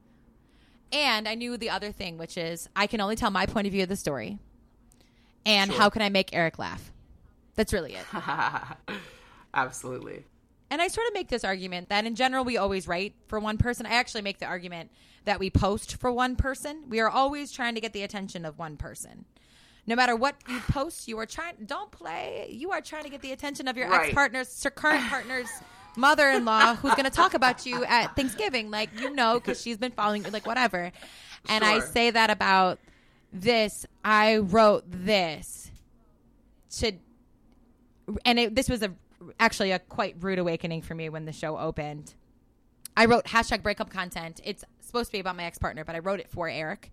And 0.92 1.26
I 1.26 1.34
knew 1.34 1.56
the 1.56 1.70
other 1.70 1.90
thing, 1.90 2.18
which 2.18 2.36
is 2.38 2.68
I 2.76 2.86
can 2.86 3.00
only 3.00 3.16
tell 3.16 3.30
my 3.30 3.46
point 3.46 3.66
of 3.66 3.72
view 3.72 3.82
of 3.82 3.88
the 3.88 3.96
story, 3.96 4.38
and 5.44 5.70
Sure. 5.72 5.80
how 5.80 5.90
can 5.90 6.02
I 6.02 6.08
make 6.08 6.32
Eric 6.32 6.60
laugh? 6.60 6.92
That's 7.56 7.72
really 7.72 7.94
it. 7.94 8.06
Absolutely. 9.54 10.24
And 10.72 10.80
I 10.80 10.88
sort 10.88 11.06
of 11.06 11.12
make 11.12 11.28
this 11.28 11.44
argument 11.44 11.90
that 11.90 12.06
in 12.06 12.14
general 12.14 12.46
we 12.46 12.56
always 12.56 12.88
write 12.88 13.12
for 13.28 13.38
one 13.38 13.58
person. 13.58 13.84
I 13.84 13.90
actually 13.90 14.22
make 14.22 14.38
the 14.38 14.46
argument 14.46 14.90
that 15.26 15.38
we 15.38 15.50
post 15.50 15.96
for 15.96 16.10
one 16.10 16.34
person. 16.34 16.84
We 16.88 16.98
are 17.00 17.10
always 17.10 17.52
trying 17.52 17.74
to 17.74 17.80
get 17.82 17.92
the 17.92 18.02
attention 18.02 18.46
of 18.46 18.58
one 18.58 18.78
person. 18.78 19.26
No 19.86 19.94
matter 19.94 20.16
what 20.16 20.36
you 20.48 20.58
post, 20.60 21.08
you 21.08 21.18
are 21.18 21.26
trying 21.26 21.56
don't 21.66 21.90
play. 21.90 22.48
You 22.50 22.70
are 22.70 22.80
trying 22.80 23.04
to 23.04 23.10
get 23.10 23.20
the 23.20 23.32
attention 23.32 23.68
of 23.68 23.76
your 23.76 23.90
Right. 23.90 24.06
ex-partner's 24.06 24.66
current 24.74 25.06
partner's 25.10 25.50
mother-in-law 25.94 26.76
who's 26.76 26.94
going 26.94 27.04
to 27.04 27.10
talk 27.10 27.34
about 27.34 27.66
you 27.66 27.84
at 27.84 28.16
Thanksgiving 28.16 28.70
like 28.70 28.88
you 28.98 29.10
know 29.10 29.40
cuz 29.40 29.60
she's 29.60 29.76
been 29.76 29.92
following 29.92 30.24
you 30.24 30.30
like 30.30 30.46
whatever. 30.46 30.90
And 31.50 31.62
I 31.64 31.80
say 31.80 32.10
that 32.12 32.30
about 32.30 32.78
this. 33.30 33.84
I 34.02 34.38
wrote 34.38 34.84
this 34.86 35.70
to 36.78 36.92
and 38.24 38.38
it, 38.38 38.54
this 38.54 38.70
was 38.70 38.82
a 38.82 38.94
actually 39.40 39.70
a 39.72 39.78
quite 39.78 40.16
rude 40.20 40.38
awakening 40.38 40.82
for 40.82 40.94
me 40.94 41.08
when 41.08 41.24
the 41.24 41.32
show 41.32 41.58
opened. 41.58 42.14
I 42.96 43.06
wrote 43.06 43.24
hashtag 43.24 43.62
breakup 43.62 43.90
content. 43.90 44.40
It's 44.44 44.64
supposed 44.80 45.08
to 45.08 45.12
be 45.12 45.20
about 45.20 45.36
my 45.36 45.44
ex 45.44 45.58
partner, 45.58 45.84
but 45.84 45.94
I 45.94 46.00
wrote 46.00 46.20
it 46.20 46.28
for 46.30 46.48
Eric, 46.48 46.90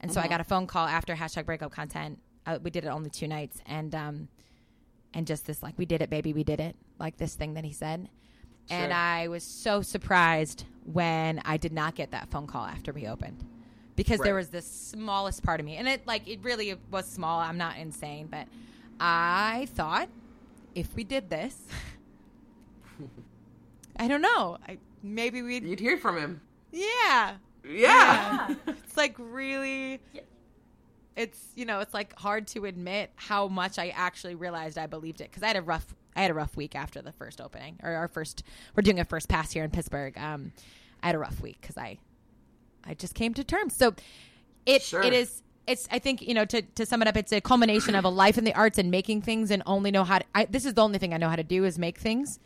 and 0.00 0.12
so 0.12 0.20
I 0.20 0.26
Mhm. 0.26 0.30
got 0.30 0.40
a 0.40 0.44
phone 0.44 0.66
call 0.66 0.86
after 0.86 1.14
hashtag 1.14 1.44
breakup 1.46 1.72
content. 1.72 2.20
Uh, 2.46 2.58
we 2.62 2.70
did 2.70 2.84
it 2.84 2.88
only 2.88 3.10
two 3.10 3.28
nights, 3.28 3.60
and 3.66 3.94
um, 3.94 4.28
and 5.12 5.26
just 5.26 5.46
this 5.46 5.62
like 5.62 5.76
we 5.78 5.84
did 5.86 6.00
it, 6.02 6.08
baby, 6.10 6.32
we 6.32 6.44
did 6.44 6.60
it, 6.60 6.76
like 6.98 7.16
this 7.18 7.34
thing 7.34 7.54
that 7.54 7.64
he 7.64 7.72
said, 7.72 8.08
and 8.70 8.92
I 8.92 9.28
was 9.28 9.42
so 9.44 9.82
surprised 9.82 10.64
when 10.84 11.40
I 11.44 11.56
did 11.56 11.72
not 11.72 11.94
get 11.94 12.12
that 12.12 12.30
phone 12.30 12.46
call 12.46 12.64
after 12.64 12.92
we 12.92 13.06
opened. 13.06 13.44
Because 13.94 14.20
there 14.20 14.34
was 14.34 14.50
the 14.50 14.60
smallest 14.62 15.42
part 15.42 15.58
of 15.58 15.64
me, 15.66 15.76
and 15.76 15.88
it 15.88 16.06
like 16.06 16.28
it 16.28 16.40
really 16.42 16.74
was 16.90 17.06
small. 17.06 17.40
I'm 17.40 17.56
not 17.58 17.76
insane, 17.78 18.26
but 18.30 18.46
I 19.00 19.68
thought 19.74 20.08
if 20.76 20.94
we 20.94 21.02
did 21.02 21.28
this, 21.30 21.56
I 23.96 24.08
don't 24.08 24.22
know. 24.22 24.58
I 24.68 24.78
maybe 25.02 25.42
we'd 25.42 25.64
You'd 25.64 25.80
hear 25.80 25.96
from 25.96 26.16
him. 26.18 26.40
yeah. 26.70 27.36
Yeah. 27.68 28.54
it's 28.68 28.96
like 28.96 29.16
really 29.18 30.00
it's 31.16 31.40
you 31.56 31.64
know 31.64 31.80
it's 31.80 31.94
like 31.94 32.16
hard 32.18 32.46
to 32.46 32.66
admit 32.66 33.10
how 33.16 33.48
much 33.48 33.78
i 33.78 33.88
actually 33.88 34.34
realized 34.34 34.76
i 34.76 34.86
believed 34.86 35.20
it 35.22 35.30
because 35.30 35.42
i 35.42 35.46
had 35.46 35.56
a 35.56 35.62
rough 35.62 35.94
i 36.14 36.20
had 36.20 36.30
a 36.30 36.34
rough 36.34 36.54
week 36.56 36.76
after 36.76 37.00
the 37.00 37.10
first 37.12 37.40
opening 37.40 37.78
or 37.82 37.90
our 37.92 38.06
first 38.06 38.42
we're 38.76 38.82
doing 38.82 39.00
a 39.00 39.04
first 39.04 39.26
pass 39.28 39.50
here 39.50 39.64
in 39.64 39.70
pittsburgh 39.70 40.16
um 40.18 40.52
i 41.02 41.06
had 41.06 41.14
a 41.14 41.18
rough 41.18 41.40
week 41.40 41.56
because 41.60 41.78
i 41.78 41.96
i 42.84 42.92
just 42.92 43.14
came 43.14 43.32
to 43.32 43.42
terms 43.42 43.74
so 43.74 43.94
it 44.66 44.82
Sure. 44.82 45.02
it 45.02 45.14
is 45.14 45.42
it's 45.66 45.88
i 45.90 45.98
think 45.98 46.22
you 46.22 46.34
know 46.34 46.44
to, 46.44 46.62
to 46.62 46.86
sum 46.86 47.02
it 47.02 47.08
up 47.08 47.16
it's 47.16 47.32
a 47.32 47.40
culmination 47.40 47.94
of 47.94 48.04
a 48.04 48.08
life 48.08 48.38
in 48.38 48.44
the 48.44 48.54
arts 48.54 48.78
and 48.78 48.90
making 48.90 49.22
things 49.22 49.50
and 49.50 49.62
only 49.66 49.90
know 49.90 50.04
how 50.04 50.18
to 50.18 50.24
I, 50.34 50.44
this 50.46 50.64
is 50.64 50.74
the 50.74 50.82
only 50.82 50.98
thing 50.98 51.12
i 51.14 51.16
know 51.16 51.28
how 51.28 51.36
to 51.36 51.44
do 51.44 51.64
is 51.64 51.78
make 51.78 51.98
things 51.98 52.38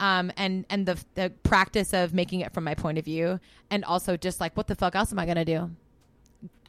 um, 0.00 0.32
and 0.36 0.64
and 0.70 0.86
the 0.86 1.02
the 1.14 1.30
practice 1.42 1.92
of 1.92 2.14
making 2.14 2.40
it 2.40 2.52
from 2.52 2.64
my 2.64 2.74
point 2.74 2.98
of 2.98 3.04
view, 3.04 3.40
and 3.70 3.84
also 3.84 4.16
just 4.16 4.40
like 4.40 4.56
what 4.56 4.66
the 4.66 4.74
fuck 4.74 4.94
else 4.94 5.12
am 5.12 5.18
I 5.18 5.26
gonna 5.26 5.44
do? 5.44 5.70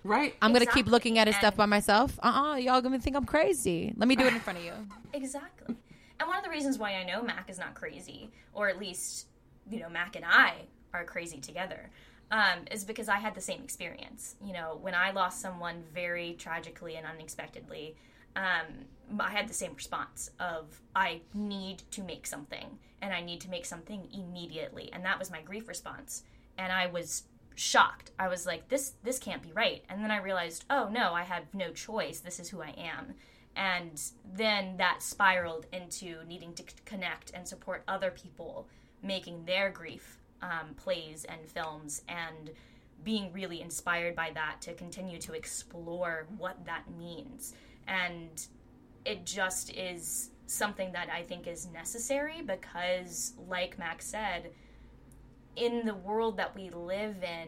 Right. 0.04 0.36
I'm 0.42 0.54
gonna 0.54 0.66
keep 0.66 0.88
looking 0.88 1.20
at 1.20 1.28
his 1.28 1.36
stuff 1.36 1.56
by 1.56 1.66
myself. 1.66 2.18
Uh 2.24 2.28
uh 2.28 2.56
y'all 2.56 2.82
gonna 2.82 3.00
think 3.00 3.16
I'm 3.16 3.26
crazy. 3.26 3.94
Let 3.98 4.08
me 4.08 4.16
do 4.16 4.26
it 4.26 4.34
in 4.34 4.40
front 4.40 4.60
of 4.60 4.66
you. 4.66 4.74
Exactly. 5.14 5.76
And 6.20 6.28
one 6.28 6.38
of 6.38 6.44
the 6.44 6.50
reasons 6.50 6.78
why 6.78 6.94
I 6.96 7.04
know 7.04 7.24
Mack 7.24 7.50
is 7.50 7.58
not 7.58 7.74
crazy, 7.74 8.30
or 8.54 8.68
at 8.70 8.78
least, 8.78 9.28
you 9.70 9.80
know, 9.80 9.90
Mack 9.90 10.16
and 10.16 10.26
I 10.26 10.54
are 10.94 11.04
crazy 11.04 11.40
together, 11.40 11.90
um, 12.32 12.66
is 12.72 12.84
because 12.84 13.10
I 13.10 13.18
had 13.18 13.36
the 13.36 13.42
same 13.42 13.64
experience. 13.64 14.36
You 14.46 14.54
know, 14.54 14.78
when 14.82 14.96
I 14.96 15.12
lost 15.12 15.42
someone 15.42 15.84
very 15.94 16.36
tragically 16.38 16.96
and 16.96 17.06
unexpectedly, 17.06 17.96
um, 18.36 19.20
I 19.20 19.32
had 19.32 19.48
the 19.48 19.54
same 19.54 19.74
response 19.74 20.32
of 20.40 20.82
I 20.96 21.22
need 21.34 21.84
to 21.92 22.04
make 22.04 22.28
something, 22.28 22.78
and 23.02 23.14
I 23.14 23.22
need 23.22 23.42
to 23.42 23.50
make 23.50 23.66
something 23.66 24.08
immediately, 24.14 24.90
and 24.94 25.04
that 25.06 25.18
was 25.18 25.32
my 25.32 25.42
grief 25.42 25.68
response. 25.68 26.24
And 26.58 26.72
I 26.72 26.88
was 26.88 27.24
shocked. 27.56 28.12
I 28.18 28.28
was 28.28 28.46
like, 28.46 28.70
this 28.70 28.94
this 29.04 29.20
can't 29.20 29.42
be 29.42 29.52
right. 29.52 29.84
And 29.90 30.04
then 30.04 30.12
I 30.12 30.18
realized, 30.18 30.66
oh 30.70 30.90
no, 30.90 31.14
I 31.14 31.24
have 31.24 31.54
no 31.54 31.72
choice. 31.72 32.20
This 32.20 32.40
is 32.40 32.50
who 32.50 32.62
I 32.62 32.74
am. 32.78 33.16
And 33.56 34.02
then 34.34 34.78
that 34.78 35.02
spiraled 35.02 35.66
into 35.74 36.24
needing 36.26 36.54
to 36.54 36.64
c- 36.64 36.70
connect 36.86 37.32
and 37.34 37.48
support 37.48 37.84
other 37.88 38.12
people 38.12 38.68
making 39.02 39.46
their 39.46 39.70
grief 39.70 40.19
um, 40.42 40.74
plays 40.76 41.26
and 41.26 41.40
films 41.48 42.02
and 42.08 42.52
being 43.04 43.32
really 43.32 43.62
inspired 43.62 44.16
by 44.16 44.32
that 44.34 44.62
to 44.62 44.74
continue 44.74 45.20
to 45.20 45.34
explore 45.34 46.28
what 46.38 46.66
that 46.66 46.84
means. 46.98 47.54
And 47.88 48.46
it 49.06 49.26
just 49.26 49.74
is 49.74 50.32
something 50.46 50.92
that 50.92 51.10
I 51.10 51.24
think 51.24 51.48
is 51.48 51.68
necessary 51.68 52.42
because, 52.42 53.34
like 53.48 53.80
Max 53.80 54.06
said, 54.06 54.52
in 55.56 55.86
the 55.86 55.96
world 55.96 56.38
that 56.38 56.56
we 56.56 56.70
live 56.70 57.24
in, 57.24 57.48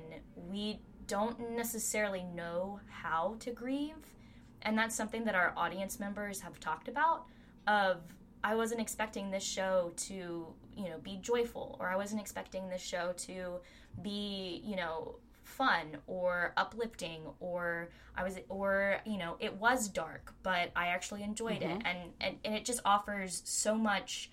we 0.50 0.80
don't 1.08 1.52
necessarily 1.52 2.24
know 2.24 2.80
how 2.90 3.36
to 3.40 3.52
grieve. 3.52 4.14
And 4.62 4.78
that's 4.78 4.96
something 4.96 5.26
that 5.26 5.36
our 5.36 5.54
audience 5.58 6.00
members 6.00 6.42
have 6.42 6.60
talked 6.60 6.88
about 6.88 7.26
of 7.68 7.98
I 8.44 8.56
wasn't 8.56 8.82
expecting 8.82 9.32
this 9.32 9.44
show 9.44 9.92
to, 9.98 10.14
you 10.14 10.84
know, 10.90 10.98
be 11.04 11.18
joyful 11.22 11.78
or 11.80 11.88
I 11.90 11.96
wasn't 11.96 12.22
expecting 12.22 12.70
this 12.70 12.82
show 12.82 13.14
to 13.18 13.60
be, 14.02 14.62
you 14.66 14.76
know, 14.76 15.16
fun 15.44 15.98
or 16.08 16.54
uplifting 16.58 17.22
or 17.40 17.90
I 18.16 18.24
was 18.24 18.38
or, 18.50 18.98
you 19.06 19.18
know, 19.18 19.36
it 19.40 19.54
was 19.56 19.88
dark, 19.90 20.34
but 20.44 20.72
I 20.76 20.88
actually 20.88 21.24
enjoyed 21.24 21.62
it. 21.62 21.70
Mhm. 21.70 21.82
And, 21.86 21.98
and 22.20 22.38
and 22.46 22.56
it 22.56 22.66
just 22.66 22.80
offers 22.86 23.42
so 23.46 23.76
much 23.76 24.32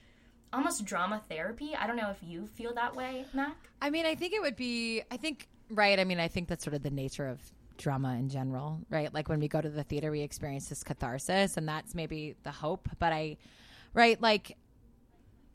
almost 0.52 0.84
drama 0.84 1.20
therapy. 1.28 1.74
I 1.78 1.86
don't 1.86 1.96
know 1.96 2.11
if 2.11 2.22
you 2.22 2.46
feel 2.46 2.72
that 2.74 2.96
way, 2.96 3.26
Mack. 3.34 3.56
I 3.82 3.90
mean, 3.90 4.06
I 4.06 4.14
think 4.14 4.32
it 4.32 4.40
would 4.40 4.56
be. 4.56 5.02
I 5.11 5.16
think 5.16 5.48
right. 5.70 5.98
I 5.98 6.04
mean, 6.04 6.20
I 6.20 6.28
think 6.28 6.48
that's 6.48 6.64
sort 6.64 6.74
of 6.74 6.82
the 6.82 6.90
nature 6.90 7.26
of 7.28 7.40
drama 7.76 8.14
in 8.14 8.28
general, 8.28 8.80
right? 8.90 9.12
Like 9.12 9.28
when 9.28 9.38
we 9.40 9.48
go 9.48 9.61
to 9.61 9.68
the 9.68 9.84
theater, 9.84 10.11
we 10.11 10.20
experience 10.22 10.68
this 10.68 10.82
catharsis, 10.82 11.56
and 11.56 11.68
that's 11.68 11.94
maybe 11.94 12.34
the 12.42 12.50
hope. 12.50 12.88
But 12.98 13.12
I, 13.12 13.36
right, 13.95 14.20
like, 14.20 14.57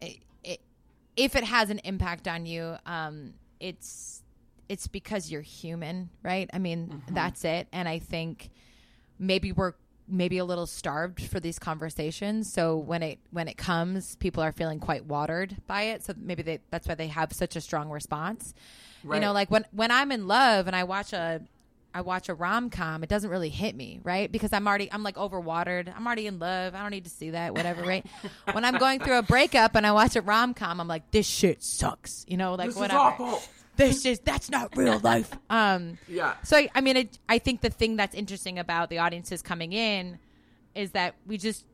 it, 0.01 0.17
it, 0.43 0.59
if 1.15 1.35
it 1.35 1.43
has 1.43 1.69
an 1.69 1.79
impact 1.83 2.27
on 2.27 2.45
you, 2.45 2.75
um, 2.85 3.33
it's 3.59 4.21
it's 4.69 4.87
because 4.87 5.29
you're 5.31 5.41
human, 5.41 6.09
right? 6.23 6.49
I 6.53 6.57
mean, 6.57 7.03
that's 7.09 7.43
it. 7.45 7.67
And 7.71 7.87
I 7.87 7.99
think 7.99 8.49
maybe 9.19 9.51
we're 9.51 9.73
maybe 10.07 10.37
a 10.37 10.45
little 10.45 10.65
starved 10.65 11.21
for 11.21 11.39
these 11.39 11.59
conversations. 11.59 12.51
So 12.51 12.77
when 12.77 13.03
it 13.03 13.19
when 13.31 13.47
it 13.47 13.57
comes 13.57 14.15
people 14.17 14.43
are 14.43 14.51
feeling 14.51 14.79
quite 14.79 15.05
watered 15.05 15.55
by 15.67 15.83
it. 15.83 16.03
So 16.03 16.13
maybe 16.17 16.43
they, 16.43 16.59
that's 16.71 16.87
why 16.87 16.95
they 16.95 17.07
have 17.07 17.31
such 17.33 17.55
a 17.55 17.61
strong 17.61 17.89
response. 17.89 18.53
You 19.15 19.21
know 19.21 19.33
like 19.33 19.51
when 19.51 19.65
when 19.71 19.91
i'm 19.91 20.11
in 20.13 20.27
love 20.27 20.65
and 20.67 20.75
i 20.75 20.85
watch 20.85 21.11
a 21.13 21.41
i 21.93 22.01
watch 22.01 22.29
a 22.29 22.33
rom-com 22.33 23.03
it 23.03 23.09
doesn't 23.09 23.29
really 23.29 23.49
hit 23.49 23.75
me 23.75 23.99
right? 24.03 24.31
Because 24.31 24.51
i'm 24.53 24.67
already 24.67 24.91
i'm 24.91 25.03
like 25.03 25.15
overwatered. 25.15 25.93
I'm 25.95 26.05
already 26.05 26.27
in 26.27 26.39
love. 26.39 26.75
I 26.75 26.81
don't 26.81 26.91
need 26.91 27.03
to 27.05 27.09
see 27.09 27.31
that 27.31 27.53
whatever 27.53 27.81
right? 27.83 28.05
When 28.53 28.65
i'm 28.65 28.77
going 28.77 28.99
through 28.99 29.17
a 29.19 29.23
breakup 29.23 29.75
and 29.75 29.85
i 29.85 29.91
watch 29.91 30.15
a 30.15 30.21
rom-com 30.21 30.79
i'm 30.79 30.87
like 30.87 31.11
this 31.11 31.27
shit 31.27 31.63
sucks 31.63 32.25
you 32.27 32.37
know 32.37 32.55
like 32.55 32.67
This 32.67 32.75
is 32.75 32.79
whatever 32.81 32.99
awful. 32.99 33.41
this 33.77 34.05
is 34.05 34.19
that's 34.19 34.49
not 34.49 34.75
real 34.77 34.99
life. 34.99 35.31
Um 35.49 35.97
Yeah. 36.07 36.35
so 36.43 36.57
I, 36.57 36.69
I 36.75 36.81
mean, 36.81 36.97
it, 36.97 37.19
I 37.27 37.39
think 37.39 37.61
the 37.61 37.69
thing 37.69 37.95
that's 37.95 38.15
interesting 38.15 38.59
about 38.59 38.89
the 38.89 38.99
audiences 38.99 39.41
coming 39.41 39.73
in 39.73 40.19
is 40.75 40.91
that 40.91 41.15
we 41.27 41.37
just 41.37 41.65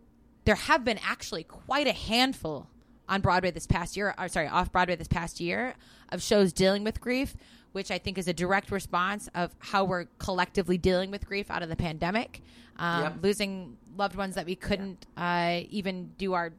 there 0.45 0.55
have 0.55 0.83
been 0.85 0.99
actually 1.05 1.43
quite 1.43 1.87
a 1.87 1.93
handful 1.93 2.67
on 3.07 3.21
Broadway 3.21 3.51
this 3.51 3.65
past 3.67 3.97
year, 3.97 4.13
or 4.17 4.27
sorry, 4.29 4.47
off 4.47 4.71
Broadway 4.71 4.95
this 4.95 5.07
past 5.07 5.39
year 5.39 5.73
of 6.11 6.21
shows 6.21 6.53
dealing 6.53 6.83
with 6.83 7.01
grief, 7.01 7.35
which 7.71 7.91
I 7.91 7.97
think 7.97 8.17
is 8.17 8.27
a 8.27 8.33
direct 8.33 8.71
response 8.71 9.29
of 9.35 9.53
how 9.59 9.83
we're 9.85 10.05
collectively 10.17 10.77
dealing 10.77 11.11
with 11.11 11.25
grief 11.25 11.51
out 11.51 11.61
of 11.63 11.69
the 11.69 11.75
pandemic, 11.75 12.41
um, 12.77 13.03
Yep. 13.03 13.13
losing 13.21 13.77
loved 13.95 14.15
ones 14.15 14.35
that 14.35 14.45
we 14.45 14.55
couldn't 14.55 15.05
uh, 15.17 15.61
even 15.69 16.11
do 16.17 16.33
our 16.33 16.51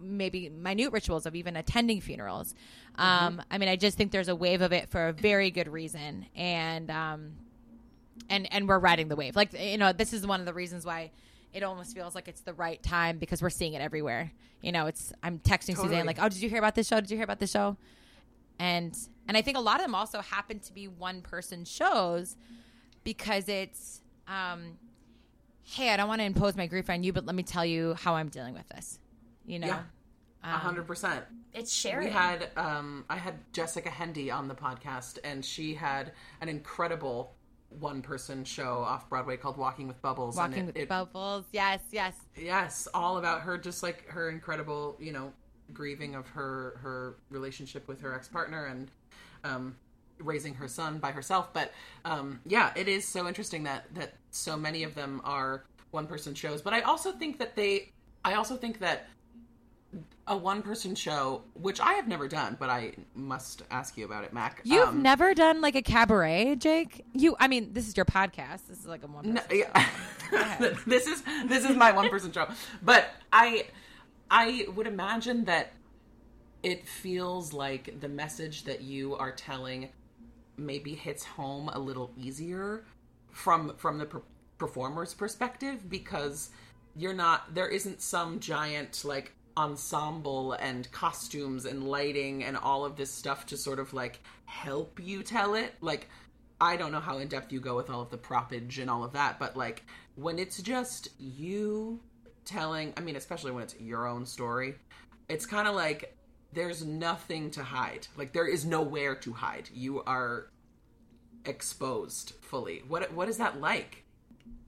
maybe 0.00 0.48
minute 0.48 0.92
rituals 0.92 1.26
of 1.26 1.34
even 1.34 1.56
attending 1.56 2.00
funerals. 2.00 2.54
Um, 2.96 3.42
I 3.50 3.58
mean, 3.58 3.68
I 3.68 3.76
just 3.76 3.96
think 3.96 4.12
there's 4.12 4.28
a 4.28 4.36
wave 4.36 4.60
of 4.60 4.72
it 4.72 4.88
for 4.90 5.08
a 5.08 5.12
very 5.12 5.50
good 5.50 5.68
reason, 5.68 6.26
and 6.36 6.90
um, 6.90 7.32
and 8.28 8.52
and 8.52 8.68
we're 8.68 8.78
riding 8.78 9.08
the 9.08 9.16
wave. 9.16 9.34
Like 9.36 9.52
you 9.58 9.78
know, 9.78 9.92
this 9.92 10.12
is 10.12 10.26
one 10.26 10.40
of 10.40 10.46
the 10.46 10.54
reasons 10.54 10.84
why 10.84 11.10
it 11.52 11.62
almost 11.62 11.94
feels 11.94 12.14
like 12.14 12.28
it's 12.28 12.42
the 12.42 12.54
right 12.54 12.82
time 12.82 13.18
because 13.18 13.40
we're 13.40 13.50
seeing 13.50 13.74
it 13.74 13.80
everywhere. 13.80 14.32
You 14.62 14.72
know, 14.72 14.86
it's 14.86 15.12
I'm 15.22 15.38
texting 15.38 15.74
Totally. 15.76 15.88
Susanne 15.88 16.06
like, 16.06 16.18
"Oh, 16.20 16.28
did 16.28 16.40
you 16.42 16.48
hear 16.48 16.58
about 16.58 16.74
this 16.74 16.88
show? 16.88 17.00
Did 17.00 17.10
you 17.10 17.16
hear 17.16 17.24
about 17.24 17.38
this 17.38 17.50
show?" 17.50 17.76
And 18.58 18.96
and 19.28 19.36
I 19.36 19.42
think 19.42 19.56
a 19.56 19.60
lot 19.60 19.76
of 19.76 19.82
them 19.82 19.94
also 19.94 20.20
happen 20.20 20.58
to 20.60 20.72
be 20.72 20.88
one 20.88 21.20
person 21.22 21.64
shows 21.64 22.36
because 23.04 23.48
it's 23.48 24.00
um, 24.26 24.78
hey, 25.62 25.90
I 25.90 25.96
don't 25.96 26.08
want 26.08 26.20
to 26.20 26.24
impose 26.24 26.56
my 26.56 26.66
grief 26.66 26.90
on 26.90 27.02
you, 27.02 27.12
but 27.12 27.24
let 27.26 27.34
me 27.34 27.42
tell 27.42 27.64
you 27.64 27.94
how 27.94 28.14
I'm 28.16 28.28
dealing 28.28 28.54
with 28.54 28.68
this. 28.70 28.98
You 29.46 29.58
know, 29.60 29.66
Yeah. 29.68 29.82
A 30.44 30.48
Um, 30.54 30.60
hundred 30.60 30.86
percent. 30.86 31.24
It's 31.52 31.72
sharing. 31.72 32.06
We 32.08 32.12
had 32.12 32.50
um 32.56 33.04
I 33.10 33.16
had 33.16 33.34
Jessica 33.52 33.90
Hendy 33.90 34.30
on 34.30 34.46
the 34.48 34.54
podcast 34.54 35.18
and 35.24 35.44
she 35.44 35.74
had 35.74 36.12
an 36.40 36.48
incredible 36.48 37.34
one 37.70 38.00
person 38.02 38.44
show 38.44 38.78
off 38.78 39.08
Broadway 39.10 39.36
called 39.36 39.56
Walking 39.58 39.88
with 39.88 40.00
Bubbles. 40.00 40.38
and 40.38 40.50
Walking 40.52 40.62
it- 40.62 40.66
with 40.66 40.76
it- 40.76 40.88
bubbles. 40.88 41.44
Yes, 41.52 41.80
yes. 41.90 42.14
Yes, 42.36 42.86
all 42.94 43.18
about 43.18 43.40
her 43.42 43.58
just 43.58 43.82
like 43.82 44.06
her 44.08 44.30
incredible, 44.30 44.96
you 45.00 45.12
know, 45.12 45.32
grieving 45.72 46.14
of 46.14 46.28
her 46.28 46.78
her 46.82 47.16
relationship 47.30 47.88
with 47.88 48.00
her 48.00 48.14
ex-partner 48.14 48.66
and 48.66 48.90
um 49.44 49.76
raising 50.18 50.54
her 50.54 50.66
son 50.68 50.98
by 50.98 51.12
herself, 51.12 51.52
but 51.52 51.72
um 52.04 52.40
yeah, 52.46 52.72
it 52.76 52.88
is 52.88 53.06
so 53.06 53.28
interesting 53.28 53.64
that 53.64 53.92
that 53.94 54.14
so 54.30 54.56
many 54.56 54.82
of 54.82 54.94
them 54.94 55.20
are 55.24 55.64
one 55.90 56.06
person 56.06 56.34
shows, 56.34 56.60
but 56.62 56.72
I 56.72 56.80
also 56.82 57.12
think 57.12 57.38
that 57.38 57.56
they 57.56 57.92
I 58.24 58.34
also 58.34 58.56
think 58.56 58.80
that 58.80 59.08
a 60.26 60.36
one 60.36 60.60
person 60.60 60.94
show, 60.94 61.42
which 61.54 61.80
I 61.80 61.94
have 61.94 62.06
never 62.06 62.28
done, 62.28 62.56
but 62.60 62.68
I 62.68 62.92
must 63.14 63.62
ask 63.70 63.96
you 63.96 64.04
about 64.04 64.24
it, 64.24 64.34
Mack. 64.34 64.60
You've 64.64 64.88
Um, 64.88 65.02
never 65.02 65.32
done 65.32 65.62
like 65.62 65.74
a 65.74 65.80
cabaret, 65.80 66.56
Jake? 66.56 67.04
You, 67.14 67.34
I 67.40 67.48
mean, 67.48 67.72
this 67.72 67.88
is 67.88 67.96
your 67.96 68.04
podcast. 68.04 68.66
This 68.68 68.80
is 68.80 68.86
like 68.86 69.02
a 69.02 69.06
one. 69.06 69.32
No, 69.34 69.40
yeah. 69.50 69.86
this 70.86 71.06
is 71.06 71.22
this 71.46 71.64
is 71.64 71.74
my 71.76 71.92
one 71.92 72.10
person 72.10 72.30
show. 72.30 72.46
But 72.82 73.08
I 73.32 73.66
I 74.30 74.66
would 74.76 74.86
imagine 74.86 75.46
that 75.46 75.72
it 76.62 76.86
feels 76.86 77.52
like 77.52 78.00
the 78.00 78.08
message 78.08 78.64
that 78.64 78.80
you 78.80 79.16
are 79.16 79.32
telling 79.32 79.88
maybe 80.56 80.94
hits 80.94 81.24
home 81.24 81.68
a 81.72 81.78
little 81.78 82.12
easier 82.16 82.84
from 83.30 83.74
from 83.76 83.98
the 83.98 84.06
per- 84.06 84.22
performer's 84.58 85.14
perspective 85.14 85.88
because 85.88 86.50
you're 86.96 87.14
not 87.14 87.54
there 87.54 87.68
isn't 87.68 88.02
some 88.02 88.40
giant 88.40 89.04
like 89.04 89.32
ensemble 89.56 90.52
and 90.54 90.90
costumes 90.92 91.64
and 91.64 91.88
lighting 91.88 92.44
and 92.44 92.56
all 92.56 92.84
of 92.84 92.96
this 92.96 93.10
stuff 93.10 93.44
to 93.46 93.56
sort 93.56 93.78
of 93.80 93.92
like 93.92 94.20
help 94.44 95.00
you 95.02 95.22
tell 95.22 95.54
it. 95.54 95.74
Like 95.80 96.08
I 96.60 96.76
don't 96.76 96.92
know 96.92 97.00
how 97.00 97.18
in 97.18 97.28
depth 97.28 97.52
you 97.52 97.60
go 97.60 97.76
with 97.76 97.90
all 97.90 98.00
of 98.00 98.10
the 98.10 98.16
propage 98.16 98.78
and 98.78 98.88
all 98.88 99.04
of 99.04 99.12
that, 99.12 99.38
but 99.38 99.56
like 99.56 99.84
when 100.14 100.38
it's 100.38 100.60
just 100.62 101.08
you 101.18 102.00
telling, 102.44 102.92
I 102.96 103.00
mean, 103.00 103.16
especially 103.16 103.52
when 103.52 103.64
it's 103.64 103.78
your 103.78 104.06
own 104.06 104.26
story, 104.26 104.74
it's 105.28 105.46
kind 105.46 105.68
of 105.68 105.74
like 105.74 106.16
there's 106.52 106.84
nothing 106.84 107.50
to 107.52 107.62
hide. 107.62 108.06
Like 108.16 108.32
there 108.32 108.46
is 108.46 108.64
nowhere 108.64 109.14
to 109.16 109.32
hide. 109.32 109.68
You 109.72 110.02
are 110.04 110.50
exposed 111.44 112.32
fully. 112.40 112.82
What 112.86 113.12
what 113.12 113.28
is 113.28 113.38
that 113.38 113.60
like? 113.60 114.04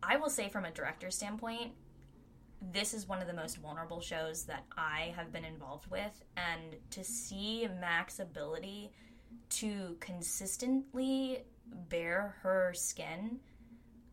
I 0.02 0.16
will 0.16 0.30
say 0.30 0.48
from 0.48 0.64
a 0.64 0.70
director's 0.70 1.14
standpoint, 1.14 1.72
this 2.72 2.94
is 2.94 3.08
one 3.08 3.20
of 3.20 3.26
the 3.26 3.34
most 3.34 3.58
vulnerable 3.58 4.00
shows 4.00 4.44
that 4.44 4.64
I 4.76 5.12
have 5.16 5.32
been 5.32 5.44
involved 5.44 5.90
with 5.90 6.24
and 6.36 6.76
to 6.90 7.04
see 7.04 7.68
Mack's 7.80 8.18
ability 8.18 8.92
to 9.50 9.96
consistently 10.00 11.44
bare 11.88 12.36
her 12.42 12.72
skin 12.74 13.40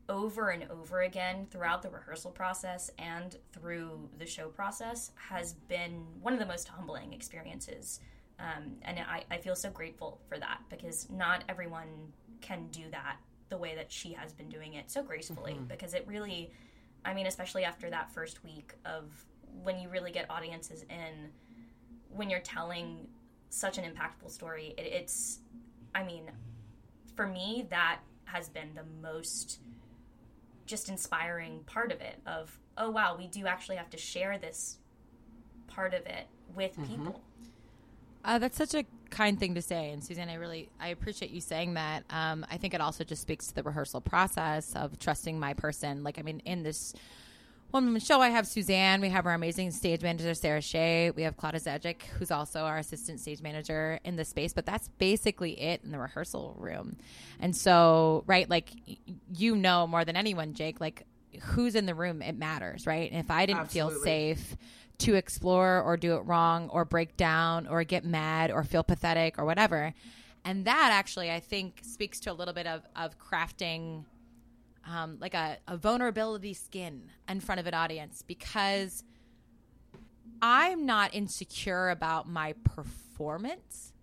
over 0.09 0.49
and 0.49 0.65
over 0.69 1.01
again 1.01 1.47
throughout 1.51 1.81
the 1.81 1.89
rehearsal 1.89 2.31
process 2.31 2.89
and 2.97 3.37
through 3.51 4.09
the 4.17 4.25
show 4.25 4.47
process 4.47 5.11
has 5.15 5.53
been 5.53 6.05
one 6.21 6.33
of 6.33 6.39
the 6.39 6.45
most 6.45 6.67
humbling 6.67 7.13
experiences. 7.13 7.99
Um, 8.39 8.73
and 8.83 8.99
I, 8.99 9.23
I 9.31 9.37
feel 9.37 9.55
so 9.55 9.69
grateful 9.69 10.21
for 10.29 10.37
that 10.37 10.59
because 10.69 11.09
not 11.09 11.43
everyone 11.49 11.87
can 12.41 12.67
do 12.71 12.83
that 12.91 13.17
the 13.49 13.57
way 13.57 13.75
that 13.75 13.91
she 13.91 14.13
has 14.13 14.33
been 14.33 14.49
doing 14.49 14.75
it 14.75 14.91
so 14.91 15.01
gracefully 15.01 15.53
Mm-hmm. 15.53 15.65
because 15.65 15.93
it 15.93 16.05
really, 16.07 16.51
I 17.03 17.13
mean, 17.13 17.27
especially 17.27 17.63
after 17.63 17.89
that 17.89 18.13
first 18.13 18.43
week 18.43 18.73
of 18.85 19.25
when 19.63 19.79
you 19.79 19.89
really 19.89 20.11
get 20.11 20.29
audiences 20.29 20.83
in, 20.89 21.29
when 22.09 22.29
you're 22.29 22.39
telling 22.41 23.07
such 23.49 23.77
an 23.77 23.85
impactful 23.85 24.29
story, 24.29 24.73
it, 24.77 24.85
it's, 24.85 25.39
I 25.95 26.03
mean, 26.03 26.29
for 27.15 27.25
me, 27.27 27.65
that 27.69 27.99
has 28.25 28.49
been 28.49 28.69
the 28.75 28.83
most 29.01 29.59
just 30.67 30.89
inspiring 30.89 31.61
part 31.65 31.91
of 31.91 31.99
it 32.01 32.19
of 32.27 32.59
oh 32.77 32.91
wow 32.91 33.15
we 33.17 33.27
do 33.27 33.47
actually 33.47 33.75
have 33.77 33.89
to 33.89 33.97
share 33.97 34.37
this 34.37 34.77
part 35.67 35.93
of 35.95 36.05
it 36.05 36.27
with 36.55 36.75
people 36.87 37.21
Uh, 38.25 38.37
that's 38.37 38.57
such 38.57 38.73
a 38.73 38.83
kind 39.09 39.39
thing 39.39 39.55
to 39.55 39.61
say, 39.61 39.91
and 39.91 40.03
Susanne, 40.03 40.27
I 40.27 40.33
really 40.33 40.69
I 40.81 40.89
appreciate 40.89 41.31
you 41.31 41.39
saying 41.39 41.75
that. 41.75 42.03
Um, 42.09 42.45
I 42.51 42.57
think 42.57 42.73
it 42.73 42.81
also 42.81 43.05
just 43.05 43.21
speaks 43.21 43.47
to 43.47 43.55
the 43.55 43.63
rehearsal 43.63 44.01
process 44.01 44.75
of 44.75 44.99
trusting 44.99 45.39
my 45.39 45.53
person. 45.53 46.03
Like, 46.03 46.19
I 46.19 46.23
mean, 46.23 46.41
in 46.43 46.61
this 46.61 46.93
one 47.71 47.85
woman 47.85 47.99
show, 47.99 48.21
I 48.21 48.29
have 48.29 48.47
Susanne. 48.47 49.01
We 49.01 49.09
have 49.09 49.25
our 49.25 49.33
amazing 49.33 49.71
stage 49.71 50.01
manager 50.01 50.33
Sarah 50.33 50.61
Shea. 50.61 51.11
We 51.11 51.23
have 51.23 51.35
Claudia 51.35 51.59
Zajic, 51.59 52.03
who's 52.17 52.31
also 52.31 52.61
our 52.61 52.77
assistant 52.77 53.19
stage 53.19 53.41
manager 53.41 53.99
in 54.03 54.15
the 54.15 54.23
space. 54.23 54.53
But 54.53 54.65
that's 54.65 54.87
basically 54.97 55.59
it 55.59 55.81
in 55.83 55.91
the 55.91 55.99
rehearsal 55.99 56.55
room. 56.57 56.97
And 57.39 57.55
so, 57.55 58.23
right, 58.25 58.49
like 58.49 58.71
you 59.35 59.55
know 59.55 59.85
more 59.85 60.05
than 60.05 60.15
anyone, 60.15 60.53
Jake. 60.53 60.79
Like, 60.79 61.05
who's 61.41 61.75
in 61.75 61.85
the 61.85 61.95
room? 61.95 62.21
It 62.21 62.37
matters, 62.37 62.87
right? 62.87 63.11
And 63.11 63.19
if 63.19 63.29
I 63.29 63.45
didn't 63.45 63.69
feel 63.69 63.91
safe 63.91 64.55
to 64.99 65.15
explore 65.15 65.81
or 65.81 65.97
do 65.97 66.15
it 66.15 66.21
wrong 66.21 66.69
or 66.69 66.85
break 66.85 67.17
down 67.17 67.67
or 67.67 67.83
get 67.83 68.03
mad 68.03 68.49
or 68.49 68.63
feel 68.63 68.83
pathetic 68.83 69.37
or 69.37 69.45
whatever. 69.45 69.93
And 70.43 70.65
that 70.65 70.89
actually, 70.91 71.29
I 71.29 71.39
think, 71.39 71.81
speaks 71.83 72.19
to 72.21 72.31
a 72.31 72.33
little 72.33 72.53
bit 72.53 72.65
of, 72.65 72.81
of 72.95 73.19
crafting 73.19 74.05
um, 74.89 75.17
like 75.19 75.33
a, 75.33 75.57
a 75.67 75.77
vulnerability 75.77 76.53
skin 76.53 77.03
in 77.27 77.39
front 77.39 77.59
of 77.59 77.67
an 77.67 77.73
audience 77.73 78.21
because 78.21 79.03
I'm 80.41 80.85
not 80.85 81.13
insecure 81.13 81.89
about 81.89 82.27
my 82.27 82.53
performance. 82.63 83.93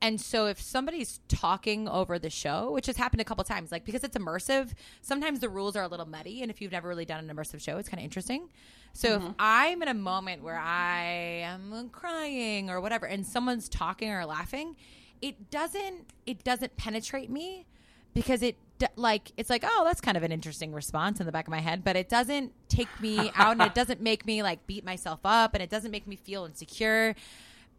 And 0.00 0.20
so 0.20 0.46
if 0.46 0.60
somebody's 0.60 1.20
talking 1.28 1.88
over 1.88 2.18
the 2.18 2.30
show, 2.30 2.70
which 2.70 2.86
has 2.86 2.96
happened 2.96 3.20
a 3.20 3.24
couple 3.24 3.42
times, 3.44 3.72
like 3.72 3.84
because 3.84 4.04
it's 4.04 4.16
immersive, 4.16 4.70
sometimes 5.02 5.40
the 5.40 5.48
rules 5.48 5.74
are 5.74 5.82
a 5.82 5.88
little 5.88 6.06
muddy. 6.06 6.42
And 6.42 6.50
if 6.50 6.60
you've 6.60 6.72
never 6.72 6.88
really 6.88 7.04
done 7.04 7.28
an 7.28 7.36
immersive 7.36 7.60
show, 7.60 7.78
it's 7.78 7.88
kind 7.88 8.00
of 8.00 8.04
interesting. 8.04 8.48
So 8.92 9.16
if 9.16 9.22
I'm 9.38 9.82
in 9.82 9.88
a 9.88 9.94
moment 9.94 10.42
where 10.42 10.58
I 10.58 11.02
am 11.42 11.90
crying 11.90 12.70
or 12.70 12.80
whatever, 12.80 13.06
and 13.06 13.26
someone's 13.26 13.68
talking 13.68 14.10
or 14.10 14.24
laughing, 14.24 14.76
it 15.20 15.50
doesn't 15.50 16.12
it 16.26 16.44
doesn't 16.44 16.76
penetrate 16.76 17.30
me 17.30 17.66
because 18.14 18.42
it 18.42 18.56
like 18.94 19.32
it's 19.36 19.50
like 19.50 19.64
oh 19.66 19.82
that's 19.84 20.00
kind 20.00 20.16
of 20.16 20.22
an 20.22 20.30
interesting 20.30 20.72
response 20.72 21.18
in 21.18 21.26
the 21.26 21.32
back 21.32 21.48
of 21.48 21.50
my 21.50 21.58
head 21.58 21.82
but 21.82 21.96
it 21.96 22.08
doesn't 22.08 22.52
take 22.68 22.88
me 23.00 23.30
out 23.34 23.52
and 23.52 23.62
it 23.62 23.74
doesn't 23.74 24.00
make 24.00 24.24
me 24.24 24.40
like 24.42 24.64
beat 24.68 24.84
myself 24.84 25.18
up 25.24 25.54
and 25.54 25.62
it 25.62 25.68
doesn't 25.68 25.90
make 25.90 26.06
me 26.06 26.14
feel 26.14 26.44
insecure 26.44 27.14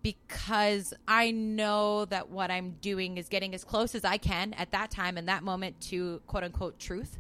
because 0.01 0.93
I 1.07 1.32
know 1.32 2.05
that 2.05 2.30
what 2.30 2.51
I'm 2.51 2.75
doing 2.82 3.17
is 3.17 3.27
getting 3.30 3.53
as 3.53 3.63
close 3.63 3.95
as 3.95 4.05
I 4.05 4.17
can 4.17 4.53
at 4.53 4.71
that 4.71 4.91
time 4.91 5.17
in 5.17 5.25
that 5.25 5.43
moment 5.43 5.80
to 5.89 6.21
quote 6.27 6.43
unquote 6.43 6.80
truth. 6.80 7.19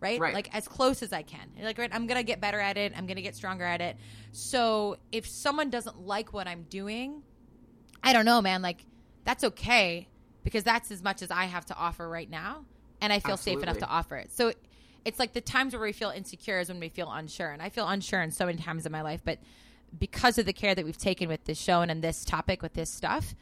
Right? 0.00 0.18
Right. 0.18 0.32
Like 0.32 0.54
as 0.54 0.66
close 0.66 1.02
as 1.02 1.12
I 1.12 1.22
can. 1.22 1.50
Like 1.60 1.76
right, 1.76 1.90
I'm 1.92 2.06
gonna 2.06 2.22
get 2.22 2.40
better 2.40 2.58
at 2.58 2.78
it. 2.78 2.92
I'm 2.96 3.06
gonna 3.06 3.20
get 3.20 3.36
stronger 3.36 3.64
at 3.64 3.82
it. 3.82 3.96
So 4.32 4.96
if 5.12 5.26
someone 5.26 5.68
doesn't 5.68 6.06
like 6.06 6.32
what 6.32 6.48
I'm 6.48 6.64
doing, 6.70 7.22
I 8.02 8.14
don't 8.14 8.24
know, 8.24 8.40
man. 8.40 8.62
Like 8.62 8.84
that's 9.24 9.44
okay 9.44 10.08
because 10.44 10.64
that's 10.64 10.90
as 10.90 11.02
much 11.02 11.22
as 11.22 11.30
I 11.30 11.44
have 11.44 11.66
to 11.66 11.76
offer 11.76 12.08
right 12.08 12.28
now, 12.28 12.64
and 13.00 13.12
I 13.12 13.20
feel 13.20 13.36
safe 13.36 13.62
enough 13.62 13.78
to 13.78 13.86
offer 13.86 14.16
it. 14.16 14.32
So 14.32 14.52
it's 15.04 15.18
like 15.18 15.32
the 15.32 15.40
times 15.40 15.72
where 15.72 15.82
we 15.82 15.92
feel 15.92 16.10
insecure 16.10 16.60
is 16.60 16.68
when 16.68 16.80
we 16.80 16.88
feel 16.88 17.10
unsure, 17.10 17.50
and 17.50 17.62
I 17.62 17.68
feel 17.68 17.88
unsure 17.88 18.22
in 18.22 18.30
so 18.30 18.46
many 18.46 18.58
times 18.58 18.86
in 18.86 18.92
my 18.92 19.02
life, 19.02 19.20
but 19.24 19.38
because 19.98 20.38
of 20.38 20.46
the 20.46 20.52
care 20.52 20.74
that 20.74 20.84
we've 20.84 20.98
taken 20.98 21.28
with 21.28 21.44
this 21.44 21.58
show 21.60 21.80
and 21.80 21.90
in 21.90 22.00
this 22.00 22.24
topic 22.24 22.62
with 22.62 22.74
this 22.74 22.90
stuff, 22.90 23.34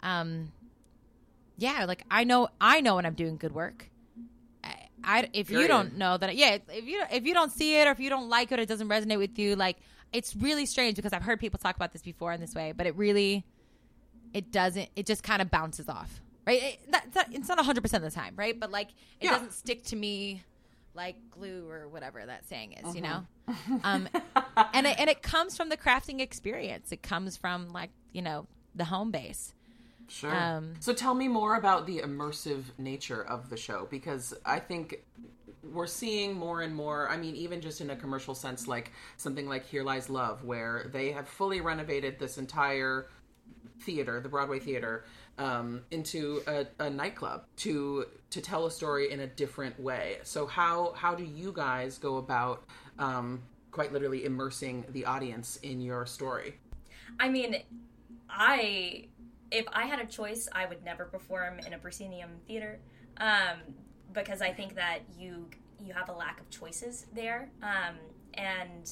um, 0.00 0.52
yeah, 1.56 1.84
like 1.86 2.04
I 2.10 2.24
know 2.24 2.48
I 2.60 2.80
know 2.80 2.96
when 2.96 3.06
I'm 3.06 3.14
doing 3.14 3.36
good 3.36 3.52
work. 3.52 3.90
I, 4.62 4.74
I 5.02 5.28
if 5.32 5.50
you 5.50 5.66
don't 5.66 5.96
know 5.96 6.16
that, 6.16 6.36
yeah, 6.36 6.58
if 6.68 6.84
you 6.84 7.02
if 7.10 7.24
you 7.24 7.34
don't 7.34 7.50
see 7.50 7.80
it 7.80 7.88
or 7.88 7.90
if 7.90 8.00
you 8.00 8.10
don't 8.10 8.28
like 8.28 8.52
it, 8.52 8.58
or 8.58 8.62
it 8.62 8.68
doesn't 8.68 8.88
resonate 8.88 9.18
with 9.18 9.38
you. 9.38 9.56
Like 9.56 9.78
it's 10.12 10.36
really 10.36 10.66
strange 10.66 10.96
because 10.96 11.12
I've 11.12 11.22
heard 11.22 11.40
people 11.40 11.58
talk 11.58 11.76
about 11.76 11.92
this 11.92 12.02
before 12.02 12.32
in 12.32 12.40
this 12.40 12.54
way, 12.54 12.72
but 12.76 12.86
it 12.86 12.94
really 12.96 13.44
it 14.34 14.52
doesn't 14.52 14.88
it 14.96 15.06
just 15.06 15.22
kind 15.22 15.40
of 15.40 15.50
bounces 15.50 15.88
off 15.88 16.20
right 16.46 16.62
it, 16.62 16.90
that, 16.92 17.12
that, 17.12 17.28
it's 17.32 17.48
not 17.48 17.58
100% 17.58 17.94
of 17.94 18.02
the 18.02 18.10
time 18.10 18.34
right 18.36 18.58
but 18.58 18.70
like 18.70 18.88
it 19.20 19.24
Yeah. 19.24 19.32
doesn't 19.32 19.52
stick 19.52 19.84
to 19.84 19.96
me 19.96 20.42
like 20.94 21.16
glue 21.30 21.68
or 21.68 21.88
whatever 21.88 22.24
that 22.24 22.46
saying 22.48 22.72
is 22.72 22.94
you 22.94 23.02
know 23.02 23.26
um 23.84 24.08
and 24.72 24.86
it, 24.86 24.98
and 24.98 25.10
it 25.10 25.22
comes 25.22 25.56
from 25.56 25.68
the 25.68 25.76
crafting 25.76 26.20
experience 26.20 26.90
it 26.92 27.02
comes 27.02 27.36
from 27.36 27.72
like 27.72 27.90
you 28.12 28.22
know 28.22 28.46
the 28.74 28.84
home 28.84 29.10
base 29.10 29.52
Sure. 30.08 30.32
Um, 30.32 30.74
so 30.78 30.92
tell 30.92 31.14
me 31.14 31.26
more 31.26 31.56
about 31.56 31.84
the 31.88 31.98
immersive 31.98 32.62
nature 32.78 33.20
of 33.24 33.50
the 33.50 33.56
show 33.56 33.88
because 33.90 34.32
I 34.44 34.60
think 34.60 35.00
we're 35.64 35.88
seeing 35.88 36.34
more 36.34 36.62
and 36.62 36.72
more. 36.76 37.08
I 37.08 37.16
mean, 37.16 37.34
even 37.34 37.60
just 37.60 37.80
in 37.80 37.90
a 37.90 37.96
commercial 37.96 38.32
sense, 38.36 38.68
like 38.68 38.92
something 39.16 39.48
like 39.48 39.66
Here 39.66 39.82
Lies 39.82 40.08
Love, 40.08 40.44
where 40.44 40.88
they 40.92 41.10
have 41.10 41.26
fully 41.26 41.60
renovated 41.60 42.20
this 42.20 42.38
entire 42.38 43.08
theater, 43.80 44.20
the 44.20 44.28
Broadway 44.28 44.60
theater, 44.60 45.04
um, 45.38 45.82
into 45.90 46.42
a, 46.46 46.66
a 46.78 46.90
nightclub 46.90 47.44
to 47.58 48.06
to 48.30 48.40
tell 48.40 48.66
a 48.66 48.70
story 48.70 49.10
in 49.10 49.20
a 49.20 49.26
different 49.26 49.78
way. 49.78 50.18
So 50.22 50.46
how 50.46 50.92
how 50.96 51.14
do 51.14 51.24
you 51.24 51.52
guys 51.52 51.98
go 51.98 52.16
about 52.16 52.64
um, 52.98 53.42
quite 53.70 53.92
literally 53.92 54.24
immersing 54.24 54.84
the 54.90 55.04
audience 55.04 55.56
in 55.62 55.80
your 55.80 56.06
story? 56.06 56.56
i 57.18 57.28
mean 57.28 57.56
i 58.28 59.04
if 59.50 59.66
i 59.72 59.86
had 59.86 60.00
a 60.00 60.06
choice 60.06 60.48
i 60.52 60.66
would 60.66 60.84
never 60.84 61.04
perform 61.04 61.58
in 61.60 61.72
a 61.72 61.78
proscenium 61.78 62.30
theater 62.46 62.78
um, 63.18 63.58
because 64.12 64.42
i 64.42 64.52
think 64.52 64.74
that 64.74 65.00
you 65.18 65.48
you 65.84 65.92
have 65.92 66.08
a 66.08 66.12
lack 66.12 66.40
of 66.40 66.48
choices 66.50 67.06
there 67.14 67.50
um, 67.62 67.96
and 68.34 68.90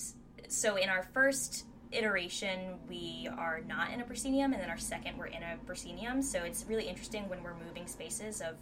so 0.49 0.77
in 0.77 0.89
our 0.89 1.03
first 1.13 1.67
iteration 1.95 2.79
we 2.89 3.29
are 3.39 3.61
not 3.67 3.93
in 3.93 4.01
a 4.01 4.05
proscenium 4.05 4.53
and 4.53 4.61
then 4.63 4.71
our 4.71 4.79
second 4.79 5.17
we're 5.17 5.27
in 5.27 5.43
a 5.43 5.57
proscenium. 5.67 6.23
So 6.23 6.43
it's 6.43 6.65
really 6.69 6.85
interesting 6.85 7.29
when 7.29 7.43
we're 7.43 7.57
moving 7.67 7.87
spaces 7.87 8.41
of 8.41 8.57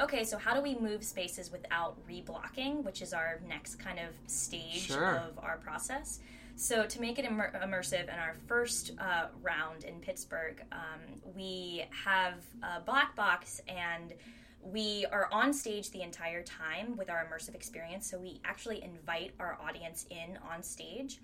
okay 0.00 0.24
so 0.24 0.38
how 0.38 0.54
do 0.54 0.60
we 0.62 0.74
move 0.76 1.04
spaces 1.04 1.52
without 1.52 1.96
reblocking 2.08 2.82
which 2.82 3.02
is 3.02 3.12
our 3.12 3.40
next 3.46 3.76
kind 3.76 3.98
of 3.98 4.14
stage 4.30 4.86
Sure. 4.88 5.16
of 5.16 5.38
our 5.38 5.58
process? 5.58 6.20
So 6.54 6.86
to 6.86 7.00
make 7.00 7.18
it 7.18 7.24
immer- 7.24 7.52
immersive 7.64 8.04
in 8.04 8.18
our 8.18 8.34
first 8.46 8.92
uh, 8.98 9.26
round 9.42 9.84
in 9.84 10.00
pittsburgh 10.00 10.62
um, 10.72 11.00
we 11.34 11.84
have 12.04 12.34
a 12.62 12.80
black 12.80 13.14
box 13.16 13.60
and 13.68 14.14
we 14.64 15.04
are 15.10 15.28
on 15.32 15.52
stage 15.52 15.90
the 15.90 16.02
entire 16.02 16.42
time 16.42 16.96
with 16.96 17.10
our 17.10 17.26
immersive 17.26 17.54
experience. 17.54 18.08
So 18.08 18.18
we 18.18 18.40
actually 18.44 18.82
invite 18.82 19.32
our 19.40 19.58
audience 19.60 20.06
in 20.10 20.38
on 20.48 20.62
stage 20.62 21.20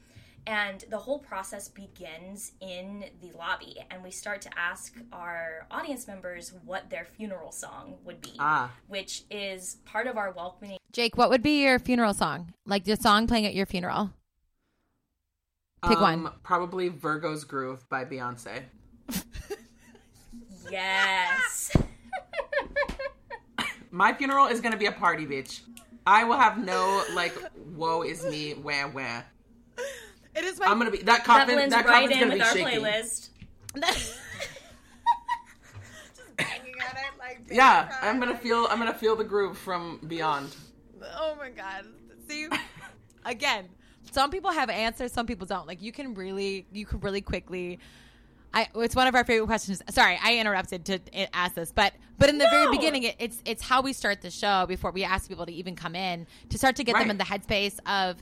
and 0.47 0.85
the 0.91 0.99
whole 0.99 1.19
process 1.19 1.69
begins 1.69 2.53
in 2.61 3.05
the 3.21 3.31
lobby 3.37 3.77
and 3.91 4.03
we 4.03 4.11
start 4.11 4.41
to 4.43 4.51
ask 4.59 4.95
our 5.13 5.67
audience 5.71 6.07
members 6.07 6.53
what 6.65 6.89
their 6.91 7.05
funeral 7.05 7.53
song 7.53 7.97
would 8.05 8.21
be 8.21 8.33
Ah. 8.39 8.71
which 8.87 9.25
is 9.31 9.77
part 9.85 10.07
of 10.07 10.17
our 10.17 10.33
welcoming 10.33 10.79
jake 10.93 11.17
what 11.17 11.29
would 11.31 11.43
be 11.43 11.63
your 11.63 11.79
funeral 11.79 12.15
song 12.15 12.53
like 12.67 12.85
the 12.85 12.97
song 12.97 13.27
playing 13.27 13.47
at 13.47 13.55
your 13.55 13.67
funeral 13.67 14.11
Pick 15.87 16.01
one. 16.01 16.27
Um, 16.27 16.33
Probably 16.43 16.89
Virgo's 16.89 17.45
Groove 17.45 17.89
by 17.89 18.05
Beyonce. 18.05 18.65
yes 20.71 21.71
My 23.91 24.13
funeral 24.13 24.47
is 24.47 24.61
gonna 24.61 24.77
be 24.77 24.87
a 24.87 24.93
party, 24.93 25.25
bitch. 25.27 25.61
I 26.07 26.25
will 26.25 26.37
have 26.37 26.63
no 26.63 27.05
like, 27.15 27.35
woe 27.75 28.03
is 28.03 28.25
me, 28.25 28.53
where 28.53 28.89
where. 28.89 29.25
It 30.39 30.45
is 30.45 30.59
my. 30.61 30.67
I'm 30.67 30.79
gonna 30.79 30.91
be 30.91 30.99
that 30.99 31.07
that 31.07 31.25
coffin. 31.25 31.55
blends 31.55 31.75
That, 31.75 31.87
right 31.87 32.09
coffin's 32.09 32.13
in 32.13 32.29
gonna 32.29 32.33
with 32.33 32.55
be 32.55 32.63
our 32.63 32.71
shaking. 32.71 32.85
playlist 32.85 33.29
it 36.99 37.19
like 37.19 37.41
Yeah, 37.51 37.89
I'm 38.03 38.19
gonna 38.19 38.37
feel. 38.37 38.67
I'm 38.71 38.79
gonna 38.79 38.95
feel 38.95 39.17
the 39.17 39.25
groove 39.25 39.59
from 39.59 40.01
beyond. 40.07 40.55
Oh 41.17 41.37
my 41.39 41.51
god. 41.51 41.85
See, 42.29 42.49
again, 43.25 43.69
some 44.11 44.31
people 44.31 44.51
have 44.51 44.71
answers, 44.71 45.13
some 45.13 45.27
people 45.27 45.47
don't. 45.47 45.67
Like 45.67 45.83
you 45.83 45.93
can 45.93 46.15
really, 46.15 46.67
you 46.73 46.87
can 46.87 47.01
really 47.01 47.21
quickly. 47.21 47.79
I, 48.55 48.67
it's 48.77 48.97
one 48.97 49.07
of 49.07 49.15
our 49.15 49.25
favorite 49.25 49.47
questions. 49.47 49.83
Sorry, 49.91 50.19
I 50.23 50.39
interrupted 50.39 50.87
to 50.87 51.37
ask 51.37 51.55
this, 51.55 51.71
but 51.71 51.93
but 52.19 52.31
in 52.31 52.39
the 52.39 52.49
very 52.51 52.71
beginning, 52.71 53.03
it, 53.05 53.17
it's 53.19 53.43
it's 53.45 53.63
how 53.63 53.83
we 53.83 53.93
start 53.93 54.23
the 54.23 54.31
show 54.31 54.65
before 54.67 54.91
we 54.91 55.05
ask 55.05 55.29
people 55.29 55.45
to 55.47 55.53
even 55.53 55.77
come 55.77 55.95
in 55.95 56.27
to 56.49 56.59
start 56.59 56.77
to 56.77 56.85
get 56.85 56.97
them 56.97 57.11
in 57.11 57.19
the 57.19 57.25
headspace 57.25 57.79
of 57.87 58.17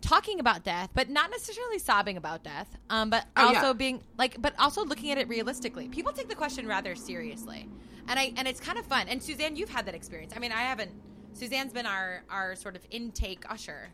talking 0.00 0.40
about 0.40 0.64
death, 0.64 0.90
but 0.94 1.08
not 1.10 1.30
necessarily 1.30 1.78
sobbing 1.78 2.16
about 2.16 2.42
death. 2.42 2.68
Um, 2.88 3.10
but 3.10 3.26
Oh, 3.36 3.46
also 3.48 3.66
yeah. 3.68 3.72
being 3.72 4.02
like, 4.18 4.40
but 4.40 4.54
also 4.58 4.84
looking 4.84 5.10
at 5.10 5.18
it 5.18 5.28
realistically. 5.28 5.88
People 5.88 6.12
take 6.12 6.28
the 6.28 6.34
question 6.34 6.66
rather 6.66 6.94
seriously, 6.94 7.68
and 8.08 8.18
I 8.18 8.32
and 8.36 8.48
it's 8.48 8.60
kind 8.60 8.78
of 8.78 8.86
fun. 8.86 9.08
And 9.08 9.22
Susanne, 9.22 9.56
you've 9.56 9.70
had 9.70 9.86
that 9.86 9.94
experience. 9.94 10.32
I 10.36 10.38
mean, 10.38 10.52
I 10.52 10.62
haven't. 10.62 10.90
Susanne's 11.32 11.72
been 11.72 11.86
our 11.86 12.24
our 12.30 12.56
sort 12.56 12.76
of 12.76 12.82
intake 12.90 13.44
usher. 13.50 13.90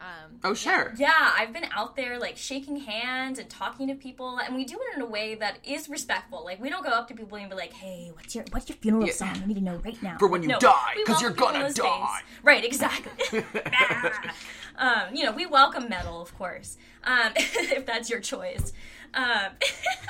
Um, 0.00 0.38
Oh 0.44 0.54
sure. 0.54 0.94
Yeah, 0.96 1.32
I've 1.36 1.52
been 1.52 1.66
out 1.74 1.96
there 1.96 2.20
like 2.20 2.36
shaking 2.36 2.76
hands 2.76 3.38
and 3.40 3.50
talking 3.50 3.88
to 3.88 3.94
people, 3.96 4.38
and 4.38 4.54
we 4.54 4.64
do 4.64 4.74
it 4.76 4.96
in 4.96 5.02
a 5.02 5.06
way 5.06 5.34
that 5.34 5.58
is 5.64 5.88
respectful. 5.88 6.44
Like 6.44 6.60
we 6.60 6.70
don't 6.70 6.84
go 6.84 6.90
up 6.90 7.08
to 7.08 7.14
people 7.14 7.36
and 7.36 7.50
be 7.50 7.56
like, 7.56 7.72
"Hey, 7.72 8.10
what's 8.14 8.32
your 8.34 8.44
what's 8.52 8.68
your 8.68 8.78
funeral 8.78 9.06
Yeah. 9.06 9.12
song? 9.14 9.40
I 9.42 9.46
need 9.46 9.54
to 9.54 9.60
know 9.60 9.76
right 9.84 10.00
now." 10.00 10.16
For 10.18 10.28
when 10.28 10.42
you 10.42 10.48
No, 10.50 10.60
die, 10.60 10.92
because 10.94 11.20
you're 11.20 11.32
gonna 11.32 11.72
die. 11.72 12.20
Right, 12.44 12.64
exactly. 12.64 13.42
um, 14.78 15.14
you 15.14 15.24
know, 15.24 15.32
we 15.32 15.46
welcome 15.46 15.88
metal, 15.88 16.22
of 16.22 16.36
course, 16.38 16.76
um, 17.02 17.32
if 17.36 17.84
that's 17.84 18.08
your 18.08 18.20
choice. 18.20 18.72
Um, 19.14 19.52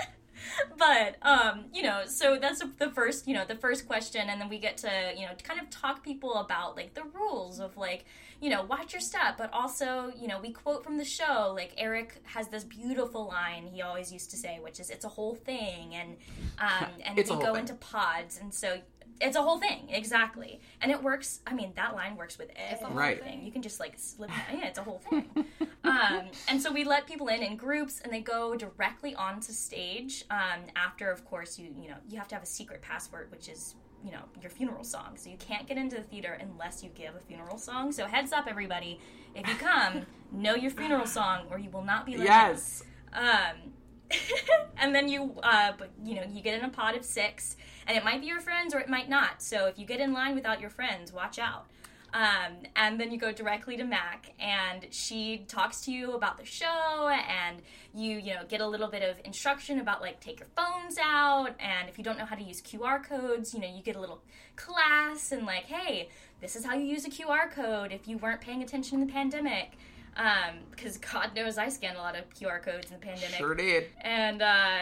but 0.78 1.16
um, 1.22 1.66
you 1.72 1.82
know, 1.82 2.03
so 2.07 2.39
that's 2.39 2.62
the 2.78 2.91
first, 2.91 3.26
you 3.26 3.34
know, 3.34 3.45
the 3.47 3.57
first 3.57 3.86
question, 3.86 4.28
and 4.28 4.41
then 4.41 4.49
we 4.49 4.59
get 4.59 4.76
to, 4.78 4.91
you 5.16 5.22
know, 5.26 5.32
kind 5.43 5.61
of 5.61 5.70
talk 5.70 6.05
people 6.05 6.34
about 6.34 6.76
like 6.76 6.95
the 6.95 7.05
rules 7.05 7.59
of 7.61 7.76
like, 7.76 8.05
you 8.41 8.51
know, 8.51 8.62
watch 8.62 8.93
your 8.93 9.01
step, 9.01 9.36
but 9.36 9.53
also, 9.53 10.12
you 10.18 10.28
know, 10.28 10.41
we 10.41 10.53
quote 10.53 10.84
from 10.84 10.97
the 10.97 11.05
show. 11.05 11.53
Like 11.55 11.72
Eric 11.76 12.20
has 12.24 12.49
this 12.49 12.64
beautiful 12.64 13.26
line 13.26 13.66
he 13.66 13.82
always 13.82 14.12
used 14.12 14.30
to 14.30 14.36
say, 14.36 14.59
which 14.62 14.78
is, 14.80 14.91
"It's 14.91 15.05
a 15.05 15.09
whole 15.09 15.34
thing," 15.34 15.95
and 15.95 16.16
um, 16.59 16.89
and 17.05 17.18
It's 17.18 17.30
we 17.30 17.36
go 17.36 17.55
thing. 17.55 17.62
into 17.62 17.74
pods, 17.74 18.39
and 18.41 18.53
so 18.55 18.78
it's 19.20 19.36
a 19.36 19.43
whole 19.43 19.59
thing 19.59 19.89
exactly, 19.89 20.61
and 20.80 20.93
it 20.93 21.03
works. 21.03 21.41
I 21.47 21.53
mean, 21.55 21.72
that 21.74 21.95
line 21.97 22.14
works 22.16 22.39
with 22.39 22.51
everything. 22.57 22.95
Right. 22.97 23.43
You 23.43 23.51
can 23.51 23.62
just 23.62 23.80
like 23.80 23.95
slip. 23.99 24.30
Yeah, 24.53 24.66
it's 24.66 24.78
a 24.78 24.82
whole 24.84 25.01
thing. 25.11 25.26
um, 25.82 26.26
and 26.49 26.62
so 26.62 26.70
we 26.72 26.84
let 26.84 27.07
people 27.09 27.26
in 27.26 27.43
in 27.43 27.57
groups, 27.57 28.01
and 28.05 28.12
they 28.12 28.20
go 28.20 28.55
directly 28.55 29.16
onto 29.16 29.53
stage. 29.53 30.24
Um, 30.30 30.61
after, 30.76 31.11
of 31.11 31.24
course, 31.24 31.59
you 31.59 31.74
you 31.76 31.89
know 31.89 31.97
you 32.09 32.18
have 32.18 32.28
to 32.28 32.36
have 32.36 32.45
a 32.45 32.47
secret 32.47 32.82
password, 32.82 33.32
which 33.32 33.49
is 33.49 33.74
you 34.05 34.12
know 34.12 34.22
your 34.40 34.51
funeral 34.51 34.84
song. 34.84 35.16
So 35.16 35.30
you 35.30 35.36
can't 35.36 35.66
get 35.66 35.76
into 35.76 35.96
the 35.96 36.03
theater 36.03 36.38
unless 36.40 36.82
you 36.82 36.90
give 36.94 37.14
a 37.14 37.20
funeral 37.20 37.59
song. 37.59 37.92
So 37.92 38.07
heads 38.07 38.32
up, 38.32 38.46
everybody! 38.49 39.01
If 39.34 39.46
you 39.46 39.55
come, 39.55 40.07
know 40.32 40.55
your 40.55 40.70
funeral 40.70 41.07
song, 41.07 41.46
or 41.51 41.59
you 41.59 41.70
will 41.70 41.84
not 41.84 42.07
be 42.07 42.12
let 42.12 42.20
in. 42.20 42.26
Yes. 42.26 42.84
Um, 43.12 43.72
and 44.78 44.94
then 44.94 45.09
you, 45.09 45.34
uh, 45.42 45.72
but 45.78 45.90
you 46.03 46.14
know, 46.16 46.24
you 46.30 46.42
get 46.42 46.59
in 46.59 46.64
a 46.64 46.70
pod 46.70 46.96
of 46.96 47.05
six, 47.05 47.57
and 47.86 47.96
it 47.96 48.05
might 48.05 48.20
be 48.20 48.26
your 48.26 48.40
friends 48.40 48.74
or 48.74 48.78
it 48.78 48.88
might 48.88 49.09
not. 49.09 49.42
So 49.42 49.66
if 49.66 49.78
you 49.78 49.86
get 49.86 50.01
in 50.01 50.12
line 50.12 50.34
without 50.34 50.61
your 50.61 50.70
friends, 50.70 51.12
watch 51.12 51.38
out. 51.38 51.66
Um, 52.14 52.64
and 52.74 52.98
then 52.98 53.12
you 53.12 53.18
go 53.18 53.32
directly 53.32 53.76
to 53.76 53.84
Mack, 53.84 54.32
and 54.40 54.86
she 54.90 55.44
talks 55.46 55.82
to 55.82 55.92
you 55.92 56.12
about 56.12 56.38
the 56.38 56.44
show, 56.44 57.11
and 57.28 57.61
you, 57.94 58.16
you 58.16 58.34
know, 58.34 58.42
get 58.48 58.62
a 58.62 58.66
little 58.66 58.88
bit 58.88 59.02
of 59.02 59.20
instruction 59.24 59.78
about 59.78 60.00
like 60.00 60.18
take 60.20 60.40
your 60.40 60.48
phones 60.56 60.96
out, 61.02 61.50
and 61.61 61.88
if 61.88 61.98
you 61.98 62.04
don't 62.04 62.18
know 62.18 62.24
how 62.24 62.34
to 62.34 62.42
use 62.42 62.62
QR 62.62 63.02
codes, 63.04 63.52
you 63.52 63.61
know, 63.61 63.68
you 63.68 63.82
get 63.82 63.94
a 63.94 64.00
little 64.00 64.22
class, 64.56 65.32
and 65.32 65.44
like, 65.44 65.64
hey, 65.64 66.09
this 66.40 66.56
is 66.56 66.64
how 66.64 66.74
you 66.74 66.86
use 66.86 67.04
a 67.04 67.11
QR 67.11 67.50
code 67.50 67.92
if 67.92 68.09
you 68.09 68.16
weren't 68.16 68.40
paying 68.40 68.62
attention 68.62 69.00
in 69.00 69.06
the 69.06 69.12
pandemic. 69.12 69.72
Um, 70.16 70.56
because 70.70 70.96
God 70.98 71.36
knows 71.36 71.59
I 71.59 71.68
scanned 71.68 71.96
a 71.96 72.00
lot 72.00 72.16
of 72.16 72.28
QR 72.30 72.61
codes 72.61 72.90
in 72.90 72.98
the 72.98 73.06
pandemic. 73.06 73.36
Sure 73.36 73.54
did. 73.54 73.84
And 74.00 74.42
uh, 74.42 74.78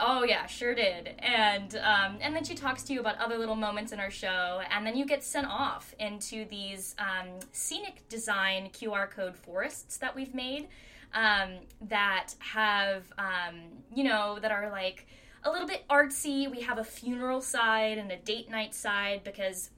oh 0.00 0.24
yeah, 0.24 0.46
sure 0.46 0.74
did. 0.74 1.14
And 1.18 1.74
um, 1.76 2.18
and 2.20 2.34
then 2.34 2.44
she 2.44 2.54
talks 2.54 2.82
to 2.84 2.92
you 2.92 3.00
about 3.00 3.18
other 3.18 3.38
little 3.38 3.56
moments 3.56 3.92
in 3.92 4.00
our 4.00 4.10
show, 4.10 4.60
and 4.70 4.86
then 4.86 4.96
you 4.96 5.04
get 5.04 5.22
sent 5.24 5.46
off 5.46 5.94
into 5.98 6.44
these 6.46 6.94
um, 6.98 7.28
scenic 7.52 8.08
design 8.08 8.70
QR 8.72 9.10
code 9.10 9.36
forests 9.36 9.96
that 9.98 10.14
we've 10.14 10.34
made 10.34 10.68
um, 11.14 11.58
that 11.82 12.34
have 12.38 13.04
um, 13.18 13.60
you 13.94 14.04
know 14.04 14.38
that 14.40 14.52
are 14.52 14.70
like 14.70 15.06
a 15.44 15.50
little 15.50 15.68
bit 15.68 15.86
artsy. 15.88 16.50
We 16.50 16.60
have 16.62 16.78
a 16.78 16.84
funeral 16.84 17.40
side 17.40 17.98
and 17.98 18.10
a 18.10 18.16
date 18.16 18.50
night 18.50 18.74
side 18.74 19.22
because 19.24 19.70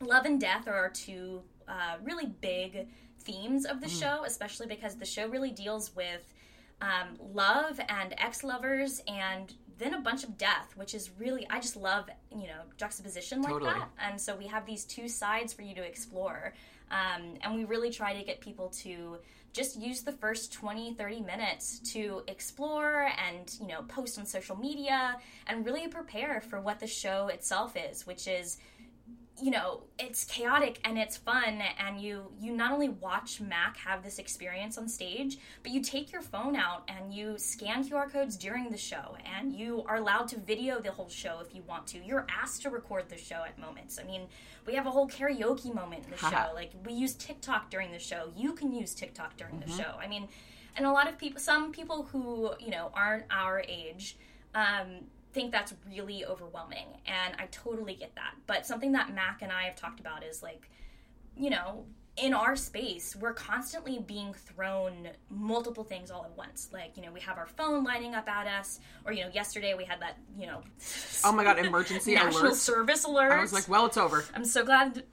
love 0.00 0.24
and 0.24 0.40
death 0.40 0.68
are 0.68 0.74
our 0.74 0.90
two 0.90 1.42
uh, 1.68 1.96
really 2.02 2.26
big 2.26 2.88
themes 3.20 3.64
of 3.66 3.80
the 3.80 3.88
show, 3.88 4.24
especially 4.24 4.66
because 4.66 4.96
the 4.96 5.04
show 5.04 5.28
really 5.28 5.50
deals 5.50 5.94
with 5.94 6.32
um, 6.80 7.16
love 7.34 7.80
and 7.88 8.14
ex-lovers 8.18 9.02
and 9.06 9.52
then 9.78 9.94
a 9.94 10.00
bunch 10.00 10.24
of 10.24 10.36
death, 10.36 10.72
which 10.76 10.94
is 10.94 11.10
really 11.18 11.46
I 11.48 11.58
just 11.58 11.76
love 11.76 12.08
you 12.30 12.46
know 12.46 12.62
juxtaposition 12.76 13.42
like 13.42 13.52
Totally. 13.52 13.72
that. 13.72 13.88
And 13.98 14.20
so 14.20 14.36
we 14.36 14.46
have 14.46 14.66
these 14.66 14.84
two 14.84 15.08
sides 15.08 15.52
for 15.52 15.62
you 15.62 15.74
to 15.74 15.82
explore, 15.82 16.54
um, 16.90 17.34
and 17.42 17.54
we 17.54 17.64
really 17.64 17.90
try 17.90 18.14
to 18.14 18.22
get 18.22 18.40
people 18.40 18.68
to 18.82 19.18
just 19.52 19.76
use 19.76 20.02
the 20.02 20.12
first 20.12 20.52
20 20.52 20.94
30 20.94 21.20
minutes 21.22 21.80
to 21.92 22.22
explore 22.28 23.10
and 23.28 23.56
you 23.60 23.66
know 23.66 23.82
post 23.88 24.18
on 24.18 24.24
social 24.24 24.56
media 24.56 25.16
and 25.48 25.66
really 25.66 25.88
prepare 25.88 26.40
for 26.40 26.60
what 26.60 26.78
the 26.78 26.86
show 26.86 27.26
itself 27.26 27.76
is 27.76 28.06
which 28.06 28.28
is 28.28 28.58
you 29.42 29.50
know 29.50 29.82
it's 29.98 30.24
chaotic 30.24 30.80
and 30.84 30.98
it's 30.98 31.16
fun 31.16 31.62
and 31.78 32.00
you 32.00 32.30
you 32.40 32.52
not 32.52 32.72
only 32.72 32.88
watch 32.88 33.40
mack 33.40 33.76
have 33.76 34.02
this 34.02 34.18
experience 34.18 34.76
on 34.76 34.88
stage 34.88 35.38
but 35.62 35.72
you 35.72 35.80
take 35.80 36.12
your 36.12 36.22
phone 36.22 36.56
out 36.56 36.88
and 36.88 37.12
you 37.12 37.38
scan 37.38 37.84
qr 37.84 38.10
codes 38.10 38.36
during 38.36 38.70
the 38.70 38.76
show 38.76 39.16
and 39.38 39.52
you 39.52 39.82
are 39.86 39.96
allowed 39.96 40.28
to 40.28 40.38
video 40.38 40.80
the 40.80 40.90
whole 40.90 41.08
show 41.08 41.40
if 41.40 41.54
you 41.54 41.62
want 41.66 41.86
to. 41.86 41.98
You're 41.98 42.26
asked 42.30 42.62
to 42.62 42.70
record 42.70 43.08
the 43.08 43.16
show 43.16 43.42
at 43.46 43.58
moments. 43.58 43.98
I 43.98 44.04
mean 44.04 44.22
we 44.66 44.74
have 44.74 44.86
a 44.86 44.90
whole 44.90 45.08
karaoke 45.08 45.74
moment 45.74 46.04
in 46.04 46.10
the 46.10 46.16
show. 46.16 46.54
Like 46.54 46.72
we 46.84 46.92
use 46.92 47.14
tiktok 47.14 47.70
during 47.70 47.92
the 47.92 47.98
show. 47.98 48.30
You 48.36 48.52
can 48.52 48.72
use 48.72 48.94
tiktok 48.94 49.36
during 49.36 49.60
the 49.60 49.70
show. 49.70 49.96
I 50.00 50.06
mean 50.06 50.28
and 50.76 50.86
a 50.86 50.92
lot 50.92 51.08
of 51.08 51.18
people 51.18 51.40
some 51.40 51.72
people 51.72 52.04
who 52.12 52.52
you 52.60 52.70
know 52.70 52.90
aren't 52.94 53.24
our 53.30 53.62
age 53.66 54.16
um, 54.54 55.04
think 55.32 55.52
that's 55.52 55.74
really 55.88 56.24
overwhelming 56.24 56.86
and 57.06 57.34
i 57.38 57.46
totally 57.52 57.94
get 57.94 58.14
that 58.16 58.34
but 58.46 58.66
something 58.66 58.92
that 58.92 59.14
mack 59.14 59.42
and 59.42 59.52
i 59.52 59.62
have 59.64 59.76
talked 59.76 60.00
about 60.00 60.24
is 60.24 60.42
like 60.42 60.70
you 61.36 61.50
know 61.50 61.84
in 62.16 62.34
our 62.34 62.56
space 62.56 63.14
we're 63.14 63.32
constantly 63.32 64.00
being 64.00 64.34
thrown 64.34 65.08
multiple 65.30 65.84
things 65.84 66.10
all 66.10 66.24
at 66.24 66.36
once 66.36 66.68
like 66.72 66.96
you 66.96 67.02
know 67.02 67.12
we 67.12 67.20
have 67.20 67.38
our 67.38 67.46
phone 67.46 67.84
lining 67.84 68.14
up 68.14 68.28
at 68.28 68.46
us 68.46 68.80
or 69.04 69.12
you 69.12 69.22
know 69.22 69.30
yesterday 69.32 69.74
we 69.74 69.84
had 69.84 70.00
that 70.00 70.18
you 70.36 70.46
know 70.46 70.60
Oh 71.24 71.32
my 71.32 71.44
god, 71.44 71.58
emergency 71.58 72.14
national 72.14 72.46
alert. 72.48 72.56
service 72.56 73.04
alert 73.04 73.32
I 73.32 73.40
was 73.40 73.52
like, 73.52 73.68
well, 73.68 73.86
it's 73.86 73.96
over. 73.96 74.24
I'm 74.34 74.44
so 74.44 74.64
glad. 74.64 75.04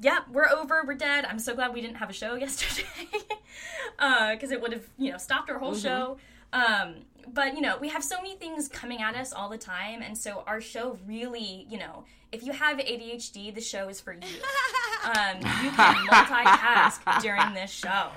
Yeah, 0.00 0.20
we're 0.30 0.48
over. 0.48 0.84
We're 0.86 0.94
dead. 0.94 1.24
I'm 1.24 1.38
so 1.40 1.54
glad 1.54 1.72
we 1.74 1.80
didn't 1.80 1.96
have 1.96 2.10
a 2.10 2.12
show 2.12 2.34
yesterday 2.46 2.86
because 4.32 4.50
it 4.52 4.60
would 4.60 4.72
have, 4.72 4.84
you 4.98 5.10
know, 5.10 5.18
stopped 5.18 5.50
our 5.50 5.58
whole 5.58 5.72
Mhm. 5.74 5.82
show. 5.82 6.18
Um, 6.52 6.96
but 7.32 7.54
you 7.54 7.60
know, 7.60 7.76
we 7.78 7.88
have 7.88 8.04
so 8.04 8.16
many 8.16 8.36
things 8.36 8.68
coming 8.68 9.02
at 9.02 9.14
us 9.14 9.32
all 9.32 9.48
the 9.48 9.58
time, 9.58 10.02
and 10.02 10.16
so 10.16 10.42
our 10.46 10.60
show 10.60 10.98
really, 11.06 11.66
you 11.68 11.78
know, 11.78 12.04
if 12.32 12.42
you 12.42 12.52
have 12.52 12.78
ADHD, 12.78 13.54
the 13.54 13.60
show 13.60 13.88
is 13.88 14.00
for 14.00 14.12
you. 14.12 14.20
um, 15.04 15.36
you 15.36 15.70
can 15.70 15.94
multitask 16.06 17.22
during 17.22 17.54
this 17.54 17.70
show. 17.70 18.08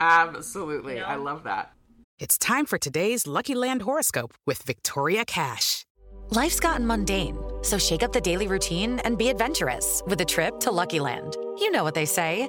Absolutely. 0.00 0.94
You 0.94 1.00
know? 1.00 1.06
I 1.06 1.16
love 1.16 1.44
that. 1.44 1.72
It's 2.18 2.38
time 2.38 2.66
for 2.66 2.78
today's 2.78 3.26
Lucky 3.26 3.54
Land 3.54 3.82
horoscope 3.82 4.34
with 4.46 4.62
Victoria 4.62 5.24
Cash. 5.24 5.84
Life's 6.30 6.60
gotten 6.60 6.86
mundane, 6.86 7.38
so 7.62 7.78
shake 7.78 8.02
up 8.02 8.12
the 8.12 8.20
daily 8.20 8.48
routine 8.48 8.98
and 9.00 9.16
be 9.16 9.28
adventurous 9.28 10.02
with 10.06 10.20
a 10.20 10.24
trip 10.24 10.60
to 10.60 10.70
Lucky 10.70 11.00
Land. 11.00 11.36
You 11.58 11.70
know 11.70 11.84
what 11.84 11.94
they 11.94 12.04
say 12.04 12.48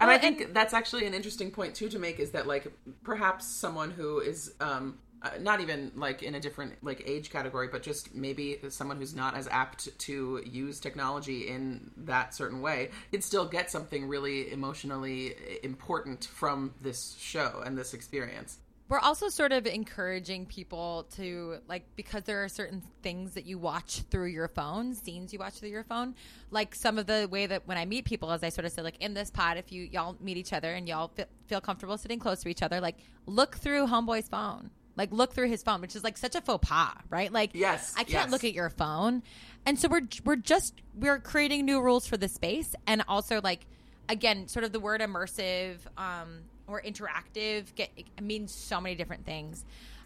And 0.00 0.10
I 0.10 0.18
think 0.18 0.54
that's 0.54 0.72
actually 0.72 1.06
an 1.06 1.14
interesting 1.14 1.50
point 1.50 1.74
too 1.74 1.88
to 1.90 1.98
make 1.98 2.18
is 2.18 2.30
that 2.30 2.46
like 2.46 2.72
perhaps 3.04 3.46
someone 3.46 3.90
who 3.90 4.20
is 4.20 4.54
um 4.60 4.98
uh, 5.22 5.30
not 5.38 5.60
even 5.60 5.92
like 5.94 6.22
in 6.22 6.34
a 6.34 6.40
different 6.40 6.72
like 6.82 7.02
age 7.04 7.28
category 7.28 7.68
but 7.70 7.82
just 7.82 8.14
maybe 8.14 8.58
someone 8.70 8.96
who's 8.96 9.14
not 9.14 9.36
as 9.36 9.46
apt 9.48 9.86
to 9.98 10.42
use 10.46 10.80
technology 10.80 11.48
in 11.48 11.90
that 11.94 12.34
certain 12.34 12.62
way 12.62 12.88
could 13.10 13.22
still 13.22 13.44
get 13.44 13.70
something 13.70 14.08
really 14.08 14.50
emotionally 14.50 15.34
important 15.62 16.24
from 16.24 16.72
this 16.80 17.14
show 17.18 17.62
and 17.66 17.76
this 17.76 17.92
experience 17.92 18.56
We're 18.90 18.98
also 18.98 19.28
sort 19.28 19.52
of 19.52 19.68
encouraging 19.68 20.46
people 20.46 21.06
to 21.14 21.58
like 21.68 21.84
because 21.94 22.24
there 22.24 22.42
are 22.42 22.48
certain 22.48 22.82
things 23.02 23.34
that 23.34 23.46
you 23.46 23.56
watch 23.56 24.02
through 24.10 24.26
your 24.26 24.48
phone, 24.48 24.94
scenes 24.94 25.32
you 25.32 25.38
watch 25.38 25.60
through 25.60 25.68
your 25.68 25.84
phone. 25.84 26.16
Like 26.50 26.74
some 26.74 26.98
of 26.98 27.06
the 27.06 27.28
way 27.30 27.46
that 27.46 27.68
when 27.68 27.78
I 27.78 27.84
meet 27.84 28.04
people, 28.04 28.32
as 28.32 28.42
I 28.42 28.48
sort 28.48 28.64
of 28.64 28.72
say, 28.72 28.82
like 28.82 28.98
in 28.98 29.14
this 29.14 29.30
pod, 29.30 29.58
if 29.58 29.70
you 29.70 29.84
y'all 29.84 30.16
meet 30.20 30.36
each 30.36 30.52
other 30.52 30.74
and 30.74 30.88
y'all 30.88 31.06
feel, 31.06 31.26
feel 31.46 31.60
comfortable 31.60 31.96
sitting 31.98 32.18
close 32.18 32.42
to 32.42 32.48
each 32.48 32.64
other, 32.64 32.80
like 32.80 32.96
look 33.26 33.56
through 33.56 33.86
Homeboy's 33.86 34.26
phone. 34.28 34.70
Like 34.96 35.12
look 35.12 35.34
through 35.34 35.48
his 35.48 35.62
phone, 35.62 35.80
which 35.80 35.94
is 35.94 36.02
like 36.02 36.18
such 36.18 36.34
a 36.34 36.40
faux 36.40 36.68
pas, 36.68 36.92
right? 37.08 37.32
Like 37.32 37.50
Yes, 37.54 37.94
I 37.96 38.02
can't 38.02 38.24
yes. 38.24 38.30
look 38.32 38.42
at 38.42 38.52
your 38.52 38.70
phone, 38.70 39.22
and 39.64 39.78
so 39.78 39.88
we're 39.88 40.08
we're 40.24 40.34
just 40.34 40.82
we're 40.96 41.20
creating 41.20 41.64
new 41.64 41.80
rules 41.80 42.08
for 42.08 42.16
the 42.16 42.28
space, 42.28 42.74
and 42.88 43.04
also 43.06 43.40
like 43.40 43.66
again, 44.10 44.48
sort 44.48 44.64
of 44.64 44.72
the 44.72 44.80
word 44.80 45.00
immersive 45.00 45.76
um, 45.96 46.40
or 46.70 46.80
interactive 46.80 47.74
get 47.74 47.90
it 47.96 48.06
means 48.22 48.52
so 48.52 48.80
many 48.80 48.94
different 48.94 49.24
things. 49.26 49.64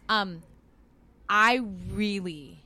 Um, 0.08 0.42
I 1.28 1.60
really, 1.90 2.64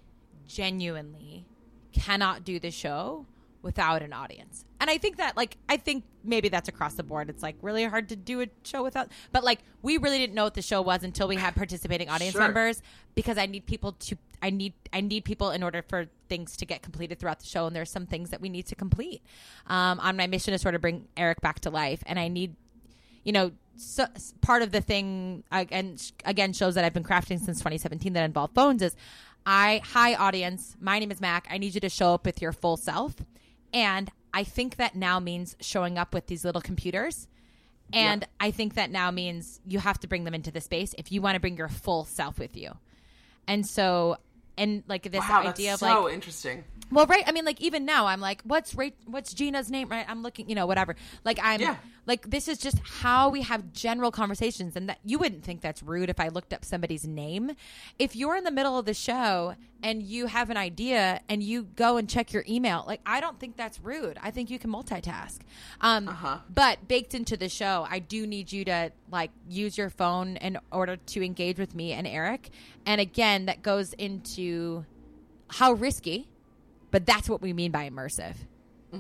genuinely 0.49 1.45
cannot 1.93 2.45
do 2.45 2.59
the 2.59 2.71
show 2.71 3.27
without 3.63 4.03
an 4.03 4.13
audience. 4.13 4.65
And 4.81 4.89
I 4.89 4.99
think 4.99 5.17
that 5.17 5.37
like 5.37 5.57
I 5.69 5.77
think 5.77 6.05
maybe 6.25 6.49
that's 6.49 6.69
across 6.69 6.95
the 6.95 7.03
board. 7.03 7.29
It's 7.29 7.43
like 7.43 7.57
really 7.61 7.85
hard 7.85 8.09
to 8.11 8.17
do 8.17 8.41
a 8.41 8.47
show 8.63 8.83
without 8.83 9.09
but 9.33 9.43
like 9.45 9.61
we 9.83 9.99
really 9.99 10.19
didn't 10.19 10.35
know 10.35 10.45
what 10.45 10.55
the 10.55 10.63
show 10.63 10.81
was 10.81 11.03
until 11.03 11.29
we 11.29 11.37
had 11.37 11.55
participating 11.57 12.09
audience 12.09 12.33
Sure. 12.33 12.43
members 12.43 12.83
because 13.15 13.37
I 13.37 13.47
need 13.47 13.67
people 13.67 13.93
to 13.93 14.17
I 14.41 14.51
need 14.51 14.75
I 14.93 15.01
need 15.01 15.25
people 15.25 15.51
in 15.51 15.63
order 15.63 15.83
for 15.83 16.07
things 16.29 16.57
to 16.59 16.67
get 16.67 16.83
completed 16.83 17.19
throughout 17.19 17.41
the 17.41 17.47
show 17.47 17.67
and 17.67 17.75
there's 17.75 17.91
some 17.91 18.07
things 18.07 18.31
that 18.31 18.41
we 18.41 18.49
need 18.49 18.67
to 18.67 18.77
complete. 18.77 19.23
Um, 19.67 19.99
on 20.01 20.17
my 20.17 20.29
mission 20.29 20.53
to 20.53 20.59
sort 20.59 20.77
of 20.77 20.81
bring 20.81 21.09
Eric 21.17 21.41
back 21.41 21.61
to 21.61 21.71
life 21.71 22.03
and 22.07 22.19
I 22.19 22.29
need 22.29 22.55
you 23.25 23.33
know, 23.33 23.51
so, 23.79 24.07
part 24.41 24.63
of 24.63 24.73
the 24.73 24.81
thing 24.81 25.45
again, 25.53 25.97
again 26.25 26.53
shows 26.53 26.75
that 26.75 26.85
I've 26.85 26.93
been 26.93 27.05
crafting 27.05 27.39
since 27.39 27.59
2017 27.59 28.13
that 28.15 28.25
involve 28.25 28.51
phones 28.55 28.83
is 28.83 28.97
I 29.47 29.81
hi 29.85 30.15
audience, 30.15 30.77
my 30.81 30.99
name 30.99 31.11
is 31.11 31.21
Mack. 31.21 31.47
I 31.51 31.59
need 31.59 31.75
you 31.75 31.81
to 31.81 31.89
show 31.89 32.15
up 32.15 32.27
with 32.27 32.43
your 32.43 32.53
full 32.53 32.77
self, 32.77 33.15
and 33.73 34.11
I 34.35 34.45
think 34.45 34.77
that 34.77 34.95
now 34.95 35.21
means 35.21 35.57
showing 35.61 35.97
up 35.97 36.13
with 36.13 36.27
these 36.27 36.45
little 36.45 36.61
computers. 36.61 37.29
And 37.91 38.27
I 38.39 38.51
think 38.51 38.75
that 38.75 38.91
now 38.91 39.11
means 39.11 39.61
you 39.67 39.79
have 39.79 39.99
to 40.01 40.07
bring 40.07 40.25
them 40.25 40.35
into 40.35 40.51
the 40.51 40.61
space 40.61 40.95
if 40.99 41.11
you 41.11 41.23
want 41.23 41.37
to 41.37 41.41
bring 41.41 41.57
your 41.57 41.69
full 41.69 42.05
self 42.05 42.39
with 42.39 42.55
you. 42.55 42.73
And 43.47 43.67
so, 43.67 44.19
and 44.59 44.83
like 44.87 45.11
this 45.11 45.27
wow, 45.27 45.45
idea 45.47 45.73
of 45.73 45.81
so 45.81 45.87
like, 45.87 45.95
so 45.95 46.11
interesting. 46.11 46.65
well, 46.91 47.07
right. 47.07 47.25
I 47.27 47.33
mean, 47.33 47.47
like 47.47 47.63
even 47.63 47.87
now, 47.87 48.05
I'm 48.07 48.21
like, 48.21 48.43
what's 48.43 48.75
Ra- 48.75 48.91
what's 49.07 49.33
Gina's 49.33 49.71
name? 49.71 49.89
Right. 49.89 50.05
I'm 50.07 50.23
looking, 50.23 50.51
you 50.51 50.55
know, 50.55 50.67
whatever. 50.67 50.97
Like 51.25 51.39
I'm 51.43 51.63
Yeah. 51.63 51.77
Like 52.09 52.31
this 52.31 52.49
is 52.49 52.59
just 52.59 52.79
how 52.79 53.29
we 53.29 53.43
have 53.43 53.73
general 53.73 54.11
conversations, 54.11 54.75
and 54.75 54.89
that 54.89 54.99
you 55.05 55.19
wouldn't 55.19 55.45
think 55.45 55.61
that's 55.61 55.83
rude 55.83 56.09
if 56.09 56.19
I 56.19 56.29
looked 56.29 56.53
up 56.55 56.65
somebody's 56.65 57.07
name. 57.07 57.53
If 57.99 58.17
you're 58.17 58.35
in 58.35 58.45
the 58.45 58.51
middle 58.51 58.79
of 58.79 58.87
the 58.87 58.95
show 58.95 59.55
and 59.83 60.03
you 60.03 60.27
have 60.27 60.49
an 60.49 60.57
idea 60.57 61.21
and 61.29 61.43
you 61.43 61.65
go 61.65 61.99
and 61.99 62.09
check 62.09 62.33
your 62.33 62.45
email, 62.49 62.83
like 62.87 63.01
I 63.05 63.21
don't 63.21 63.39
think 63.39 63.57
that's 63.57 63.79
rude. 63.79 64.19
I 64.23 64.31
think 64.31 64.51
you 64.51 64.59
can 64.59 64.73
multitask. 64.73 65.39
Um, 65.81 66.09
Uh-huh. 66.09 66.39
But 66.53 66.89
baked 66.89 67.15
into 67.15 67.37
the 67.37 67.49
show, 67.49 67.87
I 67.89 67.99
do 67.99 68.27
need 68.27 68.51
you 68.51 68.65
to 68.65 68.91
like 69.13 69.31
use 69.49 69.77
your 69.77 69.91
phone 69.91 70.39
in 70.39 70.59
order 70.73 70.97
to 70.97 71.23
engage 71.23 71.59
with 71.59 71.75
me 71.75 71.93
and 71.93 72.07
Eric. 72.07 72.49
And 72.87 73.01
again, 73.01 73.47
that 73.47 73.63
goes 73.63 73.93
into 73.93 74.87
how 75.49 75.73
risky 75.73 76.29
but 76.91 77.07
that's 77.07 77.29
what 77.29 77.43
we 77.43 77.53
mean 77.53 77.71
by 77.71 77.89
immersive. 77.89 78.35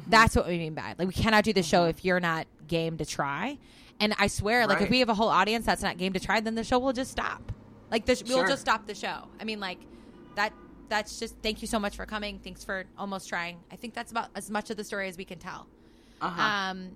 That's 0.09 0.37
what 0.37 0.47
we 0.47 0.59
mean 0.59 0.75
by 0.75 0.95
like 0.99 1.09
we 1.09 1.15
cannot 1.15 1.45
do 1.45 1.53
the 1.53 1.63
show 1.63 1.87
if 1.87 2.05
you're 2.05 2.21
not 2.21 2.47
game 2.67 2.99
to 2.99 3.07
try. 3.07 3.59
And 4.01 4.15
I 4.19 4.29
swear, 4.29 4.67
like 4.67 4.81
if 4.81 4.91
we 4.91 5.01
have 5.01 5.09
a 5.09 5.15
whole 5.15 5.29
audience 5.29 5.67
that's 5.67 5.83
not 5.83 5.97
game 5.97 6.13
to 6.13 6.21
try, 6.21 6.41
then 6.41 6.55
the 6.55 6.65
show 6.65 6.79
will 6.79 6.93
just 6.93 7.11
stop. 7.11 7.53
Like 7.91 8.07
the 8.07 8.15
sh- 8.15 8.23
we'll 8.27 8.47
just 8.47 8.61
stop 8.61 8.87
the 8.87 8.95
show. 8.95 9.29
I 9.41 9.45
mean, 9.45 9.61
like 9.61 9.79
that. 10.37 10.53
That's 10.89 11.19
just 11.19 11.37
thank 11.43 11.61
you 11.61 11.69
so 11.69 11.79
much 11.79 11.97
for 11.97 12.07
coming. 12.07 12.39
Thanks 12.39 12.65
for 12.65 12.85
almost 12.97 13.29
trying. 13.29 13.59
I 13.71 13.77
think 13.77 13.93
that's 13.93 14.11
about 14.11 14.29
as 14.35 14.51
much 14.51 14.71
of 14.71 14.79
the 14.79 14.85
story 14.85 15.09
as 15.09 15.19
we 15.19 15.25
can 15.27 15.39
tell. 15.39 15.67
Uh-huh. 16.21 16.41
Um, 16.41 16.93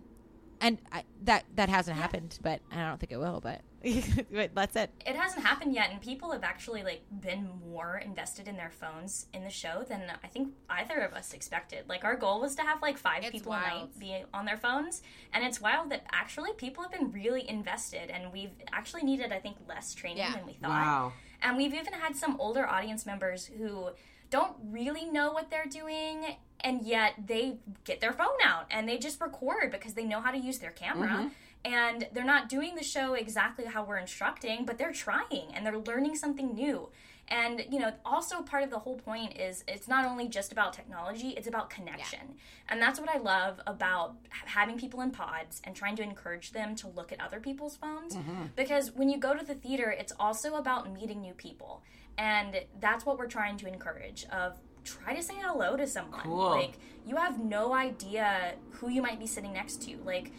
and 0.62 0.78
I, 0.90 1.04
that 1.24 1.44
that 1.56 1.68
hasn't 1.68 1.98
happened, 1.98 2.38
but 2.40 2.60
I 2.70 2.76
don't 2.88 2.98
think 2.98 3.12
it 3.12 3.18
will. 3.18 3.40
But 3.42 3.60
that's 4.54 4.76
it. 4.76 4.90
it 5.06 5.16
hasn't 5.16 5.44
happened 5.44 5.74
yet 5.74 5.90
and 5.90 6.00
people 6.00 6.30
have 6.32 6.44
actually 6.44 6.82
like 6.82 7.02
been 7.20 7.48
more 7.68 7.98
invested 8.04 8.46
in 8.48 8.56
their 8.56 8.70
phones 8.70 9.26
in 9.34 9.42
the 9.44 9.50
show 9.50 9.84
than 9.88 10.02
i 10.22 10.26
think 10.28 10.52
either 10.70 10.98
of 11.00 11.12
us 11.12 11.32
expected 11.32 11.84
like 11.88 12.04
our 12.04 12.16
goal 12.16 12.40
was 12.40 12.54
to 12.54 12.62
have 12.62 12.80
like 12.82 12.96
five 12.96 13.22
people 13.30 13.52
a 13.52 13.60
night 13.60 13.98
be 13.98 14.22
on 14.32 14.44
their 14.44 14.56
phones 14.56 15.02
and 15.32 15.44
it's 15.44 15.60
wild 15.60 15.90
that 15.90 16.04
actually 16.12 16.52
people 16.54 16.82
have 16.82 16.92
been 16.92 17.10
really 17.12 17.48
invested 17.48 18.10
and 18.10 18.32
we've 18.32 18.52
actually 18.72 19.02
needed 19.02 19.32
i 19.32 19.38
think 19.38 19.56
less 19.68 19.94
training 19.94 20.18
Yeah. 20.18 20.32
than 20.36 20.46
we 20.46 20.52
thought 20.54 20.70
Wow. 20.70 21.12
and 21.42 21.56
we've 21.56 21.74
even 21.74 21.92
had 21.94 22.14
some 22.16 22.36
older 22.40 22.66
audience 22.66 23.04
members 23.06 23.46
who 23.46 23.90
don't 24.30 24.56
really 24.70 25.04
know 25.04 25.32
what 25.32 25.50
they're 25.50 25.66
doing 25.66 26.36
and 26.60 26.82
yet 26.86 27.14
they 27.26 27.58
get 27.84 28.00
their 28.00 28.12
phone 28.12 28.28
out 28.44 28.66
and 28.70 28.88
they 28.88 28.96
just 28.96 29.20
record 29.20 29.70
because 29.70 29.94
they 29.94 30.04
know 30.04 30.20
how 30.20 30.30
to 30.30 30.38
use 30.38 30.58
their 30.58 30.70
camera 30.70 31.08
mm-hmm. 31.08 31.28
And 31.64 32.08
they're 32.12 32.24
not 32.24 32.48
doing 32.48 32.74
the 32.74 32.82
show 32.82 33.14
exactly 33.14 33.64
how 33.66 33.84
we're 33.84 33.98
instructing 33.98 34.64
but 34.64 34.78
they're 34.78 34.92
trying 34.92 35.52
and 35.54 35.64
they're 35.64 35.78
learning 35.78 36.16
something 36.16 36.54
new. 36.54 36.88
And 37.28 37.64
you 37.70 37.78
know 37.78 37.92
also 38.04 38.42
part 38.42 38.62
of 38.62 38.70
the 38.70 38.80
whole 38.80 38.96
point 38.96 39.38
is 39.38 39.64
it's 39.68 39.88
not 39.88 40.04
only 40.04 40.28
just 40.28 40.52
about 40.52 40.72
technology 40.72 41.30
it's 41.30 41.46
about 41.46 41.70
connection. 41.70 42.34
And 42.68 42.80
that's 42.80 42.98
what 42.98 43.08
i 43.08 43.18
love 43.18 43.60
about 43.66 44.16
having 44.30 44.78
people 44.78 45.00
in 45.00 45.10
pods 45.10 45.60
and 45.64 45.74
trying 45.74 45.96
to 45.96 46.02
encourage 46.02 46.52
them 46.52 46.74
to 46.76 46.88
look 46.88 47.12
at 47.12 47.20
other 47.20 47.40
people's 47.40 47.76
phones. 47.76 48.16
Mm-hmm. 48.16 48.46
Because 48.56 48.92
when 48.92 49.08
you 49.08 49.18
go 49.18 49.34
to 49.34 49.44
the 49.44 49.54
theater 49.54 49.90
it's 49.90 50.12
also 50.18 50.56
about 50.56 50.92
meeting 50.92 51.20
new 51.20 51.34
people. 51.34 51.82
And 52.18 52.60
that's 52.78 53.06
what 53.06 53.18
we're 53.18 53.28
trying 53.28 53.56
to 53.58 53.66
encourage 53.66 54.26
of 54.30 54.58
try 54.84 55.14
to 55.14 55.22
say 55.22 55.34
hello 55.40 55.76
to 55.76 55.86
someone. 55.86 56.20
Cool. 56.20 56.50
like 56.50 56.78
you 57.06 57.16
have 57.16 57.38
no 57.38 57.72
idea 57.72 58.54
who 58.70 58.88
you 58.88 59.02
might 59.02 59.18
be 59.18 59.26
sitting 59.26 59.52
next 59.52 59.82
to. 59.82 59.96
Like 60.04 60.32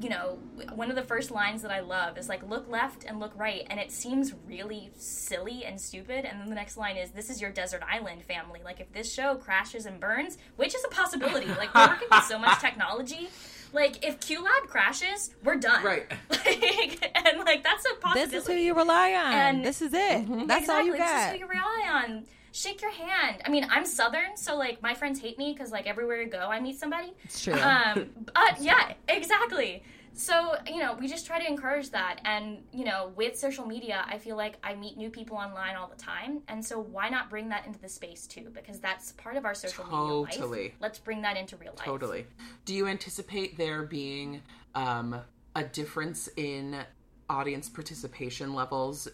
you 0.00 0.08
know 0.08 0.38
one 0.74 0.88
of 0.90 0.96
the 0.96 1.02
first 1.02 1.30
lines 1.30 1.62
that 1.62 1.70
i 1.70 1.80
love 1.80 2.16
is 2.16 2.28
like 2.28 2.42
look 2.48 2.68
left 2.68 3.04
and 3.04 3.20
look 3.20 3.32
right 3.36 3.66
and 3.70 3.78
it 3.78 3.90
seems 3.92 4.34
really 4.46 4.90
silly 4.96 5.64
and 5.64 5.80
stupid 5.80 6.24
and 6.24 6.40
then 6.40 6.48
the 6.48 6.54
next 6.54 6.76
line 6.76 6.96
is 6.96 7.10
this 7.10 7.28
is 7.28 7.40
your 7.40 7.50
desert 7.50 7.82
island 7.90 8.22
family 8.22 8.60
like 8.64 8.80
if 8.80 8.90
this 8.92 9.12
show 9.12 9.34
crashes 9.34 9.86
and 9.86 10.00
burns 10.00 10.38
which 10.56 10.74
is 10.74 10.82
a 10.84 10.88
possibility 10.88 11.46
like 11.58 11.74
we're 11.74 11.86
working 11.88 12.08
with 12.10 12.24
so 12.24 12.38
much 12.38 12.58
technology 12.60 13.28
like 13.72 14.04
if 14.04 14.18
qlab 14.20 14.66
crashes 14.68 15.34
we're 15.44 15.56
done 15.56 15.84
Right. 15.84 16.10
like, 16.30 17.10
and 17.14 17.38
like 17.44 17.62
that's 17.62 17.84
a 17.86 17.94
possibility 18.00 18.30
This 18.30 18.42
is 18.42 18.46
who 18.48 18.54
you 18.54 18.74
rely 18.74 19.12
on. 19.12 19.32
And- 19.32 19.64
this 19.64 19.80
is 19.82 19.92
it. 19.92 19.98
Mm-hmm. 20.26 20.46
That's 20.46 20.68
all 20.68 20.82
you 20.82 20.96
got. 20.96 21.06
This 21.06 21.26
is 21.26 21.32
who 21.32 21.38
you 21.38 21.46
rely 21.46 22.04
on. 22.04 22.24
Shake 22.52 22.82
your 22.82 22.90
hand. 22.90 23.42
I 23.44 23.50
mean, 23.50 23.66
I'm 23.70 23.86
Southern, 23.86 24.36
so 24.36 24.56
like 24.56 24.82
my 24.82 24.94
friends 24.94 25.20
hate 25.20 25.38
me 25.38 25.52
because 25.52 25.70
like 25.70 25.86
everywhere 25.86 26.20
I 26.20 26.24
go, 26.24 26.38
I 26.38 26.60
meet 26.60 26.78
somebody. 26.78 27.12
It's 27.24 27.42
true. 27.42 27.54
Um, 27.54 28.10
but 28.34 28.60
yeah, 28.60 28.94
exactly. 29.08 29.82
So 30.12 30.56
you 30.66 30.78
know, 30.78 30.96
we 30.98 31.06
just 31.06 31.26
try 31.26 31.38
to 31.38 31.46
encourage 31.46 31.90
that, 31.90 32.20
and 32.24 32.58
you 32.72 32.84
know, 32.84 33.12
with 33.14 33.38
social 33.38 33.66
media, 33.66 34.04
I 34.06 34.18
feel 34.18 34.36
like 34.36 34.56
I 34.64 34.74
meet 34.74 34.96
new 34.96 35.10
people 35.10 35.36
online 35.36 35.76
all 35.76 35.86
the 35.86 36.02
time, 36.02 36.40
and 36.48 36.64
so 36.64 36.80
why 36.80 37.08
not 37.08 37.30
bring 37.30 37.48
that 37.50 37.66
into 37.66 37.78
the 37.78 37.88
space 37.88 38.26
too? 38.26 38.50
Because 38.52 38.80
that's 38.80 39.12
part 39.12 39.36
of 39.36 39.44
our 39.44 39.54
social 39.54 39.84
media 39.84 40.38
Totally. 40.38 40.62
life. 40.64 40.72
Let's 40.80 40.98
bring 40.98 41.22
that 41.22 41.36
into 41.36 41.56
real 41.56 41.72
life. 41.76 41.84
Totally. 41.84 42.26
Do 42.64 42.74
you 42.74 42.88
anticipate 42.88 43.56
there 43.56 43.84
being 43.84 44.42
um, 44.74 45.20
a 45.54 45.62
difference 45.62 46.28
in 46.36 46.84
audience 47.30 47.68
participation 47.68 48.54
levels, 48.54 49.08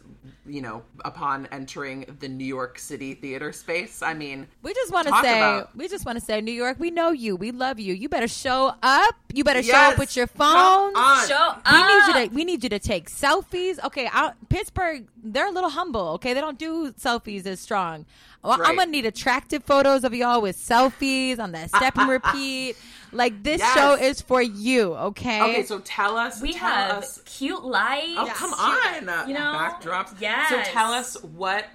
you 0.46 0.62
know, 0.62 0.82
upon 1.04 1.46
entering 1.52 2.06
the 2.20 2.28
New 2.28 2.44
York 2.46 2.78
City 2.78 3.14
theater 3.14 3.52
space. 3.52 4.00
I 4.02 4.14
mean, 4.14 4.46
We 4.62 4.72
just 4.74 4.90
want 4.92 5.06
to 5.08 5.14
say, 5.22 5.38
about- 5.38 5.76
we 5.76 5.86
just 5.86 6.06
want 6.06 6.18
to 6.18 6.24
say, 6.24 6.40
New 6.40 6.52
York, 6.52 6.78
we 6.80 6.90
know 6.90 7.10
you, 7.10 7.36
we 7.36 7.50
love 7.50 7.78
you. 7.78 7.92
You 7.94 8.08
better 8.08 8.26
show 8.28 8.74
up. 8.82 9.14
You 9.34 9.44
better 9.44 9.62
show 9.62 9.74
up 9.76 9.98
with 9.98 10.16
your 10.16 10.26
phone. 10.26 10.96
on. 10.96 11.28
Show 11.28 11.54
We 11.70 11.78
need 11.82 12.06
you 12.06 12.28
to. 12.28 12.34
We 12.34 12.44
need 12.44 12.62
you 12.64 12.70
to 12.70 12.78
take 12.78 13.10
selfies. 13.10 13.82
Okay, 13.84 14.08
out, 14.12 14.34
Pittsburgh, 14.48 15.06
they're 15.22 15.48
a 15.48 15.50
little 15.50 15.70
humble. 15.70 16.08
Okay, 16.14 16.32
they 16.32 16.40
don't 16.40 16.58
do 16.58 16.92
selfies 16.92 17.44
as 17.46 17.60
strong. 17.60 18.06
Well, 18.42 18.58
I'm 18.62 18.76
gonna 18.76 18.90
need 18.92 19.04
attractive 19.06 19.64
photos 19.64 20.04
of 20.04 20.14
y'all 20.14 20.40
with 20.40 20.56
selfies 20.56 21.38
on 21.40 21.52
that 21.52 21.68
step 21.74 21.98
and 21.98 22.08
repeat. 22.18 22.76
Like 23.12 23.42
this 23.42 23.60
Yes. 23.60 23.74
show 23.74 23.94
is 23.94 24.20
for 24.20 24.42
you. 24.42 24.94
Okay. 24.94 25.42
Okay, 25.42 25.62
so 25.64 25.78
tell 25.80 26.16
us. 26.16 26.40
We 26.40 26.52
tell 26.52 26.68
have 26.68 26.98
us. 26.98 27.20
cute 27.24 27.64
lights. 27.64 28.14
Oh, 28.16 28.26
come 28.34 28.52
on! 28.54 29.28
You 29.28 29.34
know, 29.34 29.40
backdrops. 29.40 30.20
Yes. 30.20 30.48
So 30.50 30.60
tell 30.72 30.92
us 30.92 31.16
what 31.22 31.66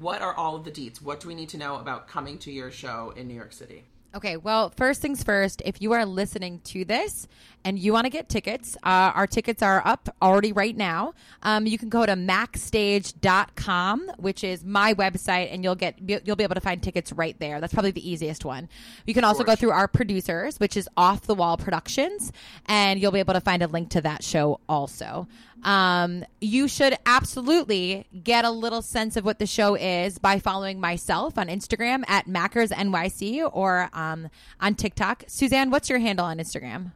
what 0.00 0.22
are 0.22 0.34
all 0.34 0.56
of 0.56 0.64
the 0.64 0.70
deets? 0.70 1.00
What 1.00 1.20
do 1.20 1.28
we 1.28 1.34
need 1.34 1.48
to 1.50 1.58
know 1.58 1.76
about 1.76 2.08
coming 2.08 2.38
to 2.38 2.50
your 2.50 2.70
show 2.70 3.12
in 3.16 3.28
New 3.28 3.34
York 3.34 3.52
City? 3.52 3.84
Okay, 4.14 4.36
well, 4.36 4.70
first 4.70 5.00
things 5.02 5.22
first, 5.24 5.60
if 5.64 5.82
you 5.82 5.92
are 5.92 6.04
listening 6.06 6.60
to 6.64 6.84
this 6.84 7.26
and 7.64 7.78
you 7.78 7.92
want 7.92 8.04
to 8.04 8.10
get 8.10 8.28
tickets, 8.28 8.76
uh, 8.82 9.12
our 9.14 9.26
tickets 9.26 9.62
are 9.62 9.82
up 9.86 10.14
already 10.20 10.52
right 10.52 10.76
now. 10.76 11.14
Um, 11.42 11.66
you 11.66 11.78
can 11.78 11.88
go 11.88 12.04
to 12.04 12.12
maxstage.com, 12.12 14.12
which 14.18 14.44
is 14.44 14.64
my 14.64 14.94
website, 14.94 15.52
and 15.52 15.64
you'll 15.64 15.74
get 15.74 16.26
you'll 16.26 16.36
be 16.36 16.44
able 16.44 16.54
to 16.54 16.60
find 16.60 16.82
tickets 16.82 17.12
right 17.12 17.38
there. 17.38 17.60
That's 17.60 17.72
probably 17.72 17.92
the 17.92 18.08
easiest 18.08 18.44
one. 18.44 18.68
You 19.06 19.14
can 19.14 19.24
also 19.24 19.44
go 19.44 19.54
through 19.54 19.70
our 19.70 19.88
producers, 19.88 20.60
which 20.60 20.76
is 20.76 20.88
Off 20.96 21.22
the 21.22 21.34
Wall 21.34 21.56
Productions, 21.56 22.32
and 22.66 23.00
you'll 23.00 23.12
be 23.12 23.20
able 23.20 23.34
to 23.34 23.40
find 23.40 23.62
a 23.62 23.66
link 23.66 23.90
to 23.90 24.00
that 24.02 24.22
show 24.22 24.60
also. 24.68 25.26
Um, 25.62 26.26
you 26.42 26.68
should 26.68 26.98
absolutely 27.06 28.06
get 28.22 28.44
a 28.44 28.50
little 28.50 28.82
sense 28.82 29.16
of 29.16 29.24
what 29.24 29.38
the 29.38 29.46
show 29.46 29.74
is 29.74 30.18
by 30.18 30.38
following 30.38 30.78
myself 30.78 31.38
on 31.38 31.48
Instagram 31.48 32.04
at 32.06 32.26
MackersNYC 32.26 33.50
or 33.50 33.88
um, 33.94 34.28
on 34.60 34.74
TikTok. 34.74 35.24
Susanne, 35.26 35.70
what's 35.70 35.88
your 35.88 36.00
handle 36.00 36.26
on 36.26 36.36
Instagram? 36.36 36.92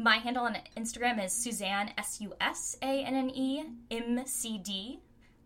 My 0.00 0.18
handle 0.18 0.44
on 0.44 0.56
Instagram 0.76 1.22
is 1.22 1.32
Susanne 1.32 1.92
S 1.98 2.20
U 2.20 2.32
S 2.40 2.76
A 2.80 3.04
N 3.04 3.14
N 3.14 3.30
E 3.34 3.64
M 3.90 4.22
C 4.26 4.58
D 4.58 5.00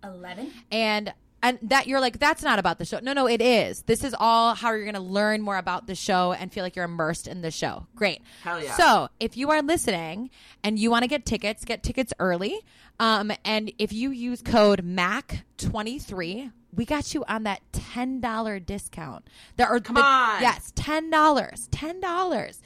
eleven. 0.05 0.53
And 0.71 1.15
and 1.43 1.59
that 1.63 1.87
you're 1.87 2.01
like 2.01 2.19
that's 2.19 2.43
not 2.43 2.59
about 2.59 2.79
the 2.79 2.85
show. 2.85 3.01
No, 3.01 3.15
no, 3.15 3.27
it 3.27 3.41
is. 3.41 3.83
This 3.83 4.05
is 4.05 4.15
all 4.19 4.55
how 4.55 4.73
you're 4.73 4.85
going 4.85 4.95
to 4.95 5.01
learn 5.01 5.41
more 5.41 5.57
about 5.57 5.87
the 5.87 5.95
show 5.95 6.33
and 6.33 6.53
feel 6.53 6.63
like 6.63 6.77
you're 6.77 6.85
immersed 6.85 7.27
in 7.27 7.41
the 7.41 7.51
show. 7.51 7.87
Great. 7.97 8.21
Hell 8.43 8.63
yeah. 8.63 8.75
So, 8.77 9.09
if 9.19 9.39
you 9.39 9.51
are 9.51 9.63
listening 9.63 10.29
and 10.63 10.79
you 10.79 10.91
want 10.91 11.03
to 11.05 11.09
get 11.09 11.25
tickets, 11.25 11.65
get 11.65 11.83
tickets 11.83 12.13
early. 12.19 12.61
Um, 13.01 13.33
and 13.45 13.73
if 13.79 13.93
you 13.93 14.11
use 14.11 14.43
code 14.43 14.85
MACK23, 14.85 16.53
we 16.75 16.85
got 16.85 17.13
you 17.15 17.25
on 17.27 17.43
that 17.45 17.61
$10 17.73 18.67
discount. 18.67 19.27
There 19.57 19.67
are 19.67 19.81
Come 19.81 19.97
on. 19.97 20.43
Yes, 20.43 20.73
$10. 20.77 21.11
$10. 21.11 22.61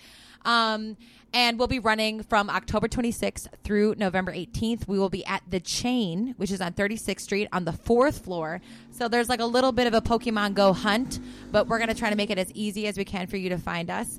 Um, 0.46 0.96
and 1.34 1.58
we'll 1.58 1.68
be 1.68 1.80
running 1.80 2.22
from 2.22 2.48
October 2.48 2.88
26th 2.88 3.48
through 3.62 3.96
November 3.98 4.32
18th. 4.32 4.88
We 4.88 4.98
will 4.98 5.10
be 5.10 5.26
at 5.26 5.42
the 5.50 5.60
Chain, 5.60 6.34
which 6.38 6.50
is 6.50 6.60
on 6.62 6.72
36th 6.72 7.20
Street 7.20 7.48
on 7.52 7.64
the 7.64 7.72
fourth 7.72 8.24
floor. 8.24 8.62
So 8.90 9.08
there's 9.08 9.28
like 9.28 9.40
a 9.40 9.44
little 9.44 9.72
bit 9.72 9.86
of 9.86 9.92
a 9.92 10.00
Pokemon 10.00 10.54
Go 10.54 10.72
hunt, 10.72 11.18
but 11.50 11.66
we're 11.66 11.78
going 11.78 11.88
to 11.90 11.94
try 11.94 12.08
to 12.08 12.16
make 12.16 12.30
it 12.30 12.38
as 12.38 12.50
easy 12.52 12.86
as 12.86 12.96
we 12.96 13.04
can 13.04 13.26
for 13.26 13.36
you 13.36 13.50
to 13.50 13.58
find 13.58 13.90
us. 13.90 14.18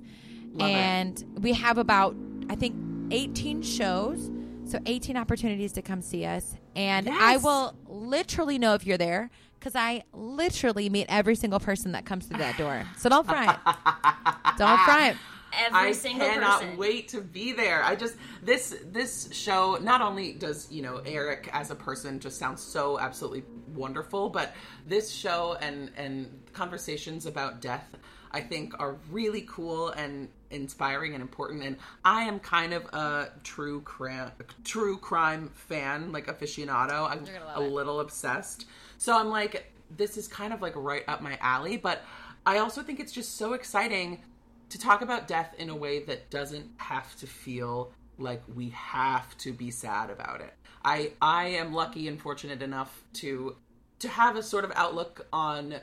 Love 0.54 0.70
it. 0.70 0.74
and 0.74 1.26
we 1.42 1.54
have 1.54 1.78
about, 1.78 2.16
I 2.50 2.56
think, 2.56 2.76
18 3.12 3.64
shows. 3.64 4.30
So 4.66 4.80
18 4.86 5.16
opportunities 5.16 5.72
to 5.74 5.82
come 5.82 6.02
see 6.02 6.26
us. 6.26 6.56
And 6.76 7.08
I 7.10 7.38
will 7.38 7.74
literally 7.88 8.60
know 8.60 8.74
if 8.74 8.86
you're 8.86 8.98
there 8.98 9.30
because 9.60 9.76
I 9.76 10.04
literally 10.14 10.90
meet 10.90 11.06
every 11.08 11.36
single 11.36 11.60
person 11.62 11.94
that 11.94 12.06
comes 12.06 12.26
through 12.28 12.40
that 12.40 12.58
door. 12.58 12.86
So 12.98 13.10
don't 13.10 13.26
front. 13.26 13.58
don't 14.58 14.80
front. 14.82 15.18
Every 15.58 15.90
I 15.90 15.92
single 15.92 16.28
cannot 16.28 16.78
wait 16.78 17.10
to 17.10 17.22
be 17.22 17.52
there. 17.52 17.84
I 17.84 17.96
just 17.96 18.16
this 18.44 18.76
this 18.86 19.30
show 19.32 19.78
not 19.82 20.02
only 20.02 20.34
does 20.34 20.72
you 20.72 20.82
know 20.82 21.02
Eric 21.06 21.50
as 21.54 21.72
a 21.72 21.76
person 21.76 22.20
just 22.20 22.38
sounds 22.38 22.62
so 22.62 23.00
absolutely 23.00 23.44
wonderful, 23.76 24.30
but 24.30 24.56
this 24.86 25.12
show 25.12 25.58
and 25.62 25.92
and 25.98 26.42
conversations 26.54 27.26
about 27.26 27.62
death 27.62 27.96
I 28.32 28.42
think 28.42 28.80
are 28.80 28.98
really 29.12 29.46
cool 29.48 29.90
and 29.90 30.30
inspiring 30.50 31.14
and 31.14 31.22
important. 31.22 31.64
And 31.64 31.78
I 32.04 32.24
am 32.24 32.40
kind 32.40 32.74
of 32.74 32.86
a 32.94 33.32
true 33.44 33.82
crime 33.82 34.32
true 34.64 34.98
crime 34.98 35.50
fan, 35.54 36.12
like 36.12 36.28
aficionado. 36.28 37.10
I'm 37.10 37.26
a 37.56 37.60
little 37.60 38.00
obsessed. 38.00 38.66
So 38.98 39.18
I'm 39.18 39.30
like, 39.30 39.72
this 39.96 40.18
is 40.18 40.28
kind 40.28 40.54
of 40.54 40.62
like 40.62 40.74
right 40.76 41.04
up 41.08 41.22
my 41.22 41.38
alley. 41.42 41.78
But 41.78 42.04
I 42.46 42.60
also 42.60 42.82
think 42.82 43.00
it's 43.00 43.12
just 43.12 43.38
so 43.38 43.54
exciting 43.54 44.24
to 44.70 44.80
talk 44.80 45.02
about 45.02 45.28
death 45.28 45.54
in 45.58 45.70
a 45.70 45.76
way 45.76 46.04
that 46.04 46.30
doesn't 46.30 46.70
have 46.78 47.16
to 47.18 47.28
feel 47.28 47.92
like 48.18 48.42
we 48.54 48.70
have 48.70 49.38
to 49.38 49.54
be 49.54 49.72
sad 49.72 50.10
about 50.10 50.42
it. 50.42 50.54
I 50.84 51.12
I 51.22 51.48
am 51.48 51.74
lucky 51.74 52.08
and 52.08 52.20
fortunate 52.22 52.62
enough 52.62 53.04
to 53.14 53.56
to 54.00 54.08
have 54.08 54.36
a 54.36 54.44
sort 54.44 54.64
of 54.64 54.72
outlook 54.76 55.28
on 55.34 55.76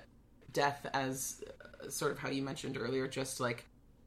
death 0.53 0.87
as 0.95 1.43
uh, 1.85 1.91
sort 1.91 2.13
of 2.13 2.19
how 2.19 2.29
you 2.29 2.43
mentioned 2.43 2.79
earlier 2.79 3.09
just 3.09 3.41
like 3.41 3.67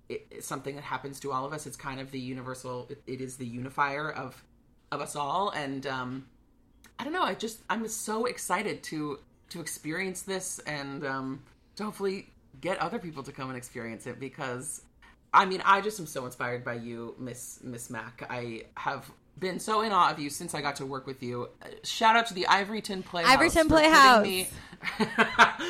it, 0.10 0.44
something 0.44 0.76
that 0.76 0.84
happens 0.84 1.20
to 1.20 1.32
all 1.32 1.46
of 1.46 1.54
us 1.54 1.68
it's 1.68 1.76
kind 1.76 2.00
of 2.00 2.10
the 2.12 2.20
universal 2.20 2.88
it, 2.90 3.02
it 3.06 3.22
is 3.22 3.38
the 3.38 3.46
unifier 3.46 4.10
of 4.10 4.42
of 4.92 5.02
us 5.02 5.16
all 5.16 5.50
and 5.50 5.86
um 5.86 6.26
i 6.98 7.04
don't 7.04 7.12
know 7.12 7.24
i 7.24 7.34
just 7.34 7.60
i'm 7.70 7.86
so 7.88 8.26
excited 8.26 8.82
to 8.82 9.20
to 9.50 9.60
experience 9.60 10.22
this 10.22 10.60
and 10.60 11.06
um 11.06 11.44
to 11.76 11.84
hopefully 11.84 12.30
get 12.62 12.78
other 12.80 13.00
people 13.00 13.24
to 13.24 13.32
come 13.32 13.50
and 13.50 13.58
experience 13.58 14.08
it 14.08 14.20
because 14.20 14.82
I 15.34 15.46
mean, 15.46 15.62
I 15.66 15.82
just 15.82 16.00
am 16.00 16.08
so 16.08 16.26
inspired 16.26 16.64
by 16.64 16.76
you, 16.76 17.16
Miss 17.20 17.60
Miss 17.64 17.90
Mack. 17.90 18.26
I 18.30 18.64
have 18.76 19.12
been 19.40 19.60
so 19.60 19.82
in 19.82 19.92
awe 19.92 20.10
of 20.10 20.20
you 20.20 20.30
since 20.30 20.56
I 20.56 20.62
got 20.62 20.78
to 20.78 20.86
work 20.86 21.06
with 21.06 21.22
you. 21.22 21.50
Uh, 21.62 21.68
Shout 21.84 22.16
out 22.16 22.26
to 22.28 22.34
the 22.34 22.46
Ivoryton 22.50 23.04
Playhouse. 23.06 23.36
Ivoryton 23.38 23.64
for 23.64 23.70
Playhouse. 23.70 24.18
putting 24.20 24.32
me- 24.32 24.48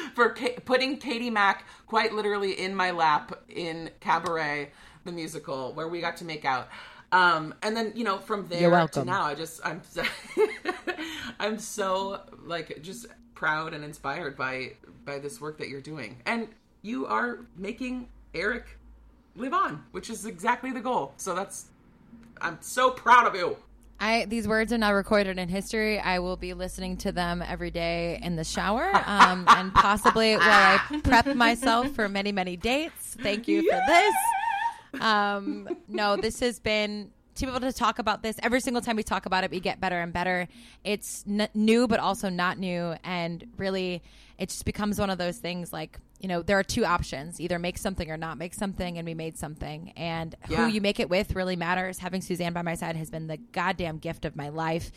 for 0.15 0.29
ca- 0.29 0.55
putting 0.63 0.97
Katie 0.97 1.29
Mack 1.29 1.65
quite 1.87 2.13
literally 2.13 2.53
in 2.59 2.75
my 2.75 2.91
lap 2.91 3.37
in 3.49 3.89
Cabaret, 3.99 4.71
the 5.05 5.11
musical, 5.11 5.73
where 5.73 5.87
we 5.87 6.01
got 6.01 6.17
to 6.17 6.25
make 6.25 6.45
out. 6.45 6.69
Um, 7.11 7.53
and 7.63 7.75
then 7.75 7.93
you 7.95 8.03
know 8.03 8.19
from 8.19 8.47
there 8.47 8.69
to 8.87 9.05
now, 9.05 9.23
I 9.23 9.33
just 9.35 9.59
I'm 9.65 9.81
so, 9.83 10.03
I'm 11.39 11.57
so 11.57 12.21
like 12.45 12.81
just 12.81 13.05
proud 13.33 13.73
and 13.73 13.83
inspired 13.83 14.37
by 14.37 14.73
by 15.05 15.19
this 15.19 15.39
work 15.39 15.57
that 15.59 15.69
you're 15.69 15.81
doing, 15.81 16.17
and 16.25 16.47
you 16.81 17.05
are 17.05 17.39
making 17.55 18.07
Eric 18.33 18.77
live 19.35 19.53
on, 19.53 19.83
which 19.91 20.09
is 20.09 20.25
exactly 20.25 20.71
the 20.71 20.79
goal. 20.79 21.13
So 21.17 21.35
that's 21.35 21.65
I'm 22.41 22.57
so 22.61 22.91
proud 22.91 23.27
of 23.27 23.35
you. 23.35 23.57
I 23.99 24.25
these 24.25 24.47
words 24.47 24.71
are 24.71 24.77
now 24.77 24.93
recorded 24.93 25.39
in 25.39 25.49
history. 25.49 25.99
I 25.99 26.19
will 26.19 26.37
be 26.37 26.53
listening 26.53 26.97
to 26.97 27.11
them 27.11 27.41
every 27.41 27.71
day 27.71 28.19
in 28.21 28.35
the 28.35 28.43
shower, 28.43 28.91
um, 29.05 29.45
and 29.47 29.73
possibly 29.73 30.35
while 30.35 30.43
I 30.45 31.01
prep 31.03 31.35
myself 31.35 31.91
for 31.91 32.07
many 32.07 32.31
many 32.31 32.57
dates. 32.57 33.17
Thank 33.19 33.47
you 33.47 33.63
for 33.69 33.81
this. 33.87 34.15
Um, 35.01 35.67
no, 35.87 36.15
this 36.15 36.39
has 36.41 36.59
been 36.59 37.11
to 37.35 37.45
be 37.45 37.51
able 37.51 37.61
to 37.61 37.73
talk 37.73 37.99
about 37.99 38.23
this 38.23 38.35
every 38.41 38.59
single 38.61 38.81
time 38.81 38.95
we 38.95 39.03
talk 39.03 39.25
about 39.25 39.43
it. 39.43 39.51
We 39.51 39.59
get 39.59 39.79
better 39.79 39.99
and 39.99 40.11
better. 40.13 40.47
It's 40.83 41.23
n- 41.27 41.49
new, 41.53 41.87
but 41.87 41.99
also 41.99 42.29
not 42.29 42.57
new, 42.57 42.95
and 43.03 43.45
really, 43.57 44.01
it 44.37 44.49
just 44.49 44.65
becomes 44.65 44.99
one 44.99 45.09
of 45.09 45.17
those 45.17 45.37
things 45.37 45.73
like. 45.73 45.97
You 46.19 46.27
know, 46.27 46.41
there 46.41 46.57
are 46.57 46.63
two 46.63 46.83
options: 46.85 47.39
either 47.39 47.59
make 47.59 47.77
something 47.77 48.09
or 48.09 48.17
not 48.17 48.37
make 48.37 48.53
something, 48.53 48.97
and 48.97 49.05
we 49.05 49.13
made 49.13 49.37
something. 49.37 49.91
And 49.95 50.35
Yeah. 50.49 50.57
who 50.65 50.71
you 50.73 50.81
make 50.81 50.99
it 50.99 51.09
with 51.09 51.35
really 51.35 51.55
matters. 51.55 51.99
Having 51.99 52.21
Susanne 52.21 52.53
by 52.53 52.61
my 52.63 52.75
side 52.75 52.95
has 52.95 53.09
been 53.09 53.27
the 53.27 53.37
goddamn 53.37 53.97
gift 53.99 54.25
of 54.25 54.35
my 54.35 54.49
life. 54.49 54.91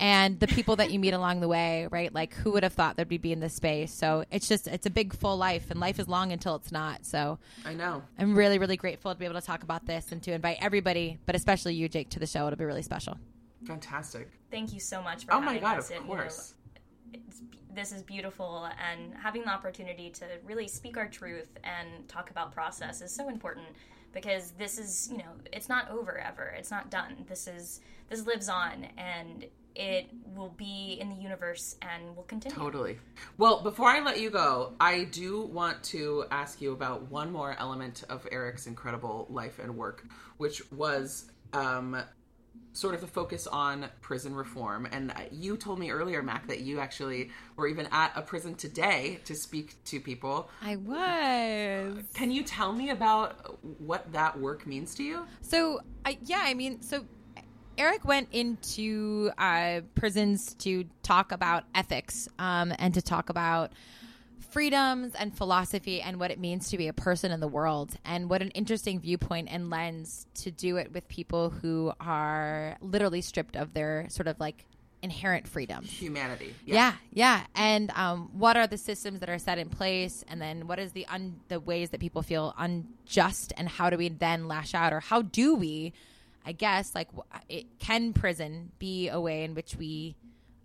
And 0.00 0.40
the 0.40 0.46
people 0.48 0.76
that 0.76 0.90
you 0.90 0.98
meet 0.98 1.12
along 1.20 1.40
the 1.40 1.48
way, 1.48 1.86
right? 1.90 2.12
Like, 2.12 2.32
who 2.34 2.52
would 2.52 2.62
have 2.62 2.72
thought 2.72 2.96
that 2.96 3.08
we'd 3.10 3.20
be 3.22 3.30
in 3.32 3.40
this 3.40 3.54
space? 3.54 3.92
So 3.92 4.24
it's 4.32 4.48
just, 4.48 4.66
it's 4.66 4.86
a 4.86 4.90
big, 4.90 5.12
full 5.14 5.36
life, 5.36 5.70
and 5.70 5.78
life 5.78 6.00
is 6.00 6.08
long 6.08 6.32
until 6.32 6.56
it's 6.56 6.72
not. 6.72 7.04
So 7.04 7.38
I 7.66 7.74
know. 7.74 8.02
I'm 8.18 8.34
really, 8.34 8.58
really 8.58 8.78
grateful 8.78 9.12
to 9.12 9.18
be 9.18 9.26
able 9.26 9.38
to 9.38 9.46
talk 9.46 9.62
about 9.62 9.84
this 9.86 10.10
and 10.10 10.22
to 10.22 10.32
invite 10.32 10.56
everybody, 10.60 11.18
but 11.26 11.36
especially 11.36 11.74
you, 11.74 11.88
Jake, 11.90 12.08
to 12.10 12.18
the 12.18 12.26
show. 12.26 12.46
It'll 12.46 12.58
be 12.58 12.64
really 12.64 12.82
special. 12.82 13.18
Fantastic. 13.66 14.28
Thank 14.50 14.72
you 14.72 14.80
so 14.80 15.02
much 15.02 15.24
for 15.26 15.34
Oh 15.34 15.40
my 15.40 15.58
God, 15.58 15.78
us. 15.78 15.90
of 15.90 15.96
It, 15.96 16.00
you 16.00 16.06
course. 16.06 16.24
it's, 16.34 16.54
this 17.74 17.92
is 17.92 18.02
beautiful, 18.02 18.68
and 18.88 19.14
having 19.14 19.42
the 19.42 19.50
opportunity 19.50 20.10
to 20.10 20.24
really 20.44 20.68
speak 20.68 20.96
our 20.96 21.08
truth 21.08 21.58
and 21.64 22.08
talk 22.08 22.30
about 22.30 22.52
process 22.52 23.00
is 23.00 23.14
so 23.14 23.28
important 23.28 23.66
because 24.12 24.52
this 24.52 24.78
is, 24.78 25.08
you 25.10 25.18
know, 25.18 25.32
it's 25.52 25.68
not 25.68 25.90
over 25.90 26.18
ever. 26.18 26.54
It's 26.56 26.70
not 26.70 26.90
done. 26.90 27.24
This 27.28 27.46
is 27.46 27.80
this 28.08 28.26
lives 28.26 28.48
on, 28.48 28.86
and 28.98 29.46
it 29.74 30.10
will 30.34 30.54
be 30.56 30.98
in 31.00 31.08
the 31.08 31.16
universe 31.16 31.76
and 31.80 32.14
will 32.14 32.24
continue. 32.24 32.56
Totally. 32.56 32.98
Well, 33.38 33.62
before 33.62 33.88
I 33.88 34.00
let 34.00 34.20
you 34.20 34.28
go, 34.30 34.74
I 34.78 35.04
do 35.04 35.40
want 35.40 35.82
to 35.84 36.24
ask 36.30 36.60
you 36.60 36.72
about 36.72 37.10
one 37.10 37.32
more 37.32 37.56
element 37.58 38.04
of 38.10 38.26
Eric's 38.30 38.66
incredible 38.66 39.26
life 39.30 39.58
and 39.58 39.76
work, 39.76 40.06
which 40.36 40.70
was 40.72 41.30
um, 41.54 41.96
sort 42.72 42.94
of 42.94 43.00
the 43.00 43.06
focus 43.06 43.46
on 43.46 43.86
prison 44.00 44.34
reform. 44.34 44.88
And 44.90 45.12
you 45.30 45.56
told 45.56 45.78
me 45.78 45.90
earlier, 45.90 46.22
Mack, 46.22 46.48
that 46.48 46.60
you 46.60 46.80
actually 46.80 47.30
were 47.56 47.66
even 47.66 47.86
at 47.92 48.12
a 48.16 48.22
prison 48.22 48.54
today 48.54 49.20
to 49.26 49.34
speak 49.34 49.82
to 49.84 50.00
people. 50.00 50.48
I 50.62 50.76
was. 50.76 52.04
Can 52.14 52.30
you 52.30 52.42
tell 52.42 52.72
me 52.72 52.90
about 52.90 53.58
what 53.80 54.10
that 54.12 54.38
work 54.38 54.66
means 54.66 54.94
to 54.96 55.02
you? 55.02 55.26
So, 55.42 55.80
I, 56.06 56.18
yeah, 56.24 56.42
I 56.42 56.54
mean, 56.54 56.82
so 56.82 57.04
Eric 57.78 58.04
went 58.04 58.28
into 58.32 59.30
uh, 59.38 59.80
prisons 59.94 60.54
to 60.60 60.84
talk 61.02 61.32
about 61.32 61.64
ethics 61.74 62.28
um, 62.38 62.72
and 62.78 62.94
to 62.94 63.02
talk 63.02 63.28
about 63.28 63.72
freedoms 64.52 65.14
and 65.14 65.36
philosophy 65.36 66.00
and 66.00 66.20
what 66.20 66.30
it 66.30 66.38
means 66.38 66.68
to 66.70 66.76
be 66.76 66.88
a 66.88 66.92
person 66.92 67.32
in 67.32 67.40
the 67.40 67.48
world. 67.48 67.96
And 68.04 68.28
what 68.28 68.42
an 68.42 68.50
interesting 68.50 69.00
viewpoint 69.00 69.48
and 69.50 69.70
lens 69.70 70.26
to 70.42 70.50
do 70.50 70.76
it 70.76 70.92
with 70.92 71.08
people 71.08 71.50
who 71.50 71.92
are 71.98 72.76
literally 72.80 73.22
stripped 73.22 73.56
of 73.56 73.72
their 73.72 74.06
sort 74.10 74.28
of 74.28 74.38
like 74.38 74.66
inherent 75.02 75.48
freedom. 75.48 75.82
Humanity. 75.84 76.54
Yeah. 76.64 76.92
Yeah, 77.12 77.44
and 77.54 77.90
um, 77.90 78.30
what 78.32 78.56
are 78.56 78.66
the 78.66 78.78
systems 78.78 79.20
that 79.20 79.28
are 79.28 79.38
set 79.38 79.58
in 79.58 79.68
place? 79.68 80.24
And 80.28 80.40
then 80.40 80.68
what 80.68 80.78
is 80.78 80.92
the 80.92 81.06
un- 81.06 81.40
the 81.48 81.58
ways 81.58 81.90
that 81.90 82.00
people 82.00 82.22
feel 82.22 82.54
unjust? 82.56 83.52
And 83.56 83.68
how 83.68 83.90
do 83.90 83.96
we 83.96 84.10
then 84.10 84.46
lash 84.48 84.74
out? 84.74 84.92
Or 84.92 85.00
how 85.00 85.22
do 85.22 85.54
we 85.56 85.92
i 86.44 86.50
guess 86.50 86.92
like 86.94 87.08
it, 87.48 87.66
can 87.78 88.12
prison 88.12 88.72
be 88.78 89.08
a 89.08 89.20
way 89.20 89.44
in 89.44 89.54
which 89.54 89.76
we 89.76 90.16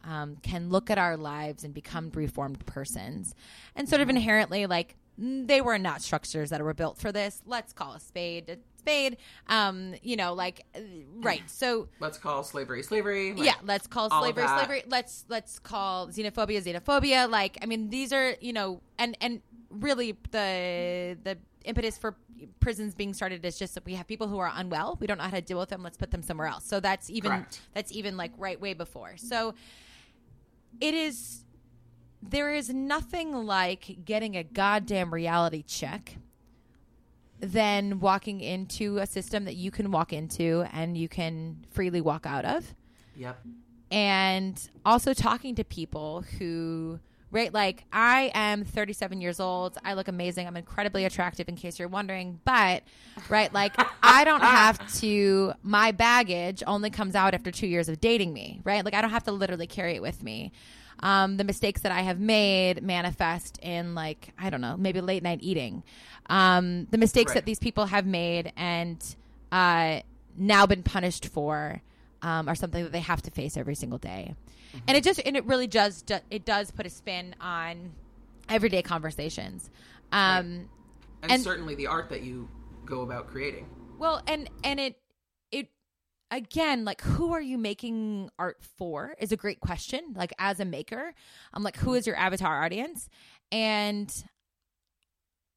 um, 0.07 0.37
can 0.41 0.69
look 0.69 0.89
at 0.89 0.97
our 0.97 1.17
lives 1.17 1.63
and 1.63 1.73
become 1.73 2.09
reformed 2.13 2.65
persons. 2.65 3.35
And 3.75 3.87
sort 3.87 4.01
of 4.01 4.09
inherently 4.09 4.65
like 4.65 4.95
mm, 5.21 5.45
they 5.45 5.61
were 5.61 5.77
not 5.77 6.01
structures 6.01 6.49
that 6.49 6.61
were 6.63 6.73
built 6.73 6.97
for 6.97 7.11
this. 7.11 7.41
Let's 7.45 7.73
call 7.73 7.93
a 7.93 7.99
spade 7.99 8.49
a 8.49 8.57
spade. 8.77 9.17
Um 9.47 9.95
you 10.01 10.15
know 10.15 10.33
like 10.33 10.65
uh, 10.75 10.79
right 11.17 11.43
so 11.47 11.89
let's 11.99 12.17
call 12.17 12.43
slavery 12.43 12.81
slavery 12.83 13.33
like 13.33 13.45
yeah 13.45 13.55
let's 13.63 13.85
call 13.85 14.09
slavery 14.09 14.47
slavery. 14.47 14.83
Let's 14.87 15.25
let's 15.27 15.59
call 15.59 16.07
xenophobia 16.07 16.63
xenophobia. 16.63 17.29
Like 17.29 17.57
i 17.61 17.65
mean 17.65 17.89
these 17.89 18.13
are 18.13 18.35
you 18.39 18.53
know 18.53 18.81
and 18.97 19.17
and 19.21 19.41
really 19.69 20.15
the 20.31 21.17
the 21.23 21.37
impetus 21.65 21.97
for 21.97 22.15
prisons 22.61 22.95
being 22.95 23.13
started 23.13 23.43
is 23.43 23.59
just 23.59 23.75
that 23.75 23.83
we 23.83 23.95
have 23.95 24.07
people 24.07 24.27
who 24.27 24.37
are 24.37 24.51
unwell. 24.55 24.97
We 25.01 25.07
don't 25.07 25.17
know 25.17 25.25
how 25.25 25.31
to 25.31 25.41
deal 25.41 25.59
with 25.59 25.69
them. 25.69 25.83
Let's 25.83 25.97
put 25.97 26.11
them 26.11 26.21
somewhere 26.21 26.47
else. 26.47 26.63
So 26.63 26.79
that's 26.79 27.09
even 27.09 27.31
Correct. 27.31 27.61
that's 27.73 27.91
even 27.91 28.15
like 28.15 28.31
right 28.37 28.59
way 28.59 28.73
before. 28.73 29.17
So 29.17 29.53
it 30.81 30.93
is 30.93 31.43
there 32.21 32.53
is 32.53 32.69
nothing 32.69 33.31
like 33.33 33.99
getting 34.03 34.35
a 34.35 34.43
goddamn 34.43 35.13
reality 35.13 35.63
check 35.63 36.17
than 37.39 37.99
walking 37.99 38.41
into 38.41 38.97
a 38.97 39.05
system 39.05 39.45
that 39.45 39.55
you 39.55 39.69
can 39.69 39.91
walk 39.91 40.11
into 40.11 40.65
and 40.73 40.97
you 40.97 41.07
can 41.07 41.63
freely 41.69 42.01
walk 42.01 42.25
out 42.25 42.43
of 42.45 42.73
Yep. 43.15 43.39
and 43.91 44.69
also 44.85 45.13
talking 45.13 45.53
to 45.55 45.63
people 45.63 46.23
who 46.39 46.99
right? 47.37 47.53
Like 47.53 47.85
i 47.93 48.31
am 48.33 48.65
37 48.65 49.21
years 49.21 49.39
old. 49.39 49.77
I 49.85 49.93
look 49.93 50.07
amazing. 50.07 50.47
I'm 50.47 50.57
incredibly 50.57 51.05
attractive 51.05 51.47
in 51.47 51.55
case 51.55 51.77
you're 51.79 51.87
wondering. 51.87 52.39
But 52.43 52.83
right 53.29 53.51
like 53.53 53.73
i 54.03 54.23
don't 54.23 54.41
have 54.41 54.75
to 55.01 55.53
my 55.63 55.91
baggage 55.91 56.61
only 56.67 56.89
comes 56.89 57.15
out 57.15 57.33
after 57.33 57.49
two 57.51 57.65
years 57.67 57.89
of 57.89 57.99
dating 57.99 58.33
me 58.33 58.61
right? 58.63 58.83
Like 58.83 58.93
i 58.93 59.01
don't 59.01 59.11
have 59.11 59.23
to 59.25 59.31
literally 59.31 59.67
carry 59.67 59.95
it 59.95 60.01
with 60.01 60.21
me. 60.23 60.51
Um, 60.99 61.37
the 61.37 61.43
mistakes 61.43 61.81
that 61.81 61.91
i 61.91 62.01
have 62.01 62.19
made 62.19 62.81
manifest 62.81 63.59
in 63.61 63.93
like 63.93 64.33
i 64.39 64.49
don't 64.49 64.61
know 64.61 64.75
maybe 64.77 64.99
late 64.99 65.21
night 65.23 65.39
eating. 65.41 65.83
Um, 66.29 66.87
the 66.91 66.97
mistakes 66.97 67.29
Right. 67.29 67.35
that 67.35 67.45
these 67.45 67.59
people 67.59 67.85
have 67.85 68.05
made 68.05 68.51
and 68.57 68.97
uh, 69.51 70.01
now 70.37 70.65
been 70.65 70.83
punished 70.83 71.27
for 71.27 71.81
um, 72.21 72.49
are 72.49 72.55
something 72.55 72.83
that 72.83 72.91
they 72.91 72.99
have 72.99 73.21
to 73.21 73.31
face 73.31 73.55
every 73.57 73.75
single 73.75 73.99
day 73.99 74.33
and 74.87 74.97
it 74.97 75.03
just 75.03 75.21
and 75.25 75.35
it 75.37 75.45
really 75.45 75.67
does 75.67 76.03
it 76.29 76.45
does 76.45 76.71
put 76.71 76.85
a 76.85 76.89
spin 76.89 77.35
on 77.41 77.93
everyday 78.49 78.81
conversations. 78.81 79.69
Um 80.11 80.69
And, 81.23 81.31
and 81.31 81.41
certainly 81.43 81.75
the 81.75 81.87
art 81.87 82.09
that 82.09 82.21
you 82.23 82.47
go 82.85 83.01
about 83.01 83.27
creating. 83.27 83.67
well 83.97 84.21
and 84.27 84.49
and 84.63 84.79
it 84.79 84.99
it 85.51 85.69
again 86.31 86.85
like 86.85 87.01
who 87.01 87.33
are 87.33 87.41
you 87.41 87.57
making 87.57 88.29
art 88.37 88.57
for 88.77 89.15
is 89.19 89.31
a 89.31 89.37
great 89.37 89.59
question. 89.59 90.13
Like 90.15 90.33
as 90.39 90.59
a 90.59 90.65
maker 90.65 91.13
i'm 91.53 91.63
like 91.63 91.77
who 91.77 91.93
is 91.95 92.05
your 92.07 92.15
avatar 92.15 92.63
audience? 92.63 93.09
And 93.51 94.13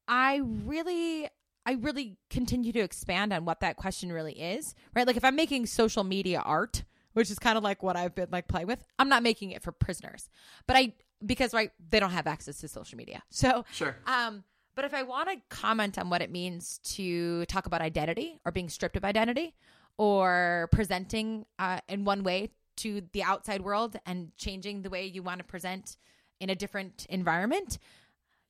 i 0.08 0.36
really 0.64 1.28
i 1.66 1.72
really 1.72 2.16
continue 2.30 2.72
to 2.72 2.80
expand 2.80 3.32
on 3.32 3.44
what 3.44 3.60
that 3.60 3.76
question 3.76 4.12
really 4.12 4.32
is 4.32 4.74
right? 4.94 5.06
Like 5.06 5.16
if 5.16 5.24
i'm 5.24 5.36
making 5.36 5.66
social 5.66 6.04
media 6.04 6.40
art 6.44 6.84
which 7.14 7.30
is 7.30 7.38
kind 7.38 7.56
of 7.58 7.64
like 7.64 7.82
what 7.82 7.96
i've 7.96 8.14
been 8.14 8.28
like 8.30 8.48
playing 8.48 8.66
with 8.66 8.82
i'm 8.98 9.08
not 9.08 9.22
making 9.22 9.50
it 9.50 9.62
for 9.62 9.72
prisoners 9.72 10.28
but 10.66 10.76
i 10.76 10.92
because 11.24 11.52
right 11.52 11.70
they 11.90 12.00
don't 12.00 12.10
have 12.12 12.26
access 12.26 12.58
to 12.58 12.68
social 12.68 12.96
media 12.96 13.22
so 13.30 13.64
Sure. 13.72 13.96
um 14.06 14.44
but 14.76 14.84
if 14.84 14.94
I 14.94 15.02
want 15.02 15.28
to 15.28 15.36
comment 15.50 15.98
on 15.98 16.08
what 16.10 16.22
it 16.22 16.30
means 16.30 16.78
to 16.94 17.44
talk 17.46 17.66
about 17.66 17.82
identity 17.82 18.40
or 18.46 18.52
being 18.52 18.68
stripped 18.70 18.96
of 18.96 19.04
identity 19.04 19.52
or 19.98 20.68
presenting 20.72 21.44
uh, 21.58 21.80
in 21.88 22.04
one 22.04 22.22
way 22.22 22.50
to 22.76 23.02
the 23.12 23.22
outside 23.22 23.62
world 23.62 23.96
and 24.06 24.34
changing 24.36 24.82
the 24.82 24.88
way 24.88 25.04
you 25.04 25.22
want 25.22 25.38
to 25.38 25.44
present 25.44 25.96
in 26.38 26.48
a 26.50 26.54
different 26.54 27.04
environment, 27.10 27.78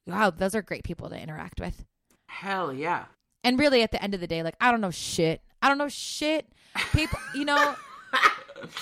wow, 0.06 0.30
those 0.30 0.54
are 0.54 0.62
great 0.62 0.84
people 0.84 1.08
to 1.08 1.20
interact 1.20 1.58
with. 1.58 1.84
Hell 2.26 2.72
yeah. 2.72 3.06
And 3.42 3.58
really, 3.58 3.82
at 3.82 3.90
the 3.90 4.00
end 4.00 4.14
of 4.14 4.20
the 4.20 4.26
day, 4.28 4.42
like, 4.42 4.56
I 4.60 4.70
don't 4.70 4.82
know 4.82 4.90
shit. 4.92 5.42
I 5.62 5.68
don't 5.68 5.78
know 5.78 5.88
shit. 5.88 6.46
People, 6.92 7.18
you 7.34 7.46
know, 7.46 7.74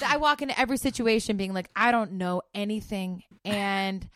I 0.05 0.17
walk 0.17 0.43
into 0.43 0.59
every 0.59 0.77
situation 0.77 1.37
being 1.37 1.53
like, 1.53 1.71
I 1.75 1.91
don't 1.91 2.13
know 2.13 2.43
anything. 2.55 3.23
And, 3.45 4.09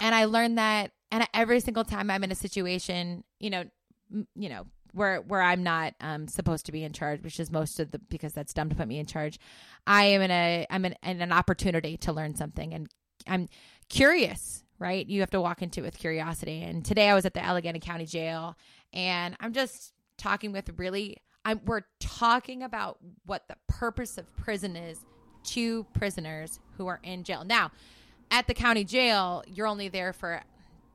and 0.00 0.14
I 0.14 0.24
learned 0.26 0.58
that, 0.58 0.92
and 1.10 1.26
every 1.34 1.60
single 1.60 1.84
time 1.84 2.10
I'm 2.10 2.24
in 2.24 2.32
a 2.32 2.36
situation, 2.36 3.24
you 3.38 3.50
know, 3.50 3.64
m- 4.12 4.26
you 4.34 4.48
know, 4.48 4.66
where, 4.92 5.20
where 5.20 5.40
I'm 5.40 5.62
not 5.62 5.94
um, 6.00 6.28
supposed 6.28 6.66
to 6.66 6.72
be 6.72 6.84
in 6.84 6.92
charge, 6.92 7.22
which 7.22 7.40
is 7.40 7.50
most 7.50 7.80
of 7.80 7.90
the, 7.90 7.98
because 7.98 8.32
that's 8.32 8.52
dumb 8.52 8.68
to 8.68 8.74
put 8.74 8.88
me 8.88 8.98
in 8.98 9.06
charge. 9.06 9.38
I 9.86 10.04
am 10.04 10.20
in 10.22 10.30
a, 10.30 10.66
I'm 10.68 10.84
in, 10.84 10.94
in 11.02 11.22
an 11.22 11.32
opportunity 11.32 11.96
to 11.98 12.12
learn 12.12 12.34
something 12.34 12.74
and 12.74 12.88
I'm 13.26 13.48
curious, 13.88 14.64
right? 14.78 15.06
You 15.06 15.20
have 15.20 15.30
to 15.30 15.40
walk 15.40 15.62
into 15.62 15.80
it 15.80 15.84
with 15.84 15.98
curiosity. 15.98 16.62
And 16.62 16.84
today 16.84 17.08
I 17.08 17.14
was 17.14 17.24
at 17.24 17.32
the 17.34 17.42
Allegheny 17.42 17.80
County 17.80 18.04
Jail 18.04 18.56
and 18.92 19.34
I'm 19.40 19.54
just 19.54 19.94
talking 20.18 20.52
with 20.52 20.78
really 20.78 21.16
I'm 21.44 21.60
we're 21.64 21.82
talking 22.00 22.62
about 22.62 22.98
what 23.26 23.48
the 23.48 23.56
purpose 23.66 24.18
of 24.18 24.34
prison 24.36 24.76
is 24.76 25.00
to 25.44 25.84
prisoners 25.94 26.60
who 26.76 26.86
are 26.86 27.00
in 27.02 27.24
jail. 27.24 27.44
Now, 27.44 27.72
at 28.30 28.46
the 28.46 28.54
county 28.54 28.84
jail, 28.84 29.42
you're 29.46 29.66
only 29.66 29.88
there 29.88 30.12
for 30.12 30.42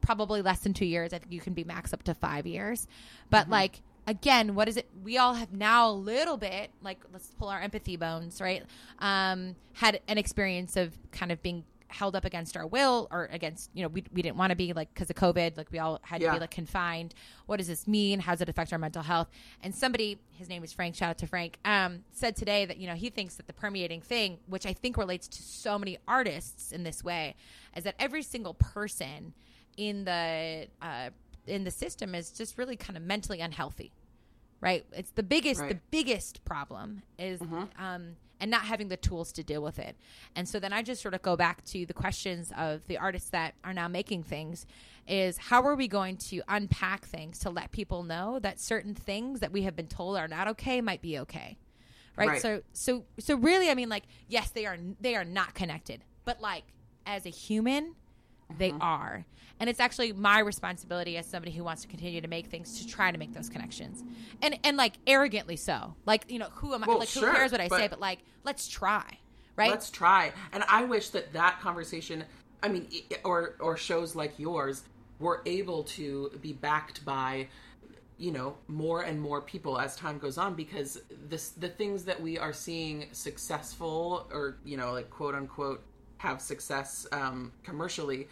probably 0.02 0.42
less 0.42 0.60
than 0.60 0.74
2 0.74 0.86
years. 0.86 1.12
I 1.14 1.20
think 1.20 1.32
you 1.32 1.42
can 1.42 1.54
be 1.54 1.64
max 1.64 1.94
up 1.94 2.04
to 2.04 2.14
5 2.14 2.48
years. 2.48 2.88
But 3.30 3.50
like 3.50 3.82
again, 4.08 4.56
what 4.56 4.70
is 4.70 4.78
it? 4.78 4.88
We 5.04 5.18
all 5.18 5.34
have 5.34 5.52
now 5.52 5.90
a 5.90 5.92
little 5.92 6.38
bit 6.38 6.72
like 6.82 7.00
let's 7.12 7.30
pull 7.38 7.50
our 7.50 7.60
empathy 7.60 7.98
bones, 7.98 8.40
right? 8.40 8.66
Um 9.00 9.56
had 9.74 10.00
an 10.08 10.18
experience 10.18 10.78
of 10.78 10.98
kind 11.12 11.32
of 11.32 11.42
being 11.44 11.66
held 11.90 12.16
up 12.16 12.26
against 12.26 12.58
our 12.58 12.68
will 12.68 13.08
or 13.12 13.30
against 13.32 13.70
you 13.74 13.82
know 13.82 13.88
we, 13.88 14.04
we 14.14 14.22
didn't 14.22 14.36
want 14.38 14.50
to 14.50 14.56
be 14.56 14.74
like 14.74 14.94
because 14.94 15.10
of 15.10 15.16
covid 15.16 15.58
like 15.58 15.72
we 15.72 15.80
all 15.80 16.00
had 16.04 16.22
to 16.22 16.32
be 16.32 16.40
like 16.40 16.52
confined. 16.52 17.14
What 17.46 17.58
does 17.58 17.68
this 17.68 17.88
mean? 17.88 18.20
How 18.20 18.34
does 18.34 18.42
it 18.42 18.50
affect 18.50 18.74
our 18.74 18.80
mental 18.80 19.02
health? 19.02 19.30
And 19.62 19.74
somebody 19.74 20.20
his 20.32 20.50
name 20.50 20.64
is 20.64 20.74
frank 20.74 20.96
shout 20.96 21.10
out 21.12 21.18
to 21.18 21.28
frank 21.28 21.58
um, 21.66 22.04
said 22.12 22.36
today 22.36 22.66
that 22.66 22.78
you 22.78 22.88
know 22.88 22.94
he 22.94 23.10
thinks 23.10 23.36
that 23.36 23.48
the 23.48 23.54
permeating 23.54 24.02
thing 24.02 24.38
which 24.48 24.66
i 24.66 24.74
think 24.74 24.98
relates 24.98 25.28
to 25.28 25.42
so 25.42 25.80
many 25.80 25.98
artists 26.08 26.72
in 26.72 26.84
this 26.84 27.04
way 27.04 27.36
is 27.76 27.84
that 27.84 27.96
every 28.00 28.22
single 28.22 28.54
person 28.54 29.34
in 29.78 30.06
the 30.06 30.68
uh, 30.82 31.10
in 31.46 31.64
the 31.64 31.72
system 31.72 32.14
is 32.14 32.32
just 32.32 32.58
really 32.58 32.76
kind 32.76 32.98
of 32.98 33.04
mentally 33.04 33.42
unhealthy 33.42 33.92
right? 34.62 34.86
It's 34.94 35.12
the 35.12 35.24
biggest 35.24 35.60
the 35.70 35.80
biggest 35.92 36.44
problem 36.46 37.04
is 37.18 37.42
um 37.80 38.16
and 38.40 38.52
not 38.52 38.62
having 38.66 38.88
the 38.88 38.98
tools 38.98 39.32
to 39.32 39.44
deal 39.44 39.64
with 39.64 39.80
it. 39.80 39.96
And 40.36 40.48
so 40.48 40.60
then 40.60 40.72
i 40.74 40.82
just 40.84 41.02
sort 41.02 41.14
of 41.16 41.22
go 41.24 41.36
back 41.36 41.64
to 41.66 41.86
the 41.86 41.94
questions 41.94 42.52
of 42.58 42.86
the 42.88 42.98
artists 42.98 43.30
that 43.32 43.56
are 43.64 43.74
now 43.74 43.88
making 43.88 44.24
things 44.24 44.66
is 45.08 45.38
how 45.38 45.62
are 45.64 45.76
we 45.76 45.88
going 45.88 46.18
to 46.18 46.42
unpack 46.48 47.06
things 47.06 47.40
to 47.40 47.50
let 47.50 47.72
people 47.72 48.04
know 48.04 48.40
that 48.40 48.60
certain 48.60 48.94
things 48.94 49.40
that 49.40 49.52
we 49.52 49.62
have 49.64 49.76
been 49.76 49.88
told 49.88 50.18
are 50.18 50.28
not 50.28 50.48
okay 50.50 50.82
might 50.82 51.02
be 51.02 51.18
okay 51.20 51.58
right, 52.18 52.28
Right. 52.30 52.42
so 52.42 52.62
so 52.74 53.06
so 53.18 53.36
really 53.36 53.70
i 53.70 53.74
mean 53.74 53.88
like 53.90 54.04
yes 54.28 54.50
they 54.50 54.66
are 54.66 54.78
they 55.00 55.16
are 55.16 55.24
not 55.24 55.54
connected 55.54 56.04
but 56.26 56.42
like 56.42 56.64
as 57.06 57.26
a 57.26 57.30
human 57.30 57.96
they 58.58 58.72
uh-huh. 58.72 58.80
are. 58.82 59.26
And 59.60 59.70
it's 59.70 59.80
actually 59.80 60.14
my 60.14 60.40
responsibility 60.40 61.18
as 61.18 61.26
somebody 61.26 61.52
who 61.52 61.64
wants 61.64 61.82
to 61.82 61.88
continue 61.88 62.22
to 62.22 62.28
make 62.28 62.46
things 62.48 62.80
to 62.80 62.88
try 62.88 63.12
to 63.12 63.18
make 63.18 63.34
those 63.34 63.50
connections. 63.50 64.04
And 64.42 64.60
and 64.64 64.78
like 64.78 64.94
arrogantly 65.08 65.56
so. 65.56 65.96
Like 66.06 66.26
you 66.30 66.38
know 66.38 66.50
who 66.54 66.76
am 66.76 66.84
i 66.84 66.88
Well, 66.88 67.00
like 67.00 67.10
sure, 67.10 67.28
who 67.30 67.36
cares 67.36 67.52
what 67.52 67.62
i 67.62 67.68
say? 67.68 67.88
But 67.88 68.00
like 68.00 68.20
let's 68.44 68.68
try 68.68 69.18
right? 69.58 69.70
Let's 69.70 69.90
try. 69.90 70.32
And 70.54 70.64
I 70.70 70.86
wish 70.86 71.10
that 71.10 71.34
that 71.34 71.60
conversation, 71.60 72.24
I 72.64 72.70
mean, 72.70 72.88
or 73.26 73.56
or 73.60 73.76
shows 73.76 74.16
like 74.16 74.40
yours 74.40 74.84
were 75.20 75.42
able 75.46 75.84
to 75.84 76.32
be 76.42 76.54
backed 76.54 77.04
by 77.04 77.50
you 78.18 78.32
know 78.32 78.56
more 78.68 79.02
and 79.02 79.20
more 79.20 79.42
people 79.42 79.78
as 79.78 79.96
time 79.96 80.18
goes 80.18 80.38
on 80.38 80.56
because 80.56 81.00
this 81.28 81.50
the 81.50 81.70
things 81.70 82.06
that 82.06 82.22
we 82.22 82.38
are 82.38 82.54
seeing 82.54 83.08
successful 83.12 84.28
or 84.32 84.58
you 84.64 84.78
know 84.78 84.94
like 84.94 85.10
quote 85.10 85.36
unquote 85.36 85.84
have 86.18 86.42
success 86.42 87.08
um, 87.12 87.52
commercially 87.64 88.28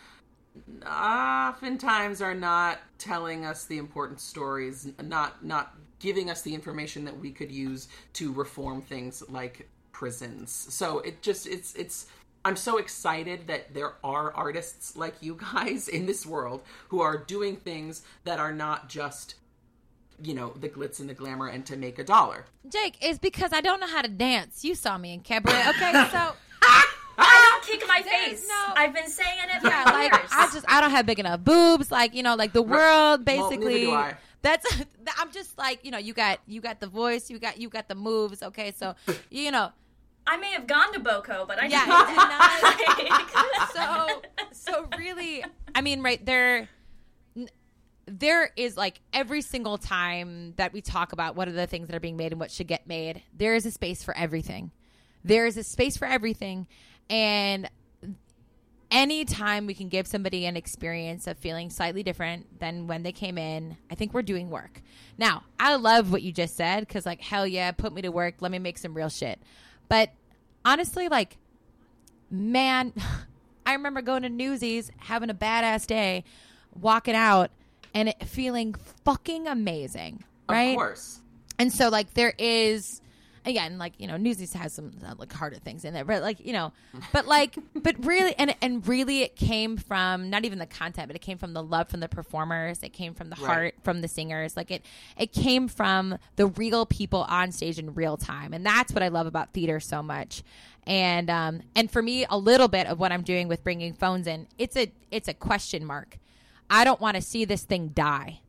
oftentimes 0.87 2.21
are 2.21 2.33
not 2.33 2.79
telling 2.97 3.45
us 3.45 3.65
the 3.65 3.77
important 3.77 4.19
stories 4.19 4.87
not 5.03 5.43
not 5.43 5.75
giving 5.99 6.29
us 6.29 6.41
the 6.43 6.53
information 6.53 7.03
that 7.03 7.17
we 7.17 7.31
could 7.31 7.51
use 7.51 7.87
to 8.13 8.31
reform 8.31 8.81
things 8.81 9.21
like 9.29 9.67
prisons 9.91 10.51
so 10.51 10.99
it 10.99 11.21
just 11.21 11.45
it's 11.45 11.75
it's 11.75 12.07
I'm 12.45 12.55
so 12.55 12.77
excited 12.77 13.47
that 13.47 13.73
there 13.73 13.93
are 14.03 14.31
artists 14.33 14.95
like 14.95 15.15
you 15.19 15.35
guys 15.53 15.87
in 15.97 16.05
this 16.05 16.25
world 16.25 16.61
who 16.89 17.01
are 17.01 17.17
doing 17.17 17.57
things 17.57 18.03
that 18.23 18.39
are 18.39 18.53
not 18.53 18.87
just 18.87 19.35
you 20.21 20.33
know 20.33 20.53
the 20.55 20.69
glitz 20.69 20.99
and 20.99 21.09
the 21.09 21.13
glamour 21.13 21.47
and 21.47 21.65
to 21.65 21.75
make 21.75 21.99
a 21.99 22.03
dollar. 22.03 22.45
Jake, 22.69 22.97
it's 23.01 23.19
because 23.19 23.51
I 23.51 23.59
don't 23.61 23.81
know 23.81 23.87
how 23.87 24.01
to 24.01 24.07
dance. 24.07 24.63
You 24.63 24.75
saw 24.75 24.97
me 24.97 25.13
in 25.13 25.19
cabaret. 25.21 25.69
Okay, 25.69 26.07
so 26.11 26.33
kick 27.65 27.83
my 27.87 28.01
face. 28.01 28.47
No, 28.47 28.73
I've 28.75 28.93
been 28.93 29.09
saying 29.09 29.49
it 29.53 29.61
for 29.61 29.67
yeah, 29.67 29.83
like 29.85 30.11
years. 30.11 30.29
I 30.31 30.49
just 30.53 30.65
I 30.67 30.81
don't 30.81 30.91
have 30.91 31.05
big 31.05 31.19
enough 31.19 31.43
boobs. 31.43 31.91
Like 31.91 32.13
you 32.13 32.23
know, 32.23 32.35
like 32.35 32.53
the 32.53 32.61
world 32.61 33.25
basically. 33.25 33.81
do 33.81 33.91
I. 33.91 34.15
That's 34.41 34.81
I'm 35.17 35.31
just 35.31 35.57
like 35.57 35.83
you 35.83 35.91
know 35.91 35.97
you 35.97 36.13
got 36.13 36.39
you 36.45 36.61
got 36.61 36.79
the 36.79 36.87
voice 36.87 37.31
you 37.31 37.39
got 37.39 37.59
you 37.59 37.67
got 37.67 37.87
the 37.87 37.95
moves 37.95 38.43
okay 38.43 38.73
so 38.77 38.93
you 39.31 39.49
know 39.49 39.71
I 40.27 40.37
may 40.37 40.51
have 40.51 40.65
gone 40.65 40.91
to 40.93 40.99
BoCo, 40.99 41.47
but 41.47 41.59
I 41.59 41.65
yeah 41.65 41.85
didn't. 41.85 42.09
it 42.81 42.97
did 42.97 43.09
not 43.09 43.71
so 44.53 44.81
so 44.83 44.87
really 44.99 45.43
I 45.73 45.81
mean 45.81 46.03
right 46.03 46.23
there 46.23 46.69
there 48.07 48.51
is 48.55 48.77
like 48.77 49.01
every 49.13 49.41
single 49.41 49.79
time 49.79 50.53
that 50.57 50.73
we 50.73 50.81
talk 50.81 51.11
about 51.11 51.35
what 51.35 51.47
are 51.47 51.51
the 51.51 51.65
things 51.65 51.87
that 51.87 51.95
are 51.95 51.99
being 51.99 52.17
made 52.17 52.31
and 52.31 52.39
what 52.39 52.51
should 52.51 52.67
get 52.67 52.85
made 52.85 53.23
there 53.35 53.55
is 53.55 53.65
a 53.65 53.71
space 53.71 54.03
for 54.03 54.15
everything 54.15 54.71
there 55.23 55.47
is 55.47 55.57
a 55.57 55.63
space 55.63 55.97
for 55.97 56.07
everything 56.07 56.67
and 57.09 57.69
anytime 58.91 59.65
we 59.65 59.73
can 59.73 59.89
give 59.89 60.07
somebody 60.07 60.45
an 60.45 60.55
experience 60.55 61.27
of 61.27 61.37
feeling 61.37 61.69
slightly 61.69 62.03
different 62.03 62.59
than 62.59 62.87
when 62.87 63.03
they 63.03 63.11
came 63.11 63.37
in, 63.37 63.77
I 63.91 63.95
think 63.95 64.13
we're 64.13 64.21
doing 64.21 64.49
work. 64.49 64.81
Now, 65.17 65.43
I 65.59 65.75
love 65.75 66.11
what 66.11 66.21
you 66.21 66.31
just 66.31 66.55
said 66.55 66.87
because, 66.87 67.05
like, 67.05 67.21
hell 67.21 67.45
yeah, 67.45 67.71
put 67.71 67.93
me 67.93 68.01
to 68.03 68.09
work. 68.09 68.35
Let 68.39 68.51
me 68.51 68.59
make 68.59 68.77
some 68.77 68.93
real 68.93 69.09
shit. 69.09 69.39
But 69.89 70.11
honestly, 70.63 71.09
like, 71.09 71.37
man, 72.29 72.93
I 73.65 73.73
remember 73.73 74.01
going 74.01 74.23
to 74.23 74.29
Newsies, 74.29 74.91
having 74.97 75.29
a 75.29 75.33
badass 75.33 75.87
day, 75.87 76.23
walking 76.79 77.15
out, 77.15 77.51
and 77.93 78.09
it 78.09 78.25
feeling 78.25 78.75
fucking 79.03 79.47
amazing. 79.47 80.23
Right? 80.47 80.69
Of 80.69 80.75
course. 80.75 81.19
And 81.57 81.71
so, 81.71 81.89
like, 81.89 82.13
there 82.13 82.33
is, 82.37 83.01
again, 83.45 83.77
like, 83.77 83.93
you 83.97 84.07
know, 84.07 84.17
Newsies 84.17 84.53
has 84.53 84.73
some, 84.73 84.91
uh, 85.05 85.13
like, 85.17 85.31
harder 85.31 85.57
things 85.57 85.85
in 85.85 85.93
there, 85.93 86.03
but, 86.05 86.21
like, 86.21 86.45
you 86.45 86.53
know, 86.53 86.73
but, 87.13 87.27
like, 87.27 87.55
but 87.75 87.95
really, 88.05 88.35
and, 88.37 88.55
and 88.61 88.87
really 88.87 89.21
it 89.21 89.35
came 89.35 89.77
from 89.77 90.29
not 90.29 90.45
even 90.45 90.59
the 90.59 90.65
content, 90.65 91.07
but 91.07 91.15
it 91.15 91.21
came 91.21 91.37
from 91.37 91.53
the 91.53 91.63
love 91.63 91.89
from 91.89 91.99
the 91.99 92.09
performers. 92.09 92.81
It 92.83 92.93
came 92.93 93.13
from 93.13 93.29
the 93.29 93.35
Right. 93.35 93.45
heart 93.45 93.75
from 93.83 94.01
the 94.01 94.07
singers. 94.07 94.57
Like, 94.57 94.71
it, 94.71 94.83
it 95.17 95.31
came 95.31 95.67
from 95.67 96.17
the 96.35 96.47
real 96.47 96.85
people 96.85 97.23
on 97.29 97.51
stage 97.51 97.77
in 97.79 97.93
real 97.93 98.17
time. 98.17 98.53
And 98.53 98.65
that's 98.65 98.91
what 98.93 99.03
I 99.03 99.09
love 99.09 99.27
about 99.27 99.53
theater 99.53 99.79
so 99.79 100.01
much. 100.01 100.43
And, 100.87 101.29
um, 101.29 101.61
and 101.75 101.89
for 101.89 102.01
me, 102.01 102.25
a 102.29 102.37
little 102.37 102.67
bit 102.67 102.87
of 102.87 102.99
what 102.99 103.11
I'm 103.11 103.23
doing 103.23 103.47
with 103.47 103.63
bringing 103.63 103.93
phones 103.93 104.27
in, 104.27 104.47
it's 104.57 104.75
a, 104.77 104.91
it's 105.11 105.27
a 105.27 105.33
question 105.33 105.85
mark. 105.85 106.17
I 106.69 106.83
don't 106.83 106.99
want 107.01 107.15
to 107.15 107.21
see 107.21 107.45
this 107.45 107.63
thing 107.63 107.89
die 107.89 108.39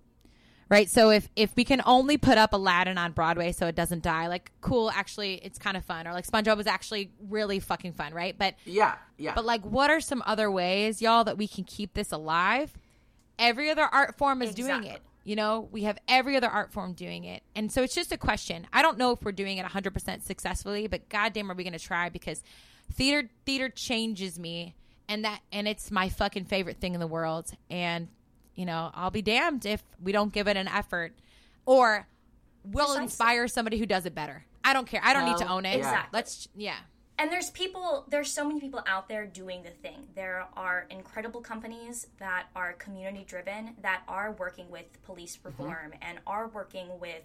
right? 0.68 0.88
So 0.88 1.10
if 1.10 1.28
if 1.36 1.54
we 1.56 1.64
can 1.64 1.82
only 1.84 2.16
put 2.16 2.38
up 2.38 2.52
aladdin 2.52 2.98
on 2.98 3.12
broadway 3.12 3.52
so 3.52 3.66
it 3.66 3.74
doesn't 3.74 4.02
die 4.02 4.26
like 4.26 4.50
cool 4.60 4.90
actually 4.90 5.34
it's 5.34 5.58
kind 5.58 5.76
of 5.76 5.84
fun. 5.84 6.06
Or 6.06 6.12
like 6.12 6.26
spongebob 6.26 6.56
was 6.56 6.66
actually 6.66 7.10
really 7.28 7.60
fucking 7.60 7.92
fun 7.92 8.12
right? 8.12 8.36
But 8.36 8.54
yeah 8.64 8.96
yeah. 9.18 9.34
but 9.34 9.44
like 9.44 9.64
what 9.64 9.90
are 9.90 10.00
some 10.00 10.22
other 10.26 10.50
ways 10.50 11.00
y'all 11.00 11.24
that 11.24 11.38
we 11.38 11.48
can 11.48 11.64
keep 11.64 11.94
this 11.94 12.12
alive? 12.12 12.76
Every 13.38 13.70
other 13.70 13.82
art 13.84 14.16
form 14.16 14.42
is 14.42 14.54
doing 14.54 14.84
it 14.84 15.02
you 15.26 15.34
know? 15.34 15.68
We 15.72 15.82
have 15.82 15.98
every 16.06 16.36
other 16.36 16.48
art 16.48 16.72
form 16.72 16.92
doing 16.92 17.24
it. 17.24 17.42
And 17.56 17.72
so 17.72 17.82
it's 17.82 17.96
just 17.96 18.12
a 18.12 18.16
question. 18.16 18.64
I 18.72 18.80
don't 18.80 18.96
know 18.96 19.10
if 19.10 19.22
we're 19.22 19.32
doing 19.32 19.58
it 19.58 19.66
100% 19.66 20.22
successfully 20.22 20.86
but 20.86 21.08
goddamn 21.08 21.50
are 21.50 21.54
we 21.54 21.64
going 21.64 21.72
to 21.72 21.80
try? 21.80 22.08
Because 22.08 22.42
theater 22.92 23.28
theater 23.44 23.68
changes 23.68 24.38
me 24.38 24.76
and 25.08 25.24
that 25.24 25.40
and 25.52 25.66
it's 25.66 25.90
my 25.90 26.08
fucking 26.08 26.44
favorite 26.44 26.78
thing 26.78 26.94
in 26.94 27.00
the 27.00 27.06
world. 27.06 27.50
And 27.68 28.08
you 28.56 28.64
know 28.66 28.90
i'll 28.94 29.10
be 29.10 29.22
damned 29.22 29.64
if 29.64 29.82
we 30.02 30.10
don't 30.12 30.32
give 30.32 30.48
it 30.48 30.56
an 30.56 30.66
effort 30.68 31.12
or 31.66 32.06
we'll 32.64 32.86
Precisely. 32.86 33.02
inspire 33.04 33.48
somebody 33.48 33.78
who 33.78 33.86
does 33.86 34.04
it 34.06 34.14
better 34.14 34.44
i 34.64 34.72
don't 34.72 34.86
care 34.88 35.00
i 35.04 35.12
don't 35.12 35.24
need 35.26 35.36
to 35.38 35.48
own 35.48 35.64
it. 35.64 35.76
Exactly. 35.76 36.10
let's 36.18 36.48
yeah 36.56 36.76
And 37.18 37.32
there's 37.32 37.48
people, 37.50 38.04
there's 38.10 38.30
so 38.30 38.44
many 38.46 38.60
people 38.60 38.82
out 38.86 39.08
there 39.08 39.24
doing 39.24 39.62
the 39.62 39.70
thing. 39.70 40.00
There 40.14 40.44
are 40.54 40.86
incredible 40.90 41.40
companies 41.40 42.08
that 42.18 42.44
are 42.54 42.74
community 42.74 43.24
driven, 43.26 43.70
that 43.80 44.02
are 44.06 44.32
working 44.32 44.68
with 44.70 44.84
police 45.02 45.38
reform 45.42 45.92
and 46.02 46.18
are 46.26 46.48
working 46.48 46.88
with 47.00 47.24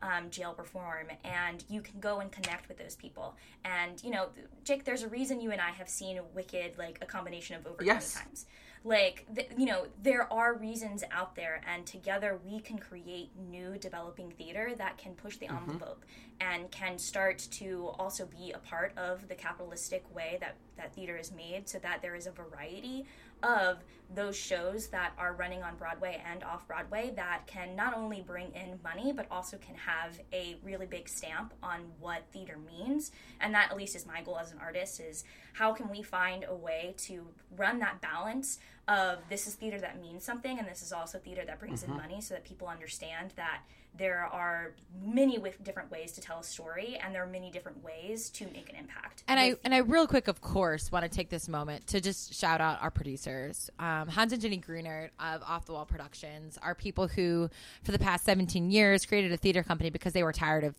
um, 0.00 0.30
jail 0.30 0.54
reform. 0.56 1.06
And 1.24 1.64
you 1.68 1.80
can 1.80 1.98
go 1.98 2.20
and 2.20 2.30
connect 2.30 2.68
with 2.68 2.78
those 2.78 2.94
people. 2.94 3.34
And, 3.64 4.00
you 4.04 4.12
know, 4.12 4.28
Jake, 4.62 4.84
there's 4.84 5.02
a 5.02 5.08
reason 5.08 5.40
you 5.40 5.50
and 5.50 5.60
I 5.60 5.70
have 5.70 5.88
seen 5.88 6.20
Wicked 6.36 6.78
like 6.78 6.98
a 7.02 7.06
combination 7.06 7.56
of 7.56 7.66
over 7.66 7.82
Yes. 7.82 8.12
20 8.12 8.24
times. 8.26 8.46
Like, 8.84 9.26
th- 9.32 9.48
you 9.56 9.66
know, 9.66 9.86
there 10.02 10.32
are 10.32 10.54
reasons 10.54 11.04
out 11.12 11.36
there, 11.36 11.60
and 11.72 11.86
together 11.86 12.40
we 12.44 12.58
can 12.58 12.78
create 12.78 13.30
new 13.36 13.78
developing 13.78 14.32
theater 14.32 14.74
that 14.76 14.98
can 14.98 15.14
push 15.14 15.36
the 15.36 15.46
Mhm. 15.46 15.68
envelope 15.68 16.04
and 16.40 16.68
can 16.72 16.98
start 16.98 17.38
to 17.52 17.88
also 17.98 18.26
be 18.26 18.50
a 18.50 18.58
part 18.58 18.96
of 18.98 19.28
the 19.28 19.36
capitalistic 19.36 20.12
way 20.12 20.36
that, 20.40 20.56
that 20.76 20.92
theater 20.94 21.16
is 21.16 21.30
made 21.30 21.68
so 21.68 21.78
that 21.78 22.02
there 22.02 22.16
is 22.16 22.26
a 22.26 22.32
variety 22.32 23.06
of 23.42 23.78
those 24.14 24.36
shows 24.36 24.88
that 24.88 25.12
are 25.16 25.32
running 25.32 25.62
on 25.62 25.74
Broadway 25.76 26.22
and 26.30 26.44
off 26.44 26.66
Broadway 26.68 27.12
that 27.16 27.46
can 27.46 27.74
not 27.74 27.96
only 27.96 28.20
bring 28.20 28.52
in 28.54 28.78
money 28.84 29.10
but 29.10 29.26
also 29.30 29.56
can 29.56 29.74
have 29.74 30.20
a 30.34 30.56
really 30.62 30.84
big 30.84 31.08
stamp 31.08 31.54
on 31.62 31.80
what 31.98 32.22
theater 32.30 32.58
means 32.58 33.10
and 33.40 33.54
that 33.54 33.70
at 33.70 33.76
least 33.76 33.96
is 33.96 34.06
my 34.06 34.20
goal 34.20 34.38
as 34.38 34.52
an 34.52 34.58
artist 34.60 35.00
is 35.00 35.24
how 35.54 35.72
can 35.72 35.88
we 35.88 36.02
find 36.02 36.44
a 36.46 36.54
way 36.54 36.94
to 36.98 37.26
run 37.56 37.78
that 37.78 38.02
balance 38.02 38.58
of 38.86 39.18
this 39.30 39.46
is 39.46 39.54
theater 39.54 39.80
that 39.80 39.98
means 39.98 40.22
something 40.24 40.58
and 40.58 40.68
this 40.68 40.82
is 40.82 40.92
also 40.92 41.18
theater 41.18 41.44
that 41.46 41.58
brings 41.58 41.82
in 41.82 41.88
Mhm. 41.90 41.96
money 41.96 42.20
so 42.20 42.34
that 42.34 42.44
people 42.44 42.68
understand 42.68 43.32
that 43.36 43.62
there 43.98 44.28
are 44.32 44.72
many 45.04 45.38
with 45.38 45.62
different 45.62 45.90
ways 45.90 46.12
to 46.12 46.20
tell 46.20 46.40
a 46.40 46.44
story 46.44 46.98
and 47.02 47.14
there 47.14 47.22
are 47.22 47.26
many 47.26 47.50
different 47.50 47.82
ways 47.84 48.30
to 48.30 48.44
make 48.46 48.70
an 48.70 48.76
impact 48.76 49.22
And 49.28 49.38
I 49.38 49.54
and 49.64 49.74
I 49.74 49.78
real 49.78 50.06
quick, 50.06 50.28
of 50.28 50.40
course, 50.40 50.90
want 50.90 51.04
to 51.04 51.10
take 51.10 51.28
this 51.28 51.48
moment 51.48 51.86
to 51.88 52.00
just 52.00 52.34
shout 52.34 52.60
out 52.60 52.82
our 52.82 52.90
producers, 52.90 53.70
um, 53.78 54.08
Hans 54.08 54.32
and 54.32 54.40
Jenny 54.40 54.58
Greenert 54.58 55.10
of 55.20 55.42
Off 55.42 55.66
the 55.66 55.72
Wall 55.72 55.84
Productions, 55.84 56.58
are 56.62 56.74
people 56.74 57.06
who, 57.06 57.50
for 57.84 57.92
the 57.92 57.98
past 57.98 58.24
17 58.24 58.70
years, 58.70 59.04
created 59.04 59.32
a 59.32 59.36
theater 59.36 59.62
company 59.62 59.90
because 59.90 60.12
they 60.12 60.22
were 60.22 60.32
tired 60.32 60.64
of 60.64 60.74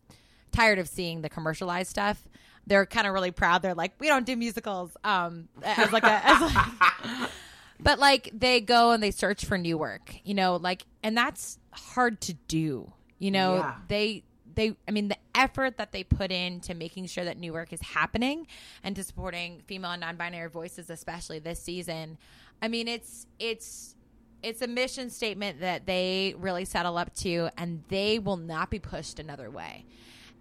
tired 0.52 0.78
of 0.78 0.88
seeing 0.88 1.22
the 1.22 1.28
commercialized 1.28 1.90
stuff. 1.90 2.22
They're 2.66 2.86
kind 2.86 3.06
of 3.06 3.12
really 3.12 3.30
proud. 3.30 3.62
They're 3.62 3.74
like, 3.74 3.92
we 3.98 4.08
don't 4.08 4.24
do 4.24 4.36
musicals. 4.36 4.96
Um, 5.04 5.48
as 5.62 5.92
like 5.92 6.04
a, 6.04 6.20
as 6.24 6.40
like, 6.40 7.30
but 7.80 7.98
like 7.98 8.30
they 8.32 8.60
go 8.60 8.92
and 8.92 9.02
they 9.02 9.10
search 9.10 9.44
for 9.44 9.58
new 9.58 9.76
work, 9.76 10.14
you 10.24 10.34
know, 10.34 10.56
like, 10.56 10.84
and 11.02 11.16
that's 11.16 11.58
hard 11.72 12.20
to 12.22 12.34
do. 12.48 12.90
You 13.24 13.30
know, 13.30 13.54
Yeah. 13.56 13.74
they 13.88 14.22
they 14.54 14.76
I 14.86 14.90
mean 14.90 15.08
the 15.08 15.16
effort 15.34 15.78
that 15.78 15.92
they 15.92 16.04
put 16.04 16.30
into 16.30 16.74
making 16.74 17.06
sure 17.06 17.24
that 17.24 17.38
new 17.38 17.54
work 17.54 17.72
is 17.72 17.80
happening 17.80 18.46
and 18.82 18.94
to 18.96 19.02
supporting 19.02 19.62
female 19.66 19.92
and 19.92 20.00
non-binary 20.02 20.50
voices 20.50 20.90
especially 20.90 21.38
this 21.38 21.58
season. 21.60 22.18
I 22.60 22.68
mean 22.68 22.86
it's 22.86 23.26
it's 23.38 23.96
it's 24.42 24.60
a 24.60 24.66
mission 24.66 25.08
statement 25.08 25.60
that 25.60 25.86
they 25.86 26.34
really 26.36 26.66
settle 26.66 26.98
up 26.98 27.14
to 27.16 27.48
and 27.56 27.82
they 27.88 28.18
will 28.18 28.36
not 28.36 28.68
be 28.68 28.78
pushed 28.78 29.18
another 29.18 29.48
way. 29.50 29.86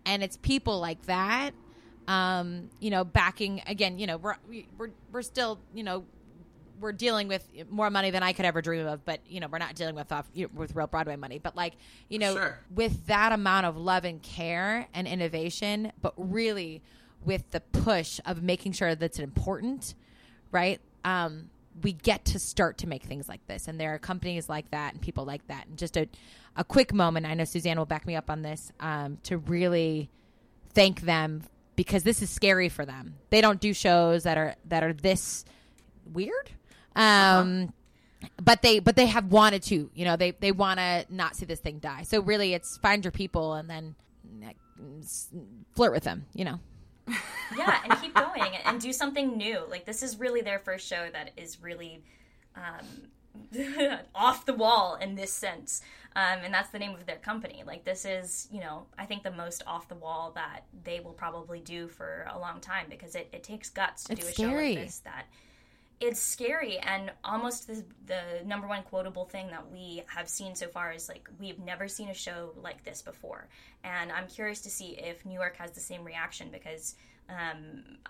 And 0.06 0.22
it's 0.22 0.36
people 0.38 0.78
like 0.82 1.04
that 1.06 1.52
um, 2.10 2.70
you 2.82 2.90
know, 2.90 3.06
backing 3.06 3.62
again, 3.66 3.98
you 3.98 4.08
know, 4.08 4.18
we're 4.18 4.36
we- 4.50 4.68
we're 4.78 4.92
we're 5.14 5.22
still, 5.22 5.58
you 5.74 5.84
know, 5.84 6.04
we're 6.84 6.92
dealing 6.92 7.28
with 7.28 7.48
more 7.72 7.90
money 7.90 8.12
than 8.12 8.22
I 8.22 8.34
could 8.34 8.46
ever 8.46 8.62
dream 8.62 8.86
of, 8.86 9.04
but 9.06 9.22
you 9.28 9.40
know, 9.40 9.48
we're 9.48 9.58
not 9.58 9.74
dealing 9.74 9.96
with 9.96 10.12
off 10.12 10.28
you 10.34 10.46
know, 10.48 10.52
with 10.54 10.76
real 10.76 10.86
Broadway 10.86 11.16
money. 11.16 11.40
But 11.40 11.56
like, 11.56 11.74
you 12.10 12.20
know, 12.20 12.36
Sure. 12.36 12.60
with 12.76 13.08
that 13.08 13.32
amount 13.32 13.66
of 13.66 13.78
love 13.78 14.06
and 14.06 14.22
care 14.22 14.88
and 14.94 15.08
innovation, 15.08 15.92
but 16.02 16.14
really 16.18 16.82
with 17.26 17.50
the 17.52 17.62
push 17.62 18.20
of 18.26 18.44
making 18.44 18.74
sure 18.74 18.94
that's 18.96 19.18
important, 19.18 19.96
right? 20.52 20.80
Um, 21.06 21.50
we 21.82 21.94
get 21.94 22.26
to 22.26 22.38
start 22.40 22.78
to 22.80 22.88
make 22.88 23.04
things 23.04 23.28
like 23.28 23.46
this, 23.48 23.68
and 23.68 23.80
there 23.80 23.94
are 23.96 23.98
companies 23.98 24.48
like 24.48 24.70
that 24.72 24.94
and 24.94 25.02
people 25.02 25.26
like 25.26 25.48
that. 25.48 25.66
And 25.68 25.78
just 25.78 25.98
a 25.98 26.08
a 26.56 26.64
quick 26.64 26.94
moment, 26.94 27.26
I 27.26 27.34
know 27.34 27.46
Susanne 27.46 27.80
will 27.80 27.88
back 27.88 28.06
me 28.06 28.16
up 28.16 28.30
on 28.30 28.44
this, 28.44 28.72
um, 28.80 29.18
to 29.24 29.40
really 29.40 30.12
thank 30.76 31.02
them 31.02 31.42
because 31.76 32.04
this 32.04 32.22
is 32.22 32.30
scary 32.30 32.70
for 32.70 32.86
them. 32.86 33.16
They 33.32 33.42
don't 33.42 33.60
do 33.60 33.74
shows 33.74 34.24
that 34.24 34.38
are 34.38 34.56
that 34.66 34.84
are 34.84 34.94
this 34.94 35.46
weird. 36.12 36.52
Um 36.96 37.74
but 38.42 38.62
they 38.62 38.80
but 38.80 38.96
they 38.96 39.08
have 39.08 39.32
wanted 39.32 39.64
to 39.64 39.90
you 39.94 40.06
know 40.06 40.16
they 40.16 40.32
they 40.32 40.52
want 40.52 40.80
to 40.80 41.06
not 41.10 41.36
see 41.36 41.46
this 41.46 41.60
thing 41.60 41.80
die. 41.80 42.04
So 42.04 42.22
really 42.22 42.54
it's 42.54 42.78
find 42.78 43.04
your 43.04 43.12
people 43.12 43.54
and 43.54 43.70
then 43.70 43.96
flirt 45.76 45.92
with 45.94 46.04
them 46.04 46.26
you 46.34 46.46
know. 46.46 46.60
Yeah 47.58 47.82
and 47.84 48.02
keep 48.02 48.16
going 48.16 48.56
and 48.66 48.80
do 48.82 48.92
something 48.94 49.38
new. 49.38 49.60
Like 49.70 49.86
this 49.86 50.02
is 50.02 50.20
really 50.20 50.42
their 50.42 50.58
first 50.60 50.88
show 50.88 51.08
that 51.14 51.32
is 51.38 51.62
really 51.62 52.02
um, 52.56 53.60
off 54.16 54.46
the 54.46 54.54
wall 54.54 54.96
in 54.96 55.14
this 55.16 55.32
sense. 55.32 55.82
Um, 56.16 56.40
and 56.44 56.54
that's 56.54 56.70
the 56.70 56.80
name 56.80 56.94
of 56.96 57.06
their 57.06 57.18
company. 57.18 57.64
Like 57.68 57.84
this 57.86 58.06
is 58.06 58.48
you 58.52 58.62
know 58.62 58.86
i 58.98 59.06
think 59.06 59.22
the 59.24 59.32
most 59.32 59.62
off 59.68 59.88
the 59.88 59.96
wall 59.96 60.32
that 60.36 60.62
they 60.84 61.00
will 61.02 61.14
probably 61.14 61.60
do 61.60 61.88
for 61.88 62.28
a 62.34 62.40
long 62.40 62.60
time 62.62 62.86
because 62.90 63.14
it, 63.16 63.28
it 63.34 63.44
takes 63.44 63.70
guts 63.70 64.06
to 64.06 64.14
It's 64.14 64.22
do 64.24 64.28
a 64.30 64.32
scary. 64.34 64.74
show 64.74 64.80
like 64.80 64.88
this 64.88 65.00
that 65.00 65.26
it's 66.08 66.20
scary 66.20 66.78
and 66.80 67.12
almost 67.24 67.68
the, 67.68 67.84
the 68.08 68.22
number 68.46 68.68
one 68.68 68.84
quotable 68.84 69.26
thing 69.26 69.48
that 69.48 69.72
we 69.72 70.04
have 70.08 70.28
seen 70.28 70.54
so 70.54 70.68
far 70.68 70.92
is 70.92 71.08
like 71.08 71.30
we've 71.40 71.60
never 71.60 71.88
seen 71.88 72.10
a 72.10 72.14
show 72.14 72.52
like 72.62 72.84
this 72.84 73.02
before. 73.02 73.48
And 73.84 74.12
i'm 74.12 74.28
curious 74.28 74.62
to 74.62 74.70
see 74.70 74.90
if 75.10 75.26
new 75.26 75.40
york 75.44 75.56
has 75.58 75.72
the 75.72 75.80
same 75.80 76.04
reaction 76.04 76.50
because 76.52 76.96
um, 77.30 77.60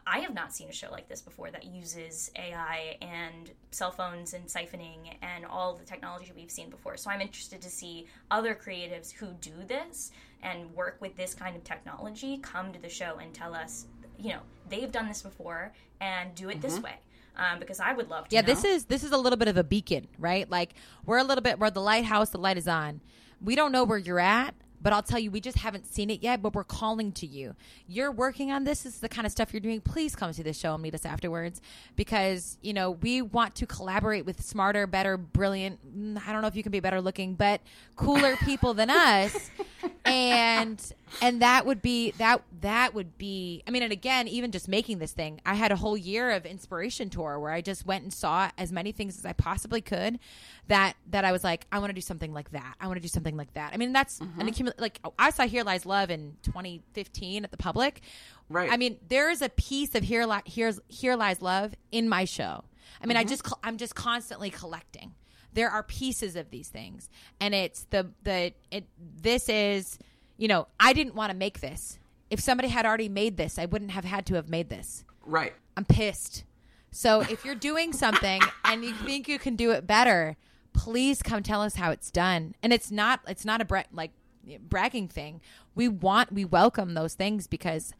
i 0.07 0.17
have 0.19 0.33
not 0.33 0.53
seen 0.55 0.69
a 0.69 0.73
show 0.73 0.89
like 0.91 1.07
this 1.07 1.21
before 1.21 1.51
that 1.51 1.65
uses 1.65 2.31
ai 2.45 2.97
and 3.01 3.51
cell 3.71 3.91
phones 3.91 4.33
and 4.33 4.45
siphoning 4.47 5.01
and 5.21 5.45
all 5.45 5.75
the 5.75 5.85
technology 5.85 6.31
we've 6.35 6.51
seen 6.59 6.69
before. 6.69 6.97
So 6.97 7.11
i'm 7.11 7.21
interested 7.21 7.61
to 7.61 7.69
see 7.69 8.07
other 8.31 8.53
creatives 8.55 9.11
who 9.11 9.27
do 9.41 9.53
this 9.67 10.11
and 10.41 10.73
work 10.75 10.97
with 10.99 11.15
this 11.15 11.33
kind 11.35 11.55
of 11.55 11.63
technology 11.63 12.37
come 12.37 12.73
to 12.73 12.81
the 12.81 12.89
show 12.89 13.17
and 13.21 13.33
tell 13.33 13.53
us 13.63 13.85
you 14.17 14.29
know 14.33 14.41
they've 14.69 14.91
done 14.91 15.07
this 15.07 15.21
before 15.21 15.73
and 16.01 16.33
do 16.35 16.49
it 16.49 16.59
this 16.61 16.77
Mhm. 16.79 16.83
way 16.83 16.95
um, 17.35 17.59
because 17.59 17.79
I 17.79 17.93
would 17.93 18.09
love 18.09 18.27
to. 18.27 18.35
yeah 18.35 18.41
know. 18.41 18.47
this 18.47 18.63
is 18.63 18.85
this 18.85 19.03
is 19.03 19.11
a 19.11 19.17
little 19.17 19.37
bit 19.37 19.47
of 19.47 19.57
a 19.57 19.63
beacon 19.63 20.07
right 20.17 20.49
like 20.49 20.73
we're 21.05 21.17
a 21.17 21.23
little 21.23 21.41
bit 21.41 21.59
we're 21.59 21.69
the 21.69 21.81
lighthouse 21.81 22.29
the 22.29 22.37
light 22.37 22.57
is 22.57 22.67
on 22.67 23.01
we 23.41 23.55
don't 23.55 23.71
know 23.71 23.83
where 23.83 23.97
you're 23.97 24.19
at 24.19 24.55
but 24.83 24.91
I'll 24.91 25.01
tell 25.01 25.17
you, 25.17 25.31
we 25.31 25.39
just 25.39 25.57
haven't 25.59 25.87
seen 25.87 26.09
it 26.09 26.21
yet, 26.21 26.41
but 26.41 26.53
we're 26.53 26.65
calling 26.65 27.13
to 27.13 27.25
you. 27.25 27.55
You're 27.87 28.11
working 28.11 28.51
on 28.51 28.65
this. 28.65 28.83
This 28.83 28.95
is 28.95 28.99
the 28.99 29.07
kind 29.07 29.25
of 29.25 29.31
stuff 29.31 29.53
you're 29.53 29.61
doing. 29.61 29.79
Please 29.79 30.13
come 30.13 30.33
to 30.33 30.43
the 30.43 30.51
show 30.51 30.73
and 30.73 30.83
meet 30.83 30.93
us 30.93 31.05
afterwards 31.05 31.61
because, 31.95 32.57
you 32.61 32.73
know, 32.73 32.91
we 32.91 33.21
want 33.21 33.55
to 33.55 33.65
collaborate 33.65 34.25
with 34.25 34.43
smarter, 34.43 34.85
better, 34.85 35.15
brilliant, 35.15 35.79
mm, 35.97 36.21
I 36.27 36.33
don't 36.33 36.41
know 36.41 36.49
if 36.49 36.55
you 36.57 36.63
can 36.63 36.73
be 36.73 36.81
better 36.81 36.99
looking, 36.99 37.35
but 37.35 37.61
cooler 37.95 38.35
people 38.35 38.73
than 38.73 38.89
us. 38.89 39.49
And 40.05 40.81
and 41.21 41.41
that 41.41 41.65
would 41.65 41.81
be 41.81 42.11
that 42.11 42.41
that 42.61 42.93
would 42.93 43.17
be 43.17 43.63
I 43.67 43.71
mean, 43.71 43.83
and 43.83 43.91
again, 43.91 44.27
even 44.27 44.51
just 44.51 44.67
making 44.67 44.99
this 44.99 45.11
thing, 45.11 45.41
I 45.45 45.55
had 45.55 45.71
a 45.71 45.75
whole 45.75 45.97
year 45.97 46.31
of 46.31 46.45
inspiration 46.45 47.09
tour 47.09 47.39
where 47.39 47.51
I 47.51 47.61
just 47.61 47.85
went 47.85 48.03
and 48.03 48.13
saw 48.13 48.49
as 48.57 48.71
many 48.71 48.91
things 48.91 49.17
as 49.17 49.25
I 49.25 49.33
possibly 49.33 49.81
could 49.81 50.19
that 50.67 50.95
that 51.09 51.25
I 51.25 51.31
was 51.31 51.43
like, 51.43 51.65
I 51.71 51.79
want 51.79 51.89
to 51.89 51.93
do 51.93 52.01
something 52.01 52.33
like 52.33 52.51
that. 52.51 52.75
I 52.79 52.87
want 52.87 52.97
to 52.97 53.01
do 53.01 53.07
something 53.07 53.37
like 53.37 53.53
that. 53.53 53.73
I 53.73 53.77
mean, 53.77 53.93
that's 53.93 54.19
an 54.19 54.27
mm-hmm. 54.27 54.47
accumul- 54.47 54.79
like 54.79 54.99
I 55.19 55.29
saw 55.29 55.45
Here 55.45 55.63
Lies 55.63 55.85
Love 55.85 56.09
in 56.09 56.37
2015 56.43 57.43
at 57.43 57.51
the 57.51 57.57
public. 57.57 58.01
Right. 58.49 58.71
I 58.71 58.77
mean, 58.77 58.97
there 59.07 59.29
is 59.29 59.41
a 59.41 59.49
piece 59.49 59.95
of 59.95 60.03
Here 60.03 60.25
Li- 60.25 60.41
Here's 60.45 60.79
Here 60.87 61.15
Lies 61.15 61.41
Love 61.41 61.73
in 61.91 62.09
my 62.09 62.25
show. 62.25 62.63
I 63.01 63.05
mean, 63.05 63.17
I 63.17 63.21
mm-hmm. 63.21 63.29
just 63.29 63.53
I'm 63.63 63.77
just 63.77 63.95
constantly 63.95 64.49
collecting. 64.49 65.13
There 65.53 65.69
are 65.69 65.83
pieces 65.83 66.35
of 66.35 66.49
these 66.49 66.69
things, 66.69 67.09
and 67.39 67.53
it's 67.53 67.85
the 67.89 68.11
the 68.23 68.53
it. 68.71 68.85
This 68.97 69.49
is, 69.49 69.99
you 70.43 70.49
know, 70.49 70.67
I 70.77 70.91
didn't 70.91 71.15
want 71.15 71.31
to 71.31 71.37
make 71.37 71.61
this. 71.61 71.99
If 72.29 72.41
somebody 72.41 72.67
had 72.67 72.85
already 72.85 73.07
made 73.07 73.37
this, 73.37 73.57
I 73.57 73.63
wouldn't 73.63 73.91
have 73.91 74.03
had 74.03 74.25
to 74.25 74.33
have 74.33 74.49
made 74.49 74.67
this. 74.67 75.05
Right. 75.25 75.53
I'm 75.77 75.85
pissed. 75.85 76.43
So 76.91 77.21
if 77.21 77.45
you're 77.45 77.55
doing 77.55 77.93
something 77.93 78.41
and 78.65 78.83
you 78.83 78.93
think 78.93 79.29
you 79.29 79.39
can 79.39 79.55
do 79.55 79.71
it 79.71 79.87
better, 79.87 80.35
please 80.73 81.21
come 81.21 81.43
tell 81.43 81.61
us 81.61 81.75
how 81.75 81.91
it's 81.91 82.11
done. 82.11 82.55
And 82.61 82.73
it's 82.73 82.91
not 82.91 83.21
it's 83.25 83.45
not 83.45 83.61
a 83.61 83.65
bra- 83.65 83.83
like 83.93 84.11
bragging 84.59 85.07
thing. 85.07 85.39
We 85.75 85.87
want 85.87 86.33
we 86.33 86.43
welcome 86.43 86.93
those 86.93 87.13
things 87.13 87.47
because 87.47 87.93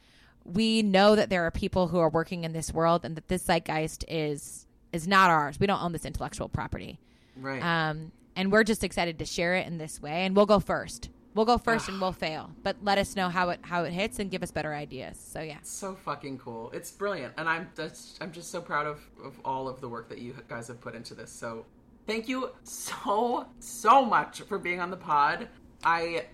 we 0.44 0.82
know 0.82 1.15
that 1.15 1.30
there 1.30 1.45
are 1.45 1.52
people 1.52 1.88
who 1.88 1.99
are 1.99 2.10
working 2.10 2.44
in 2.44 2.52
this 2.52 2.74
world 2.74 3.06
and 3.06 3.15
that 3.15 3.30
this 3.30 3.45
zeitgeist 3.45 4.03
is 4.10 4.68
is 4.91 5.07
not 5.07 5.30
ours. 5.30 5.61
We 5.61 5.65
don't 5.68 5.82
own 5.82 5.94
this 5.94 6.03
intellectual 6.03 6.49
property. 6.49 6.99
Right. 7.38 7.64
Um 7.64 8.11
and 8.36 8.52
we're 8.52 8.65
just 8.65 8.84
excited 8.84 9.18
to 9.20 9.26
share 9.26 9.56
it 9.56 9.65
in 9.65 9.78
this 9.78 10.02
way 10.02 10.26
and 10.26 10.36
we'll 10.36 10.45
go 10.45 10.60
first. 10.60 11.10
We'll 11.35 11.45
go 11.45 11.57
first 11.57 11.89
and 11.89 11.99
we'll 11.99 12.11
fail. 12.11 12.51
But 12.61 12.77
let 12.84 12.97
us 12.97 13.15
know 13.15 13.30
how 13.30 13.49
it 13.49 13.60
how 13.64 13.84
it 13.84 13.93
hits 13.93 14.19
and 14.19 14.30
give 14.30 14.43
us 14.43 14.51
better 14.51 14.73
ideas. 14.73 15.18
So 15.18 15.41
yeah. 15.41 15.57
so 15.64 15.95
fucking 15.95 16.38
cool. 16.38 16.69
It's 16.72 16.91
brilliant, 16.91 17.34
and 17.38 17.49
I'm 17.49 17.69
just 17.76 18.22
I'm 18.22 18.31
just 18.31 18.51
so 18.51 18.61
proud 18.61 18.85
of 18.85 19.01
of 19.23 19.39
all 19.43 19.68
of 19.68 19.81
the 19.81 19.89
work 19.89 20.10
that 20.10 20.19
you 20.19 20.35
guys 20.47 20.68
have 20.68 20.80
put 20.80 20.95
into 20.95 21.15
this. 21.15 21.31
So, 21.31 21.65
thank 22.05 22.27
you 22.27 22.51
so 22.64 23.47
so 23.60 24.05
much 24.05 24.41
for 24.41 24.60
being 24.60 24.80
on 24.80 24.91
the 24.91 24.97
pod. 24.97 25.47
I 25.84 26.26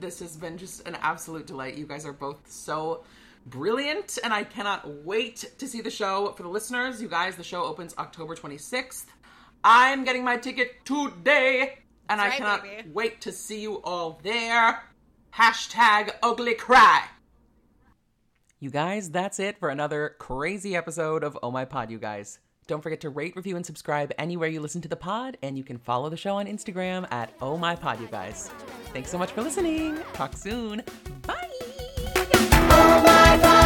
this 0.00 0.20
has 0.20 0.36
been 0.36 0.58
just 0.58 0.86
an 0.86 0.96
absolute 1.00 1.46
delight. 1.46 1.76
You 1.76 1.86
guys 1.86 2.06
are 2.06 2.12
both 2.12 2.50
so 2.50 3.04
brilliant, 3.46 4.18
and 4.22 4.32
I 4.32 4.44
cannot 4.44 5.04
wait 5.04 5.52
to 5.58 5.66
see 5.66 5.80
the 5.80 5.90
show. 5.90 6.32
For 6.36 6.42
the 6.42 6.48
listeners, 6.48 7.00
you 7.00 7.08
guys, 7.08 7.36
the 7.36 7.44
show 7.44 7.64
opens 7.64 7.94
October 7.98 8.34
26th. 8.34 9.06
I'm 9.64 10.04
getting 10.04 10.24
my 10.24 10.36
ticket 10.36 10.84
today, 10.84 11.78
and 12.08 12.20
I 12.20 12.28
right, 12.28 12.38
cannot 12.38 12.62
baby. 12.62 12.90
wait 12.92 13.20
to 13.22 13.32
see 13.32 13.60
you 13.60 13.82
all 13.82 14.20
there. 14.22 14.82
Hashtag 15.34 16.10
ugly 16.22 16.54
cry. 16.54 17.04
You 18.58 18.70
guys, 18.70 19.10
that's 19.10 19.38
it 19.38 19.58
for 19.58 19.68
another 19.68 20.16
crazy 20.18 20.74
episode 20.74 21.22
of 21.22 21.38
Oh 21.42 21.50
My 21.50 21.64
Pod, 21.64 21.90
you 21.90 21.98
guys. 21.98 22.38
Don't 22.66 22.82
forget 22.82 23.00
to 23.02 23.10
rate, 23.10 23.36
review, 23.36 23.54
and 23.54 23.64
subscribe 23.64 24.12
anywhere 24.18 24.48
you 24.48 24.60
listen 24.60 24.80
to 24.80 24.88
the 24.88 24.96
pod, 24.96 25.36
and 25.42 25.56
you 25.56 25.62
can 25.62 25.78
follow 25.78 26.08
the 26.08 26.16
show 26.16 26.36
on 26.36 26.46
Instagram 26.46 27.06
at 27.12 27.32
Oh 27.40 27.56
My 27.56 27.76
Pod, 27.76 28.00
you 28.00 28.08
guys. 28.08 28.50
Thanks 28.92 29.10
so 29.10 29.18
much 29.18 29.30
for 29.30 29.42
listening. 29.42 29.98
Talk 30.14 30.36
soon. 30.36 30.82
Bye. 31.22 31.50
Oh 31.58 33.02
my 33.04 33.38
god, 33.40 33.40
oh 33.42 33.65